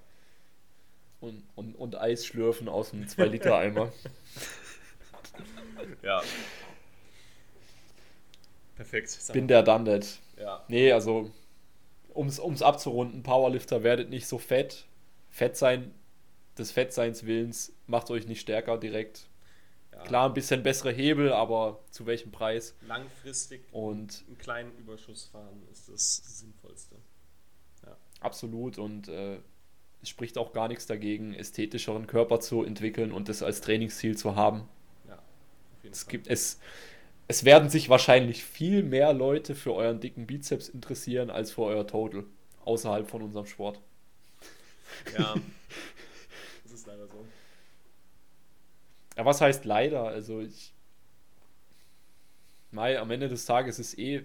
Und, 1.22 1.43
und, 1.55 1.76
und 1.76 1.95
Eis 1.95 2.26
schlürfen 2.26 2.67
aus 2.70 2.93
einem 2.93 3.05
2-Liter-Eimer. 3.05 3.91
ja, 6.01 6.22
Perfekt. 8.80 9.20
Bin 9.34 9.49
der 9.49 9.61
done 9.61 9.84
that. 9.84 10.20
Ja. 10.39 10.63
Nee, 10.70 10.93
also, 10.93 11.30
um 12.13 12.28
es 12.28 12.61
abzurunden, 12.61 13.24
Powerlifter 13.24 13.84
werdet 13.84 14.09
nicht 14.09 14.26
so 14.26 14.38
fett. 14.38 14.86
Fett 15.30 15.57
sein, 15.57 15.93
des 16.57 16.72
Fettseins 16.72 17.26
Willens, 17.26 17.74
macht 17.88 18.09
euch 18.09 18.26
nicht 18.26 18.39
stärker 18.39 18.78
direkt. 18.78 19.28
Klar, 20.05 20.27
ein 20.27 20.33
bisschen 20.33 20.63
bessere 20.63 20.91
Hebel, 20.91 21.31
aber 21.33 21.79
zu 21.91 22.05
welchem 22.05 22.31
Preis? 22.31 22.75
Langfristig 22.81 23.61
und 23.71 24.23
einen 24.27 24.37
kleinen 24.37 24.77
Überschuss 24.77 25.25
fahren 25.25 25.61
ist 25.71 25.89
das 25.89 26.17
Sinnvollste. 26.39 26.95
Ja. 27.85 27.97
Absolut. 28.21 28.77
Und 28.77 29.07
äh, 29.07 29.37
es 30.01 30.09
spricht 30.09 30.37
auch 30.37 30.53
gar 30.53 30.67
nichts 30.67 30.85
dagegen, 30.87 31.33
ästhetischeren 31.33 32.07
Körper 32.07 32.39
zu 32.39 32.63
entwickeln 32.63 33.11
und 33.11 33.29
das 33.29 33.43
als 33.43 33.61
Trainingsziel 33.61 34.17
zu 34.17 34.35
haben. 34.35 34.67
Ja, 35.07 35.15
auf 35.15 35.83
jeden 35.83 35.93
Es 35.93 36.03
Fall. 36.03 36.11
gibt 36.11 36.27
es. 36.27 36.59
Es 37.27 37.45
werden 37.45 37.69
sich 37.69 37.89
wahrscheinlich 37.89 38.43
viel 38.43 38.81
mehr 38.81 39.13
Leute 39.13 39.53
für 39.53 39.73
euren 39.73 39.99
dicken 39.99 40.25
Bizeps 40.25 40.67
interessieren 40.67 41.29
als 41.29 41.51
für 41.51 41.61
euer 41.61 41.85
Total 41.85 42.23
außerhalb 42.65 43.07
von 43.07 43.21
unserem 43.21 43.45
Sport. 43.45 43.79
Ja, 45.17 45.35
das 46.63 46.71
ist 46.73 46.87
leider 46.87 47.07
so. 47.07 47.25
Ja, 49.20 49.26
was 49.26 49.41
heißt 49.41 49.65
leider? 49.65 50.03
Also 50.05 50.39
ich. 50.39 50.74
Mai, 52.72 52.97
am 52.99 53.11
Ende 53.11 53.28
des 53.30 53.45
Tages 53.45 53.78
ist 53.80 53.97
eh 53.99 54.24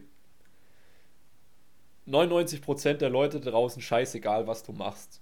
99% 2.07 3.01
der 3.01 3.11
Leute 3.11 3.41
draußen 3.41 3.81
scheißegal, 3.83 4.47
was 4.47 4.63
du 4.65 4.73
machst. 4.73 5.21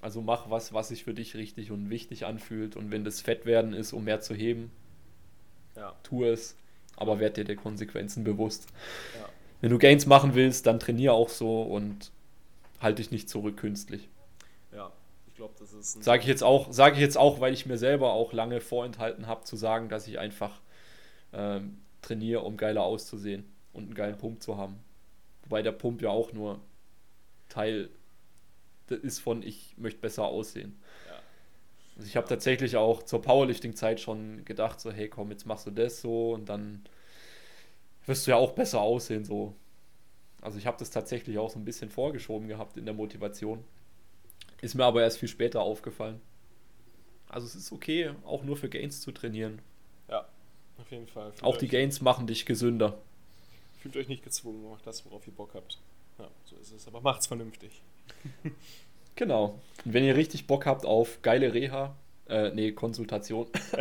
Also 0.00 0.22
mach 0.22 0.50
was, 0.50 0.72
was 0.72 0.88
sich 0.88 1.04
für 1.04 1.14
dich 1.14 1.34
richtig 1.36 1.70
und 1.72 1.90
wichtig 1.90 2.26
anfühlt. 2.26 2.76
Und 2.76 2.90
wenn 2.92 3.04
das 3.04 3.20
Fettwerden 3.20 3.74
ist, 3.74 3.92
um 3.92 4.04
mehr 4.04 4.20
zu 4.20 4.34
heben, 4.34 4.70
Ja, 5.74 5.96
tu 6.02 6.24
es. 6.24 6.56
Aber 6.96 7.20
werd 7.20 7.36
dir 7.36 7.44
der 7.44 7.56
Konsequenzen 7.56 8.24
bewusst. 8.24 8.68
ja, 9.12 9.32
Wenn 9.60 9.70
du 9.70 9.78
Gains 9.78 10.06
machen 10.06 10.34
willst, 10.34 10.66
dann 10.66 10.80
trainier 10.80 11.12
auch 11.14 11.28
so 11.28 11.62
und 11.62 12.10
halt 12.80 12.98
dich 12.98 13.10
nicht 13.10 13.28
zurück 13.28 13.56
künstlich. 13.58 14.08
Glaube, 15.36 15.54
das 15.58 15.72
ist. 15.72 16.02
Sage 16.02 16.22
ich 16.22 16.28
jetzt 16.28 16.42
auch, 16.42 16.72
sage 16.72 16.96
ich 16.96 17.00
jetzt 17.00 17.16
auch, 17.16 17.40
weil 17.40 17.52
ich 17.52 17.66
mir 17.66 17.78
selber 17.78 18.12
auch 18.12 18.32
lange 18.32 18.60
vorenthalten 18.60 19.26
habe, 19.26 19.44
zu 19.44 19.56
sagen, 19.56 19.88
dass 19.88 20.08
ich 20.08 20.18
einfach 20.18 20.60
ähm, 21.32 21.78
trainiere, 22.02 22.40
um 22.40 22.56
geiler 22.56 22.82
auszusehen 22.82 23.44
und 23.72 23.84
einen 23.84 23.94
geilen 23.94 24.18
Pump 24.18 24.42
zu 24.42 24.56
haben. 24.56 24.78
Wobei 25.42 25.62
der 25.62 25.72
Pump 25.72 26.02
ja 26.02 26.10
auch 26.10 26.32
nur 26.32 26.60
Teil 27.48 27.90
ist 28.88 29.18
von, 29.20 29.42
ich 29.42 29.74
möchte 29.78 30.00
besser 30.00 30.24
aussehen. 30.24 30.80
Ja. 31.08 31.18
Also 31.96 32.08
ich 32.08 32.16
habe 32.16 32.28
tatsächlich 32.28 32.76
auch 32.76 33.02
zur 33.02 33.22
Powerlifting-Zeit 33.22 34.00
schon 34.00 34.44
gedacht, 34.44 34.80
so, 34.80 34.92
hey 34.92 35.08
komm, 35.08 35.30
jetzt 35.30 35.46
machst 35.46 35.66
du 35.66 35.70
das 35.70 36.00
so 36.00 36.32
und 36.32 36.48
dann 36.48 36.84
wirst 38.06 38.26
du 38.26 38.32
ja 38.32 38.36
auch 38.36 38.52
besser 38.52 38.80
aussehen 38.80 39.24
so. 39.24 39.54
Also 40.40 40.58
ich 40.58 40.66
habe 40.66 40.76
das 40.78 40.90
tatsächlich 40.90 41.38
auch 41.38 41.50
so 41.50 41.58
ein 41.58 41.64
bisschen 41.64 41.90
vorgeschoben 41.90 42.46
gehabt 42.46 42.76
in 42.76 42.84
der 42.84 42.94
Motivation. 42.94 43.64
Ist 44.62 44.74
mir 44.74 44.84
aber 44.84 45.02
erst 45.02 45.18
viel 45.18 45.28
später 45.28 45.60
aufgefallen. 45.60 46.20
Also 47.28 47.46
es 47.46 47.54
ist 47.54 47.72
okay, 47.72 48.10
auch 48.24 48.42
nur 48.44 48.56
für 48.56 48.68
Gains 48.68 49.00
zu 49.00 49.12
trainieren. 49.12 49.60
ja, 50.08 50.26
auf 50.78 50.90
jeden 50.90 51.06
Fall. 51.06 51.32
Fühlt 51.32 51.42
Auch 51.44 51.56
die 51.56 51.68
Gains 51.68 52.00
machen 52.00 52.26
dich 52.26 52.46
gesünder. 52.46 52.98
Fühlt 53.80 53.96
euch 53.96 54.08
nicht 54.08 54.22
gezwungen, 54.24 54.68
macht 54.70 54.86
das, 54.86 55.04
worauf 55.04 55.26
ihr 55.26 55.32
Bock 55.32 55.50
habt. 55.54 55.78
Ja, 56.18 56.28
so 56.44 56.56
ist 56.56 56.72
es. 56.72 56.86
Aber 56.88 57.00
macht's 57.00 57.26
vernünftig. 57.26 57.82
Genau. 59.18 59.58
Und 59.86 59.94
wenn 59.94 60.04
ihr 60.04 60.14
richtig 60.14 60.46
Bock 60.46 60.66
habt 60.66 60.84
auf 60.84 61.22
geile 61.22 61.54
Reha, 61.54 61.96
äh, 62.28 62.50
nee, 62.50 62.72
Konsultation, 62.72 63.46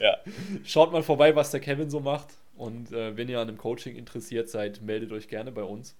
Ja. 0.00 0.18
schaut 0.64 0.92
mal 0.92 1.02
vorbei, 1.02 1.34
was 1.34 1.50
der 1.50 1.58
Kevin 1.60 1.90
so 1.90 1.98
macht. 2.00 2.28
Und 2.56 2.92
äh, 2.92 3.16
wenn 3.16 3.28
ihr 3.28 3.40
an 3.40 3.48
einem 3.48 3.58
Coaching 3.58 3.96
interessiert 3.96 4.48
seid, 4.48 4.82
meldet 4.82 5.10
euch 5.12 5.26
gerne 5.28 5.50
bei 5.52 5.64
uns. 5.64 5.96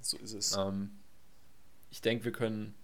So 0.00 0.16
ist 0.18 0.32
es. 0.32 0.56
Ähm, 0.56 0.90
ich 1.90 2.00
denke, 2.00 2.24
wir 2.24 2.32
können 2.32 2.74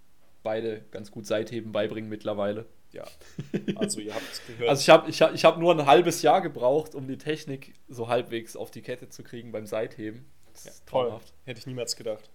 beide 0.42 0.82
ganz 0.90 1.10
gut 1.10 1.26
Seitheben 1.26 1.72
beibringen 1.72 2.08
mittlerweile. 2.08 2.66
Ja. 2.92 3.04
Also 3.76 4.00
ihr 4.00 4.14
habt 4.14 4.46
gehört. 4.46 4.68
Also 4.68 4.80
ich 4.80 4.90
habe 4.90 5.10
ich 5.10 5.20
hab, 5.20 5.34
ich 5.34 5.44
hab 5.44 5.58
nur 5.58 5.72
ein 5.72 5.86
halbes 5.86 6.22
Jahr 6.22 6.40
gebraucht, 6.40 6.94
um 6.94 7.08
die 7.08 7.18
Technik 7.18 7.74
so 7.88 8.08
halbwegs 8.08 8.56
auf 8.56 8.70
die 8.70 8.82
Kette 8.82 9.08
zu 9.08 9.22
kriegen 9.22 9.52
beim 9.52 9.66
Seitheben. 9.66 10.24
Das 10.52 10.64
ja, 10.64 10.70
ist 10.70 10.86
toll. 10.86 11.06
traumhaft. 11.08 11.34
Hätte 11.44 11.60
ich 11.60 11.66
niemals 11.66 11.96
gedacht. 11.96 12.30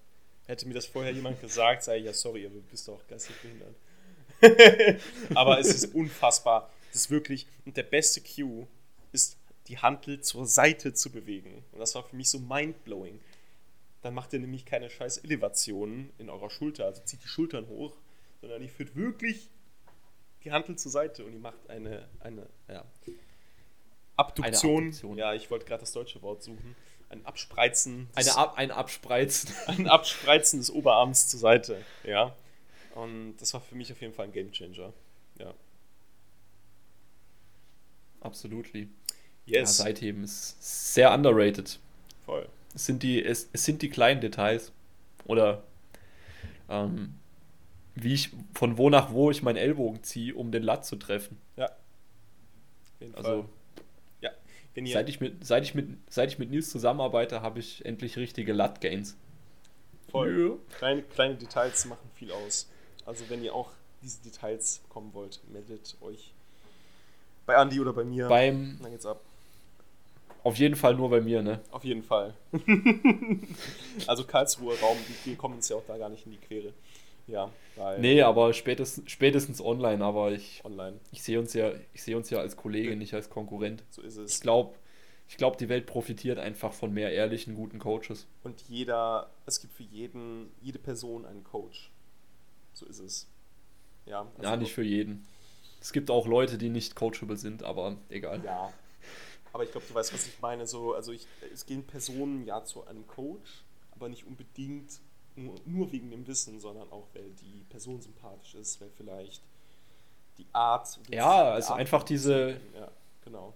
Hätte 0.48 0.68
mir 0.68 0.74
das 0.74 0.86
vorher 0.86 1.12
jemand 1.12 1.40
gesagt, 1.40 1.84
sage 1.84 2.00
ich 2.00 2.06
ja, 2.06 2.14
sorry, 2.14 2.46
aber 2.46 2.56
du 2.56 2.62
bist 2.62 2.88
doch 2.88 3.08
geistig 3.08 3.36
behindert. 3.42 3.76
aber 5.36 5.60
es 5.60 5.68
ist 5.68 5.94
unfassbar. 5.94 6.70
Das 6.92 7.02
ist 7.02 7.12
wirklich, 7.12 7.48
und 7.66 7.78
der 7.78 7.84
beste 7.84 8.22
Cue 8.22 8.68
ist, 9.12 9.38
die 9.68 9.78
Hantel 9.78 10.22
zur 10.22 10.46
Seite 10.46 10.94
zu 10.94 11.12
bewegen. 11.12 11.64
Und 11.72 11.80
das 11.80 11.94
war 11.96 12.04
für 12.04 12.16
mich 12.16 12.30
so 12.30 12.40
mindblowing. 12.40 13.20
Dann 14.02 14.14
macht 14.14 14.34
ihr 14.34 14.40
nämlich 14.40 14.66
keine 14.66 14.90
scheiß 14.90 15.18
Elevationen 15.20 16.12
in 16.18 16.30
eurer 16.30 16.50
Schulter, 16.50 16.86
also 16.86 17.02
zieht 17.04 17.24
die 17.24 17.28
Schultern 17.28 17.68
hoch, 17.68 17.98
sondern 18.42 18.62
ihr 18.62 18.70
führt 18.70 18.96
wirklich 18.96 19.50
die 20.44 20.52
Hantel 20.52 20.78
zur 20.78 20.92
Seite 20.92 21.26
und 21.26 21.34
ihr 21.34 21.40
macht 21.40 21.70
eine, 21.70 22.08
eine, 22.22 22.48
ja, 22.70 22.86
Abduktion. 24.16 24.86
Abduktion. 24.86 25.18
Ja, 25.18 25.34
ich 25.34 25.52
wollte 25.52 25.66
gerade 25.66 25.82
das 25.82 25.92
deutsche 25.92 26.22
Wort 26.22 26.44
suchen. 26.44 26.76
Ein 27.10 27.26
Abspreizen. 27.26 28.10
Eine, 28.16 28.36
Ab 28.36 28.58
ein 28.58 28.72
Abspreizen. 28.72 29.54
ein 29.68 29.88
Abspreizen 29.88 30.60
des 30.60 30.70
Oberarms 30.70 31.28
zur 31.28 31.40
Seite. 31.40 31.84
Ja. 32.04 32.36
Und 32.96 33.38
das 33.38 33.54
war 33.54 33.62
für 33.62 33.76
mich 33.76 33.92
auf 33.92 34.02
jeden 34.02 34.14
Fall 34.14 34.26
ein 34.26 34.32
Gamechanger. 34.32 34.94
Ja. 35.40 35.54
Absolutely. 38.22 38.90
Ja, 39.46 39.62
Yes. 39.62 39.78
Seitheben 39.78 40.24
ist 40.24 40.58
sehr 40.94 41.12
underrated. 41.14 41.80
Voll. 42.26 42.48
Es 42.76 42.86
sind 42.86 43.04
die, 43.04 43.24
es, 43.24 43.50
es 43.54 43.66
sind 43.66 43.82
die 43.82 43.90
kleinen 43.90 44.22
Details. 44.22 44.72
Oder 45.26 45.64
ähm, 46.70 47.16
wie 47.96 48.14
ich, 48.14 48.32
von 48.54 48.78
wo 48.78 48.90
nach 48.90 49.12
wo 49.12 49.32
ich 49.32 49.42
meinen 49.44 49.58
Ellbogen 49.58 50.04
ziehe, 50.04 50.34
um 50.36 50.52
den 50.52 50.64
Latt 50.64 50.86
zu 50.86 50.96
treffen. 50.96 51.38
Ja. 51.58 51.66
Auf 51.66 53.02
jeden 53.02 53.16
Also 53.16 53.30
Fall. 53.30 53.46
Ja. 54.22 54.32
Seit 54.94 55.10
ich 55.10 55.20
mit, 55.20 55.46
seit 55.46 55.64
ich 55.64 55.76
mit, 55.76 55.90
seit 56.10 56.32
ich 56.32 56.40
mit 56.40 56.52
Nils 56.52 56.70
zusammenarbeite, 56.70 57.42
habe 57.42 57.60
ich 57.60 57.86
endlich 57.86 58.18
richtige 58.18 58.54
Lat-Gains. 58.54 59.18
voll. 60.10 60.60
Kleine, 60.78 61.02
kleine 61.04 61.36
Details 61.36 61.86
machen 61.86 62.10
viel 62.16 62.32
aus. 62.32 62.70
Also 63.06 63.26
wenn 63.30 63.44
ihr 63.44 63.54
auch 63.54 63.72
diese 64.02 64.22
Details 64.22 64.80
bekommen 64.80 65.14
wollt, 65.14 65.42
meldet 65.52 65.98
euch 66.02 66.34
bei 67.46 67.58
Andi 67.58 67.80
oder 67.80 67.94
bei 67.94 68.04
mir. 68.04 68.28
Beim, 68.28 68.78
Dann 68.82 68.92
geht's 68.92 69.06
ab. 69.06 69.22
Auf 70.44 70.58
jeden 70.58 70.76
Fall 70.76 70.96
nur 70.96 71.10
bei 71.10 71.22
mir, 71.22 71.42
ne? 71.42 71.60
Auf 71.72 71.84
jeden 71.84 72.04
Fall. 72.04 72.34
also 74.08 74.24
Karlsruher 74.24 74.78
Raum, 74.80 74.98
wir 75.26 75.36
kommen 75.36 75.56
uns 75.56 75.70
ja 75.70 75.76
auch 75.76 75.84
da 75.88 75.98
gar 75.98 76.10
nicht 76.10 76.26
in 76.26 76.32
die 76.32 76.38
Quere. 76.38 76.74
Ja, 77.28 77.52
weil 77.76 78.00
Nee, 78.00 78.22
aber 78.24 78.54
spätestens, 78.54 79.12
spätestens 79.12 79.62
online, 79.62 80.04
aber 80.04 80.32
ich, 80.32 80.62
online. 80.66 81.00
ich 81.12 81.22
sehe 81.22 81.40
uns 81.40 81.54
ja, 81.54 81.72
ich 81.94 82.02
sehe 82.02 82.18
uns 82.18 82.30
ja 82.32 82.40
als 82.40 82.58
Kollege, 82.58 82.96
nicht 82.96 83.14
als 83.14 83.30
Konkurrent. 83.30 83.84
So 83.92 84.02
ist 84.02 84.18
Ich 84.18 84.24
es. 84.24 84.42
glaube, 84.42 84.76
ich 85.28 85.38
glaub, 85.38 85.58
die 85.60 85.70
Welt 85.70 85.86
profitiert 85.86 86.40
einfach 86.40 86.74
von 86.74 86.92
mehr 86.92 87.12
ehrlichen, 87.12 87.54
guten 87.54 87.78
Coaches. 87.78 88.26
Und 88.44 88.62
jeder, 88.68 89.30
es 89.46 89.62
gibt 89.62 89.74
für 89.74 89.84
jeden, 89.84 90.50
jede 90.62 90.80
Person 90.80 91.26
einen 91.26 91.44
Coach. 91.44 91.92
So 92.74 92.88
ist 92.88 93.00
es. 93.00 93.28
Ja, 94.08 94.26
also 94.38 94.50
ja, 94.50 94.58
nicht 94.58 94.74
für 94.74 94.84
jeden. 94.84 95.28
Es 95.82 95.94
gibt 95.94 96.10
auch 96.10 96.26
Leute, 96.26 96.58
die 96.58 96.70
nicht 96.70 96.96
coachable 96.96 97.38
sind, 97.38 97.64
aber 97.64 97.96
egal. 98.10 98.42
Ja. 98.44 98.74
Aber 99.54 99.64
ich 99.64 99.72
glaube, 99.72 99.86
du 99.88 99.94
weißt, 99.94 100.14
was 100.14 100.28
ich 100.28 100.40
meine. 100.42 100.68
So, 100.68 100.94
also 100.94 101.12
ich, 101.12 101.26
es 101.54 101.66
gehen 101.66 101.84
Personen 101.84 102.46
ja 102.46 102.64
zu 102.64 102.86
einem 102.86 103.08
Coach, 103.08 103.64
aber 103.92 104.10
nicht 104.10 104.26
unbedingt 104.26 105.00
nur, 105.36 105.56
nur 105.66 105.92
wegen 105.92 106.12
dem 106.12 106.28
Wissen, 106.28 106.60
sondern 106.60 106.92
auch, 106.92 107.08
weil 107.14 107.30
die 107.42 107.64
Person 107.70 108.02
sympathisch 108.02 108.56
ist, 108.56 108.80
weil 108.82 108.90
vielleicht 108.96 109.42
die 110.38 110.46
Art. 110.54 111.00
die 111.08 111.16
Ja, 111.16 111.52
also 111.52 111.72
Art 111.72 111.80
einfach 111.80 112.04
diese- 112.04 112.60
Ja, 112.76 112.90
genau. 113.24 113.54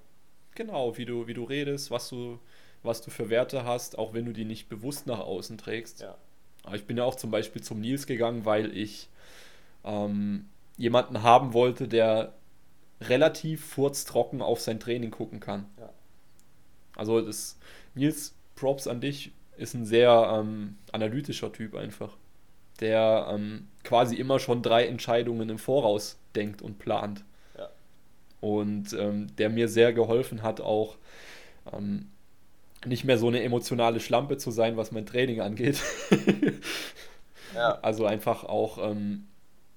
Genau, 0.56 0.98
wie 0.98 1.06
du, 1.06 1.26
wie 1.28 1.34
du 1.34 1.44
redest, 1.46 1.89
was 1.91 2.10
du, 2.10 2.39
was 2.84 3.02
du 3.02 3.10
für 3.10 3.30
Werte 3.30 3.66
hast, 3.66 3.98
auch 3.98 4.14
wenn 4.14 4.26
du 4.26 4.34
die 4.34 4.46
nicht 4.46 4.70
bewusst 4.70 5.08
nach 5.08 5.20
außen 5.20 5.58
trägst. 5.58 6.02
Ja. 6.02 6.16
Aber 6.64 6.76
ich 6.76 6.86
bin 6.86 6.98
ja 6.98 7.04
auch 7.04 7.16
zum 7.16 7.32
Beispiel 7.32 7.62
zum 7.64 7.80
Nils 7.82 8.06
gegangen, 8.06 8.46
weil 8.46 8.76
ich 8.78 9.10
ähm, 9.84 10.48
jemanden 10.78 11.24
haben 11.24 11.54
wollte, 11.54 11.88
der 11.88 12.34
relativ 13.10 13.66
furztrocken 13.66 14.41
auf 14.41 14.60
sein 14.60 14.80
Training 14.80 15.12
gucken 15.12 15.39
kann. 15.39 15.66
Ja. 15.80 15.89
Also 16.95 17.22
das 17.22 17.58
Nils, 17.95 18.36
Props 18.56 18.88
an 18.88 19.01
dich, 19.01 19.32
ist 19.58 19.74
ein 19.74 19.86
sehr 19.86 20.34
ähm, 20.39 20.78
analytischer 20.91 21.51
Typ 21.51 21.76
einfach, 21.76 22.18
der 22.80 23.28
ähm, 23.32 23.68
quasi 23.84 24.16
immer 24.16 24.39
schon 24.39 24.62
drei 24.62 24.88
Entscheidungen 24.88 25.49
im 25.49 25.58
Voraus 25.58 26.18
denkt 26.36 26.62
und 26.62 26.80
plant. 26.80 27.24
Ja. 27.58 27.70
Und 28.41 28.93
ähm, 28.93 29.36
der 29.38 29.49
mir 29.49 29.68
sehr 29.68 29.93
geholfen 29.93 30.41
hat, 30.41 30.60
auch 30.62 30.97
ähm, 31.72 32.10
nicht 32.86 33.06
mehr 33.06 33.18
so 33.18 33.28
eine 33.28 33.43
emotionale 33.43 33.99
Schlampe 33.99 34.38
zu 34.38 34.51
sein, 34.51 34.76
was 34.76 34.91
mein 34.91 35.06
Training 35.06 35.41
angeht. 35.41 35.82
Ja. 37.56 37.80
Also 37.82 38.06
einfach 38.06 38.43
auch 38.43 38.78
ähm, 38.80 39.28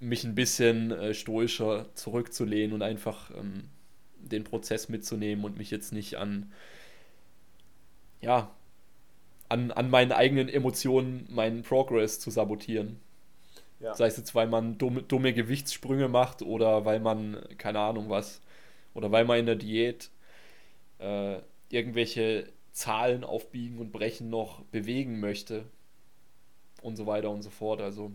mich 0.00 0.24
ein 0.24 0.34
bisschen 0.34 0.90
äh, 0.90 1.14
stoischer 1.14 1.86
zurückzulehnen 1.94 2.74
und 2.74 2.82
einfach 2.82 3.30
ähm, 3.30 3.64
den 4.18 4.44
Prozess 4.44 4.88
mitzunehmen 4.88 5.44
und 5.44 5.56
mich 5.56 5.70
jetzt 5.70 5.92
nicht 5.92 6.16
an, 6.16 6.52
ja, 8.20 8.50
an, 9.48 9.70
an 9.70 9.90
meinen 9.90 10.12
eigenen 10.12 10.48
Emotionen, 10.48 11.26
meinen 11.30 11.62
Progress 11.62 12.20
zu 12.20 12.30
sabotieren. 12.30 13.00
Ja. 13.80 13.94
Sei 13.94 14.06
es 14.06 14.16
jetzt, 14.16 14.34
weil 14.34 14.48
man 14.48 14.78
dumme, 14.78 15.02
dumme 15.02 15.32
Gewichtssprünge 15.32 16.08
macht 16.08 16.42
oder 16.42 16.84
weil 16.84 16.98
man, 17.00 17.42
keine 17.58 17.80
Ahnung 17.80 18.08
was, 18.08 18.40
oder 18.94 19.12
weil 19.12 19.24
man 19.24 19.38
in 19.38 19.46
der 19.46 19.56
Diät 19.56 20.10
äh, 20.98 21.38
irgendwelche 21.70 22.48
Zahlen 22.72 23.24
auf 23.24 23.50
Biegen 23.50 23.78
und 23.78 23.92
Brechen 23.92 24.30
noch 24.30 24.62
bewegen 24.64 25.20
möchte 25.20 25.64
und 26.82 26.96
so 26.96 27.06
weiter 27.06 27.30
und 27.30 27.42
so 27.42 27.50
fort. 27.50 27.80
Also 27.80 28.12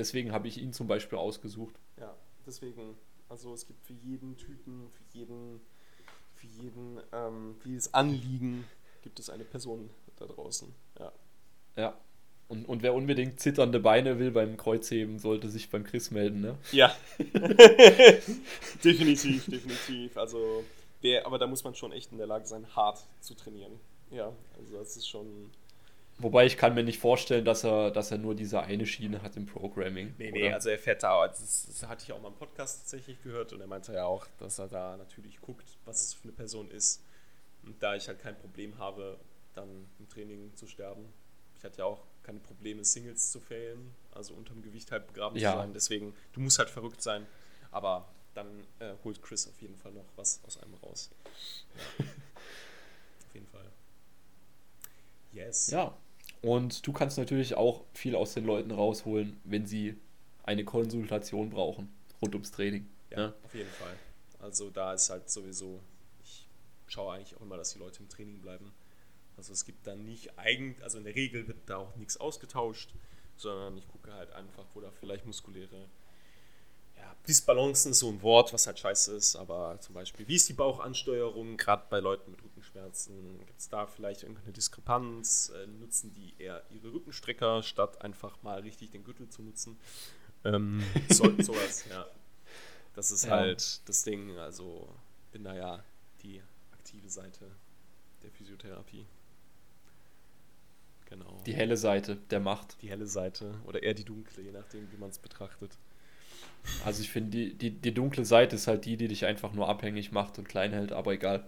deswegen 0.00 0.32
habe 0.32 0.48
ich 0.48 0.58
ihn 0.58 0.72
zum 0.72 0.88
Beispiel 0.88 1.18
ausgesucht. 1.18 1.74
Ja, 1.98 2.16
deswegen, 2.46 2.96
also 3.28 3.54
es 3.54 3.66
gibt 3.66 3.84
für 3.84 3.92
jeden 3.92 4.36
Typen, 4.36 4.88
für 4.90 5.04
jeden, 5.18 5.60
für 6.34 6.46
jeden, 6.46 7.00
ähm, 7.12 7.56
jedes 7.64 7.94
Anliegen 7.94 8.64
gibt 9.02 9.18
es 9.20 9.30
eine 9.30 9.44
Person 9.44 9.90
da 10.16 10.26
draußen. 10.26 10.72
Ja. 10.98 11.12
Ja. 11.76 11.98
Und, 12.48 12.68
und 12.68 12.82
wer 12.82 12.94
unbedingt 12.94 13.38
zitternde 13.38 13.78
Beine 13.78 14.18
will 14.18 14.32
beim 14.32 14.56
Kreuzheben, 14.56 15.20
sollte 15.20 15.48
sich 15.48 15.70
beim 15.70 15.84
Chris 15.84 16.10
melden, 16.10 16.40
ne? 16.40 16.58
Ja. 16.72 16.92
definitiv, 18.82 19.46
definitiv. 19.46 20.16
Also, 20.16 20.64
wer, 21.00 21.26
aber 21.26 21.38
da 21.38 21.46
muss 21.46 21.62
man 21.62 21.76
schon 21.76 21.92
echt 21.92 22.10
in 22.10 22.18
der 22.18 22.26
Lage 22.26 22.46
sein, 22.46 22.66
hart 22.74 23.06
zu 23.20 23.34
trainieren. 23.34 23.78
Ja, 24.10 24.32
also 24.58 24.78
das 24.78 24.96
ist 24.96 25.06
schon. 25.06 25.50
Wobei 26.22 26.44
ich 26.44 26.56
kann 26.56 26.74
mir 26.74 26.84
nicht 26.84 26.98
vorstellen, 26.98 27.44
dass 27.44 27.64
er, 27.64 27.90
dass 27.90 28.10
er 28.10 28.18
nur 28.18 28.34
diese 28.34 28.60
eine 28.60 28.84
Schiene 28.84 29.22
hat 29.22 29.36
im 29.36 29.46
Programming. 29.46 30.14
Nee, 30.18 30.30
nee, 30.30 30.46
oder? 30.46 30.54
also 30.54 30.68
er 30.68 30.78
fährt 30.78 31.02
da, 31.02 31.26
das, 31.26 31.66
das 31.66 31.88
hatte 31.88 32.04
ich 32.04 32.12
auch 32.12 32.20
mal 32.20 32.28
im 32.28 32.34
Podcast 32.34 32.80
tatsächlich 32.80 33.22
gehört 33.22 33.52
und 33.52 33.60
er 33.60 33.66
meinte 33.66 33.92
ja 33.94 34.04
auch, 34.04 34.26
dass 34.38 34.58
er 34.58 34.68
da 34.68 34.96
natürlich 34.96 35.40
guckt, 35.40 35.78
was 35.86 36.02
es 36.02 36.14
für 36.14 36.24
eine 36.24 36.32
Person 36.32 36.70
ist. 36.70 37.02
Und 37.64 37.82
da 37.82 37.94
ich 37.94 38.06
halt 38.08 38.18
kein 38.18 38.36
Problem 38.36 38.78
habe, 38.78 39.18
dann 39.54 39.88
im 39.98 40.08
Training 40.08 40.54
zu 40.56 40.66
sterben. 40.66 41.12
Ich 41.56 41.64
hatte 41.64 41.78
ja 41.78 41.84
auch 41.84 42.04
keine 42.22 42.38
Probleme, 42.40 42.84
Singles 42.84 43.30
zu 43.30 43.40
failen, 43.40 43.94
also 44.12 44.34
unterm 44.34 44.62
Gewicht 44.62 44.92
halt 44.92 45.06
begraben 45.06 45.38
ja. 45.38 45.52
zu 45.52 45.58
sein. 45.58 45.72
Deswegen, 45.72 46.14
du 46.32 46.40
musst 46.40 46.58
halt 46.58 46.70
verrückt 46.70 47.02
sein. 47.02 47.26
Aber 47.70 48.08
dann 48.34 48.66
äh, 48.78 48.94
holt 49.04 49.22
Chris 49.22 49.48
auf 49.48 49.60
jeden 49.60 49.76
Fall 49.76 49.92
noch 49.92 50.06
was 50.16 50.40
aus 50.46 50.62
einem 50.62 50.74
raus. 50.74 51.10
Auf 51.98 53.34
jeden 53.34 53.46
Fall. 53.46 53.70
Yes. 55.32 55.70
Ja. 55.70 55.96
Und 56.42 56.86
du 56.86 56.92
kannst 56.92 57.18
natürlich 57.18 57.54
auch 57.54 57.84
viel 57.92 58.16
aus 58.16 58.34
den 58.34 58.44
Leuten 58.46 58.70
rausholen, 58.70 59.38
wenn 59.44 59.66
sie 59.66 59.96
eine 60.42 60.64
Konsultation 60.64 61.50
brauchen 61.50 61.92
rund 62.22 62.34
ums 62.34 62.50
Training. 62.50 62.88
Ja, 63.10 63.18
ja, 63.18 63.34
auf 63.42 63.54
jeden 63.54 63.70
Fall. 63.70 63.96
Also 64.40 64.70
da 64.70 64.94
ist 64.94 65.10
halt 65.10 65.28
sowieso, 65.28 65.80
ich 66.24 66.46
schaue 66.86 67.14
eigentlich 67.14 67.36
auch 67.36 67.42
immer, 67.42 67.56
dass 67.56 67.72
die 67.72 67.78
Leute 67.78 68.00
im 68.00 68.08
Training 68.08 68.40
bleiben. 68.40 68.72
Also 69.36 69.52
es 69.52 69.64
gibt 69.64 69.86
da 69.86 69.94
nicht 69.94 70.38
eigentlich, 70.38 70.82
also 70.82 70.98
in 70.98 71.04
der 71.04 71.14
Regel 71.14 71.46
wird 71.46 71.58
da 71.66 71.78
auch 71.78 71.96
nichts 71.96 72.18
ausgetauscht, 72.18 72.90
sondern 73.36 73.76
ich 73.76 73.88
gucke 73.88 74.12
halt 74.12 74.32
einfach, 74.32 74.64
wo 74.74 74.80
da 74.80 74.90
vielleicht 74.90 75.26
muskuläre 75.26 75.88
ja, 76.96 77.16
Disbalancen 77.26 77.92
ist 77.92 78.00
so 78.00 78.10
ein 78.10 78.20
Wort, 78.22 78.52
was 78.52 78.66
halt 78.66 78.78
scheiße 78.78 79.14
ist, 79.14 79.36
aber 79.36 79.78
zum 79.80 79.94
Beispiel, 79.94 80.28
wie 80.28 80.36
ist 80.36 80.48
die 80.48 80.52
Bauchansteuerung, 80.52 81.56
gerade 81.56 81.84
bei 81.88 82.00
Leuten 82.00 82.30
mit 82.30 82.40
Rückenschmerzen? 82.70 83.38
Gibt 83.46 83.60
es 83.60 83.68
da 83.68 83.86
vielleicht 83.86 84.22
irgendeine 84.22 84.52
Diskrepanz? 84.52 85.52
Äh, 85.54 85.66
nutzen 85.66 86.12
die 86.12 86.34
eher 86.38 86.62
ihre 86.70 86.92
Rückenstrecker, 86.92 87.62
statt 87.62 88.02
einfach 88.02 88.42
mal 88.42 88.60
richtig 88.60 88.90
den 88.90 89.04
Gürtel 89.04 89.28
zu 89.28 89.42
nutzen? 89.42 89.78
Ähm, 90.44 90.82
so, 91.08 91.24
sowas, 91.40 91.86
ja. 91.88 92.06
Das 92.94 93.10
ist 93.10 93.24
ja. 93.24 93.32
halt 93.32 93.88
das 93.88 94.02
Ding, 94.02 94.36
also 94.38 94.88
bin 95.32 95.44
da 95.44 95.54
ja 95.54 95.84
die 96.22 96.42
aktive 96.72 97.08
Seite 97.08 97.50
der 98.22 98.30
Physiotherapie. 98.30 99.06
Genau. 101.06 101.40
Die 101.44 101.54
helle 101.54 101.76
Seite 101.76 102.16
der 102.30 102.40
Macht. 102.40 102.80
Die 102.82 102.88
helle 102.88 103.06
Seite 103.06 103.60
oder 103.64 103.82
eher 103.82 103.94
die 103.94 104.04
dunkle, 104.04 104.42
je 104.42 104.52
nachdem, 104.52 104.90
wie 104.92 104.96
man 104.96 105.10
es 105.10 105.18
betrachtet. 105.18 105.76
Also 106.84 107.02
ich 107.02 107.10
finde, 107.10 107.30
die, 107.30 107.54
die, 107.54 107.70
die 107.70 107.94
dunkle 107.94 108.24
Seite 108.24 108.56
ist 108.56 108.66
halt 108.66 108.84
die, 108.84 108.96
die 108.96 109.08
dich 109.08 109.24
einfach 109.26 109.52
nur 109.52 109.68
abhängig 109.68 110.12
macht 110.12 110.38
und 110.38 110.48
klein 110.48 110.72
hält, 110.72 110.92
aber 110.92 111.12
egal. 111.12 111.44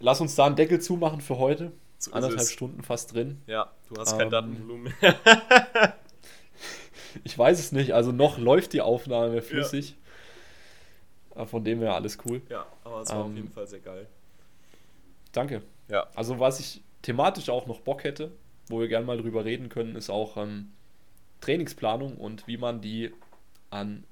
Lass 0.00 0.20
uns 0.20 0.34
da 0.34 0.46
einen 0.46 0.56
Deckel 0.56 0.80
zumachen 0.80 1.20
für 1.20 1.38
heute. 1.38 1.72
So 1.98 2.12
Anderthalb 2.12 2.48
Stunden 2.48 2.82
fast 2.82 3.14
drin. 3.14 3.40
Ja, 3.46 3.70
du 3.88 4.00
hast 4.00 4.12
ähm, 4.12 4.18
kein 4.18 4.30
Datenvolumen 4.30 4.94
mehr. 5.00 5.16
ich 7.24 7.38
weiß 7.38 7.58
es 7.58 7.72
nicht, 7.72 7.94
also 7.94 8.12
noch 8.12 8.38
läuft 8.38 8.72
die 8.72 8.82
Aufnahme 8.82 9.40
flüssig. 9.40 9.96
Ja. 11.34 11.46
Von 11.46 11.64
dem 11.64 11.80
her 11.80 11.94
alles 11.94 12.18
cool. 12.24 12.40
Ja, 12.48 12.66
aber 12.84 13.02
es 13.02 13.10
war 13.10 13.16
ähm, 13.16 13.30
auf 13.30 13.36
jeden 13.36 13.50
Fall 13.50 13.66
sehr 13.66 13.80
geil. 13.80 14.06
Danke. 15.32 15.62
Ja. 15.88 16.06
Also 16.14 16.38
was 16.40 16.60
ich 16.60 16.82
thematisch 17.02 17.50
auch 17.50 17.66
noch 17.66 17.80
Bock 17.80 18.04
hätte, 18.04 18.32
wo 18.68 18.80
wir 18.80 18.88
gerne 18.88 19.04
mal 19.04 19.18
drüber 19.18 19.44
reden 19.44 19.68
können, 19.68 19.96
ist 19.96 20.08
auch 20.08 20.38
ähm, 20.38 20.72
Trainingsplanung 21.40 22.16
und 22.16 22.46
wie 22.46 22.56
man 22.56 22.80
die 22.80 23.12
an 23.70 24.04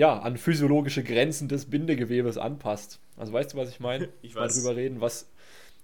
ja, 0.00 0.18
an 0.18 0.38
physiologische 0.38 1.04
Grenzen 1.04 1.46
des 1.46 1.68
Bindegewebes 1.68 2.38
anpasst. 2.38 3.00
Also 3.18 3.34
weißt 3.34 3.52
du, 3.52 3.58
was 3.58 3.68
ich 3.68 3.80
meine? 3.80 4.08
Ich 4.22 4.34
weiß. 4.34 4.56
Mal 4.56 4.62
drüber 4.62 4.76
reden, 4.76 5.02
was, 5.02 5.30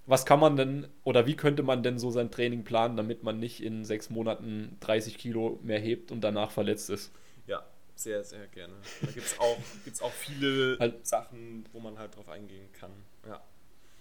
was 0.06 0.24
kann 0.24 0.40
man 0.40 0.56
denn 0.56 0.88
oder 1.04 1.26
wie 1.26 1.36
könnte 1.36 1.62
man 1.62 1.82
denn 1.82 1.98
so 1.98 2.10
sein 2.10 2.30
Training 2.30 2.64
planen, 2.64 2.96
damit 2.96 3.24
man 3.24 3.38
nicht 3.38 3.62
in 3.62 3.84
sechs 3.84 4.08
Monaten 4.08 4.78
30 4.80 5.18
Kilo 5.18 5.60
mehr 5.62 5.78
hebt 5.78 6.12
und 6.12 6.22
danach 6.22 6.50
verletzt 6.50 6.88
ist? 6.88 7.12
Ja, 7.46 7.62
sehr, 7.94 8.24
sehr 8.24 8.46
gerne. 8.46 8.72
Da 9.02 9.08
gibt 9.08 9.26
es 9.26 9.38
auch, 9.38 9.58
gibt's 9.84 10.00
auch 10.00 10.12
viele 10.12 10.78
halt, 10.78 11.06
Sachen, 11.06 11.66
wo 11.74 11.80
man 11.80 11.98
halt 11.98 12.16
drauf 12.16 12.30
eingehen 12.30 12.72
kann. 12.72 12.92
Ja. 13.28 13.42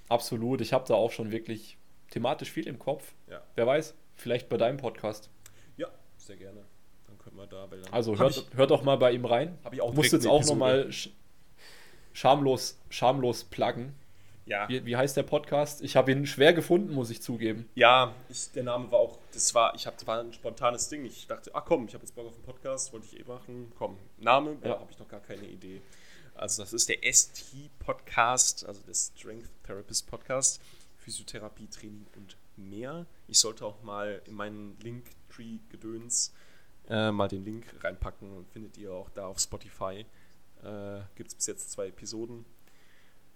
Absolut. 0.08 0.62
Ich 0.62 0.72
habe 0.72 0.88
da 0.88 0.94
auch 0.94 1.12
schon 1.12 1.34
wirklich 1.34 1.78
thematisch 2.12 2.54
viel 2.54 2.70
im 2.70 2.80
Kopf. 2.80 3.14
Ja. 3.30 3.44
Wer 3.56 3.68
weiß, 3.68 3.94
vielleicht 4.16 4.48
bei 4.48 4.56
deinem 4.56 4.78
Podcast. 4.78 5.30
Ja, 5.76 5.90
sehr 6.16 6.38
gerne. 6.38 6.64
Dann 7.08 7.18
können 7.20 7.38
wir 7.38 7.48
da. 7.48 7.68
also 7.92 8.18
hört, 8.18 8.38
ich, 8.38 8.58
hört 8.58 8.72
doch 8.72 8.84
mal 8.84 8.98
bei 8.98 9.12
ihm 9.12 9.26
rein. 9.26 9.58
Habe 9.64 9.76
ich 9.76 9.82
auch. 9.82 9.94
Muss 9.94 10.12
jetzt 10.12 10.28
auch 10.28 10.44
nochmal 10.46 10.92
sch 10.92 11.10
schamlos, 12.14 12.80
schamlos 12.90 13.44
pluggen. 13.44 13.94
Ja. 14.46 14.70
Wie, 14.70 14.86
wie, 14.86 14.96
heißt 14.96 15.18
der 15.18 15.24
Podcast? 15.24 15.82
Ich 15.82 15.96
habe 15.96 16.12
ihn 16.12 16.28
schwer 16.28 16.54
gefunden, 16.54 16.94
muss 16.94 17.10
ich 17.10 17.22
zugeben. 17.22 17.68
Ja, 17.74 18.14
ich, 18.30 18.52
der 18.52 18.64
Name 18.64 18.92
war 18.92 19.00
auch, 19.00 19.18
das 19.34 19.56
war, 19.56 19.74
ich 19.74 19.88
habe, 19.88 19.98
war 20.06 20.20
ein 20.20 20.34
spontanes 20.34 20.88
Ding. 20.88 21.04
Ich 21.04 21.26
dachte, 21.26 21.50
ach 21.54 21.66
komm, 21.66 21.88
ich 21.88 21.96
habe 21.96 22.04
jetzt 22.04 22.16
Bock 22.16 22.28
auf 22.28 22.36
einen 22.36 22.44
Podcast, 22.44 22.94
wollte 22.94 23.08
ich 23.12 23.20
eh 23.20 23.24
machen. 23.24 23.72
Komm, 23.78 23.98
Name, 24.20 24.56
ja. 24.64 24.80
habe 24.80 24.92
ich 24.92 25.00
noch 25.00 25.08
gar 25.08 25.20
keine 25.20 25.48
Idee. 25.48 25.82
Also 26.36 26.62
das 26.62 26.74
ist 26.74 26.90
der 26.90 26.98
ST-Podcast, 27.02 28.66
also 28.66 28.82
der 28.82 28.94
Strength 28.94 29.50
Therapist 29.64 30.08
Podcast. 30.08 30.62
Physiotherapie, 30.98 31.68
Training 31.68 32.06
und 32.16 32.38
mehr. 32.58 33.06
Ich 33.28 33.40
sollte 33.40 33.66
auch 33.66 33.82
mal 33.84 34.22
in 34.26 34.34
meinen 34.34 34.78
Linktree-Gedöns 34.82 36.34
äh, 36.90 37.12
mal 37.12 37.28
den 37.28 37.44
Link 37.44 37.66
reinpacken. 37.84 38.46
Findet 38.52 38.78
ihr 38.78 38.92
auch 38.92 39.10
da 39.12 39.28
auf 39.28 39.40
Spotify. 39.40 40.06
Äh, 40.64 41.02
Gibt 41.16 41.30
es 41.30 41.36
bis 41.36 41.48
jetzt 41.48 41.72
zwei 41.72 41.88
Episoden. 41.88 42.46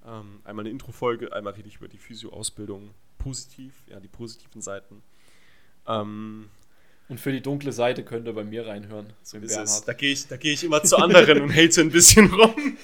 Ähm, 0.06 0.42
einmal 0.44 0.64
eine 0.64 0.70
Intro-Folge, 0.70 1.34
einmal 1.34 1.54
rede 1.54 1.68
ich 1.68 1.78
über 1.78 1.88
die 1.88 1.98
Physio-Ausbildung 1.98 2.92
positiv, 3.18 3.74
ja, 3.88 4.00
die 4.00 4.08
positiven 4.08 4.62
Seiten. 4.62 5.04
Ähm, 5.88 6.50
und 7.10 7.20
für 7.20 7.32
die 7.32 7.42
dunkle 7.42 7.72
Seite 7.72 8.06
könnt 8.06 8.28
ihr 8.28 8.34
bei 8.34 8.44
mir 8.44 8.68
reinhören. 8.68 9.12
So 9.24 9.38
ist 9.38 9.58
es. 9.58 9.84
Da 9.84 9.94
gehe 9.94 10.14
ich, 10.14 10.28
geh 10.40 10.54
ich 10.54 10.64
immer 10.64 10.84
zu 10.84 10.96
anderen 10.98 11.42
und 11.42 11.54
hate 11.54 11.82
ein 11.82 11.92
bisschen 11.92 12.32
rum. 12.34 12.56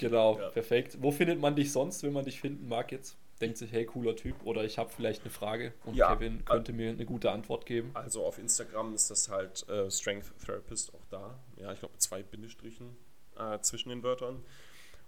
Genau, 0.00 0.38
ja. 0.38 0.48
perfekt. 0.48 0.96
Wo 1.00 1.10
findet 1.10 1.38
man 1.40 1.54
dich 1.54 1.72
sonst, 1.72 2.02
wenn 2.02 2.14
man 2.14 2.24
dich 2.24 2.40
finden 2.40 2.66
mag 2.68 2.90
jetzt? 2.90 3.16
Denkt 3.40 3.56
sich, 3.56 3.72
hey, 3.72 3.86
cooler 3.86 4.16
Typ, 4.16 4.36
oder 4.44 4.64
ich 4.64 4.76
habe 4.76 4.90
vielleicht 4.90 5.22
eine 5.22 5.30
Frage 5.30 5.72
und 5.84 5.94
ja, 5.94 6.14
Kevin 6.14 6.44
könnte 6.44 6.72
mir 6.72 6.90
eine 6.90 7.06
gute 7.06 7.30
Antwort 7.30 7.64
geben. 7.64 7.90
Also 7.94 8.24
auf 8.24 8.38
Instagram 8.38 8.94
ist 8.94 9.10
das 9.10 9.30
halt 9.30 9.66
äh, 9.68 9.90
Strength 9.90 10.32
Therapist 10.44 10.92
auch 10.94 11.06
da. 11.08 11.38
Ja, 11.56 11.72
ich 11.72 11.78
glaube 11.78 11.96
zwei 11.96 12.22
Bindestrichen 12.22 12.96
äh, 13.38 13.58
zwischen 13.60 13.88
den 13.88 14.02
Wörtern. 14.02 14.44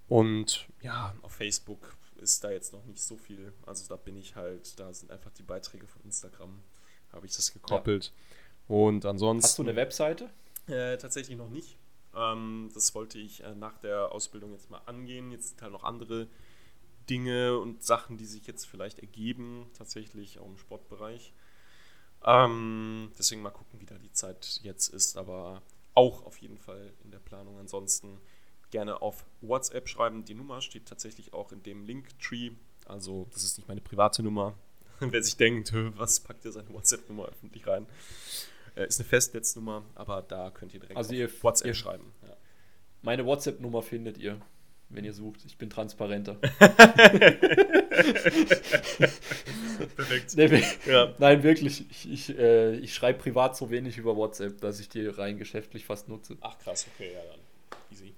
Und 0.08 0.66
ja, 0.80 1.14
auf 1.22 1.32
Facebook 1.32 1.96
ist 2.16 2.42
da 2.44 2.50
jetzt 2.50 2.72
noch 2.72 2.84
nicht 2.84 3.02
so 3.02 3.16
viel. 3.16 3.52
Also 3.66 3.86
da 3.88 3.96
bin 3.96 4.16
ich 4.16 4.36
halt, 4.36 4.78
da 4.78 4.92
sind 4.92 5.10
einfach 5.10 5.32
die 5.32 5.42
Beiträge 5.42 5.86
von 5.86 6.02
Instagram, 6.02 6.62
habe 7.12 7.26
ich 7.26 7.36
das 7.36 7.52
gekoppelt. 7.52 8.12
Ja. 8.68 8.76
Und 8.76 9.04
ansonsten. 9.04 9.44
Hast 9.44 9.58
du 9.58 9.62
eine 9.62 9.76
Webseite? 9.76 10.30
Äh, 10.68 10.96
tatsächlich 10.96 11.36
noch 11.36 11.50
nicht. 11.50 11.76
Ähm, 12.14 12.70
das 12.74 12.94
wollte 12.94 13.18
ich 13.18 13.42
äh, 13.42 13.54
nach 13.54 13.78
der 13.78 14.12
Ausbildung 14.12 14.52
jetzt 14.52 14.70
mal 14.70 14.80
angehen. 14.86 15.30
Jetzt 15.32 15.50
sind 15.50 15.62
halt 15.62 15.72
noch 15.72 15.84
andere 15.84 16.28
Dinge 17.08 17.58
und 17.58 17.82
Sachen, 17.82 18.16
die 18.16 18.26
sich 18.26 18.46
jetzt 18.46 18.66
vielleicht 18.66 18.98
ergeben, 18.98 19.70
tatsächlich 19.76 20.38
auch 20.38 20.46
im 20.46 20.58
Sportbereich. 20.58 21.32
Ähm, 22.24 23.10
deswegen 23.18 23.42
mal 23.42 23.50
gucken, 23.50 23.80
wie 23.80 23.86
da 23.86 23.98
die 23.98 24.12
Zeit 24.12 24.60
jetzt 24.62 24.88
ist, 24.88 25.16
aber 25.16 25.62
auch 25.94 26.24
auf 26.24 26.38
jeden 26.38 26.58
Fall 26.58 26.92
in 27.04 27.10
der 27.10 27.18
Planung. 27.18 27.58
Ansonsten 27.58 28.18
gerne 28.70 29.02
auf 29.02 29.24
WhatsApp 29.40 29.88
schreiben. 29.88 30.24
Die 30.24 30.34
Nummer 30.34 30.60
steht 30.60 30.86
tatsächlich 30.86 31.32
auch 31.32 31.52
in 31.52 31.62
dem 31.62 31.84
Linktree. 31.84 32.52
Also, 32.86 33.28
das 33.32 33.44
ist 33.44 33.58
nicht 33.58 33.68
meine 33.68 33.80
private 33.80 34.22
Nummer. 34.22 34.54
Wer 35.00 35.22
sich 35.22 35.36
denkt, 35.36 35.72
was 35.96 36.20
packt 36.20 36.44
ihr 36.44 36.52
seine 36.52 36.72
WhatsApp-Nummer 36.72 37.26
öffentlich 37.26 37.66
rein? 37.66 37.86
Äh, 38.74 38.86
ist 38.86 39.00
eine 39.00 39.08
Festnetznummer, 39.08 39.84
aber 39.94 40.22
da 40.22 40.50
könnt 40.50 40.74
ihr 40.74 40.80
direkt 40.80 40.96
also 40.96 41.12
ihr, 41.12 41.30
WhatsApp 41.42 41.68
ihr, 41.68 41.74
schreiben. 41.74 42.12
Ja. 42.22 42.36
Meine 43.02 43.26
WhatsApp-Nummer 43.26 43.82
findet 43.82 44.18
ihr, 44.18 44.40
wenn 44.92 45.04
ihr 45.04 45.12
sucht. 45.12 45.44
Ich 45.46 45.56
bin 45.56 45.70
transparenter. 45.70 46.34
Perfekt. 49.96 50.36
Nee, 50.36 50.62
ja. 50.86 51.14
Nein, 51.18 51.42
wirklich. 51.42 51.84
Ich, 51.90 52.12
ich, 52.12 52.38
äh, 52.38 52.76
ich 52.76 52.94
schreibe 52.94 53.18
privat 53.18 53.56
so 53.56 53.70
wenig 53.70 53.98
über 53.98 54.16
WhatsApp, 54.16 54.60
dass 54.60 54.80
ich 54.80 54.88
die 54.88 55.06
rein 55.06 55.38
geschäftlich 55.38 55.84
fast 55.84 56.08
nutze. 56.08 56.36
Ach 56.40 56.58
krass, 56.58 56.86
okay, 56.94 57.12
ja 57.12 57.20
dann. 57.30 57.40
Easy. 57.90 58.12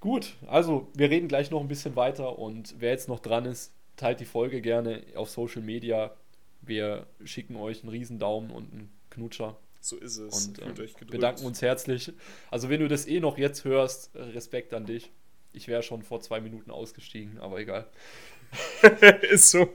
Gut, 0.00 0.34
also 0.46 0.88
wir 0.94 1.10
reden 1.10 1.28
gleich 1.28 1.50
noch 1.50 1.60
ein 1.60 1.68
bisschen 1.68 1.96
weiter 1.96 2.38
und 2.38 2.74
wer 2.78 2.90
jetzt 2.90 3.08
noch 3.08 3.20
dran 3.20 3.46
ist, 3.46 3.72
teilt 3.96 4.20
die 4.20 4.26
Folge 4.26 4.60
gerne 4.60 5.02
auf 5.14 5.30
Social 5.30 5.62
Media. 5.62 6.14
Wir 6.60 7.06
schicken 7.24 7.56
euch 7.56 7.82
einen 7.82 7.90
riesen 7.90 8.18
Daumen 8.18 8.50
und 8.50 8.72
einen 8.72 8.92
Knutscher. 9.10 9.56
So 9.80 9.96
ist 9.96 10.16
es. 10.16 10.46
Und 10.46 10.62
ähm, 10.62 10.74
bedanken 11.08 11.44
uns 11.44 11.60
herzlich. 11.60 12.12
Also 12.50 12.70
wenn 12.70 12.80
du 12.80 12.88
das 12.88 13.06
eh 13.06 13.20
noch 13.20 13.36
jetzt 13.36 13.64
hörst, 13.64 14.10
Respekt 14.14 14.72
an 14.72 14.86
dich. 14.86 15.10
Ich 15.54 15.68
wäre 15.68 15.82
schon 15.82 16.02
vor 16.02 16.20
zwei 16.20 16.40
Minuten 16.40 16.70
ausgestiegen, 16.70 17.38
aber 17.38 17.58
egal. 17.58 17.86
ist 19.30 19.50
so. 19.50 19.68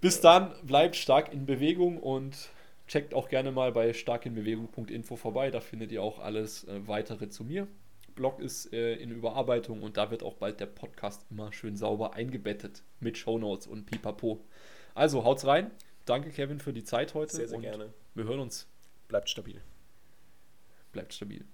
Bis 0.00 0.20
dann, 0.20 0.54
bleibt 0.62 0.96
stark 0.96 1.32
in 1.32 1.46
Bewegung 1.46 1.98
und 1.98 2.50
checkt 2.86 3.14
auch 3.14 3.28
gerne 3.28 3.52
mal 3.52 3.72
bei 3.72 3.92
starkinbewegung.info 3.92 5.16
vorbei. 5.16 5.50
Da 5.50 5.60
findet 5.60 5.92
ihr 5.92 6.02
auch 6.02 6.18
alles 6.18 6.64
äh, 6.64 6.86
weitere 6.86 7.28
zu 7.28 7.44
mir. 7.44 7.66
Blog 8.14 8.40
ist 8.40 8.72
äh, 8.72 8.94
in 8.94 9.10
Überarbeitung 9.10 9.82
und 9.82 9.96
da 9.96 10.10
wird 10.10 10.22
auch 10.22 10.34
bald 10.34 10.58
der 10.58 10.66
Podcast 10.66 11.26
immer 11.30 11.52
schön 11.52 11.76
sauber 11.76 12.14
eingebettet 12.14 12.82
mit 12.98 13.18
Shownotes 13.18 13.66
und 13.66 13.86
Pipapo. 13.86 14.44
Also 14.94 15.24
haut's 15.24 15.46
rein. 15.46 15.70
Danke, 16.06 16.30
Kevin, 16.30 16.58
für 16.58 16.72
die 16.72 16.84
Zeit 16.84 17.14
heute. 17.14 17.36
Sehr, 17.36 17.48
sehr 17.48 17.58
gerne. 17.60 17.92
Wir 18.14 18.24
hören 18.24 18.40
uns. 18.40 18.66
Bleibt 19.08 19.28
stabil. 19.28 19.60
Bleibt 20.92 21.12
stabil. 21.12 21.44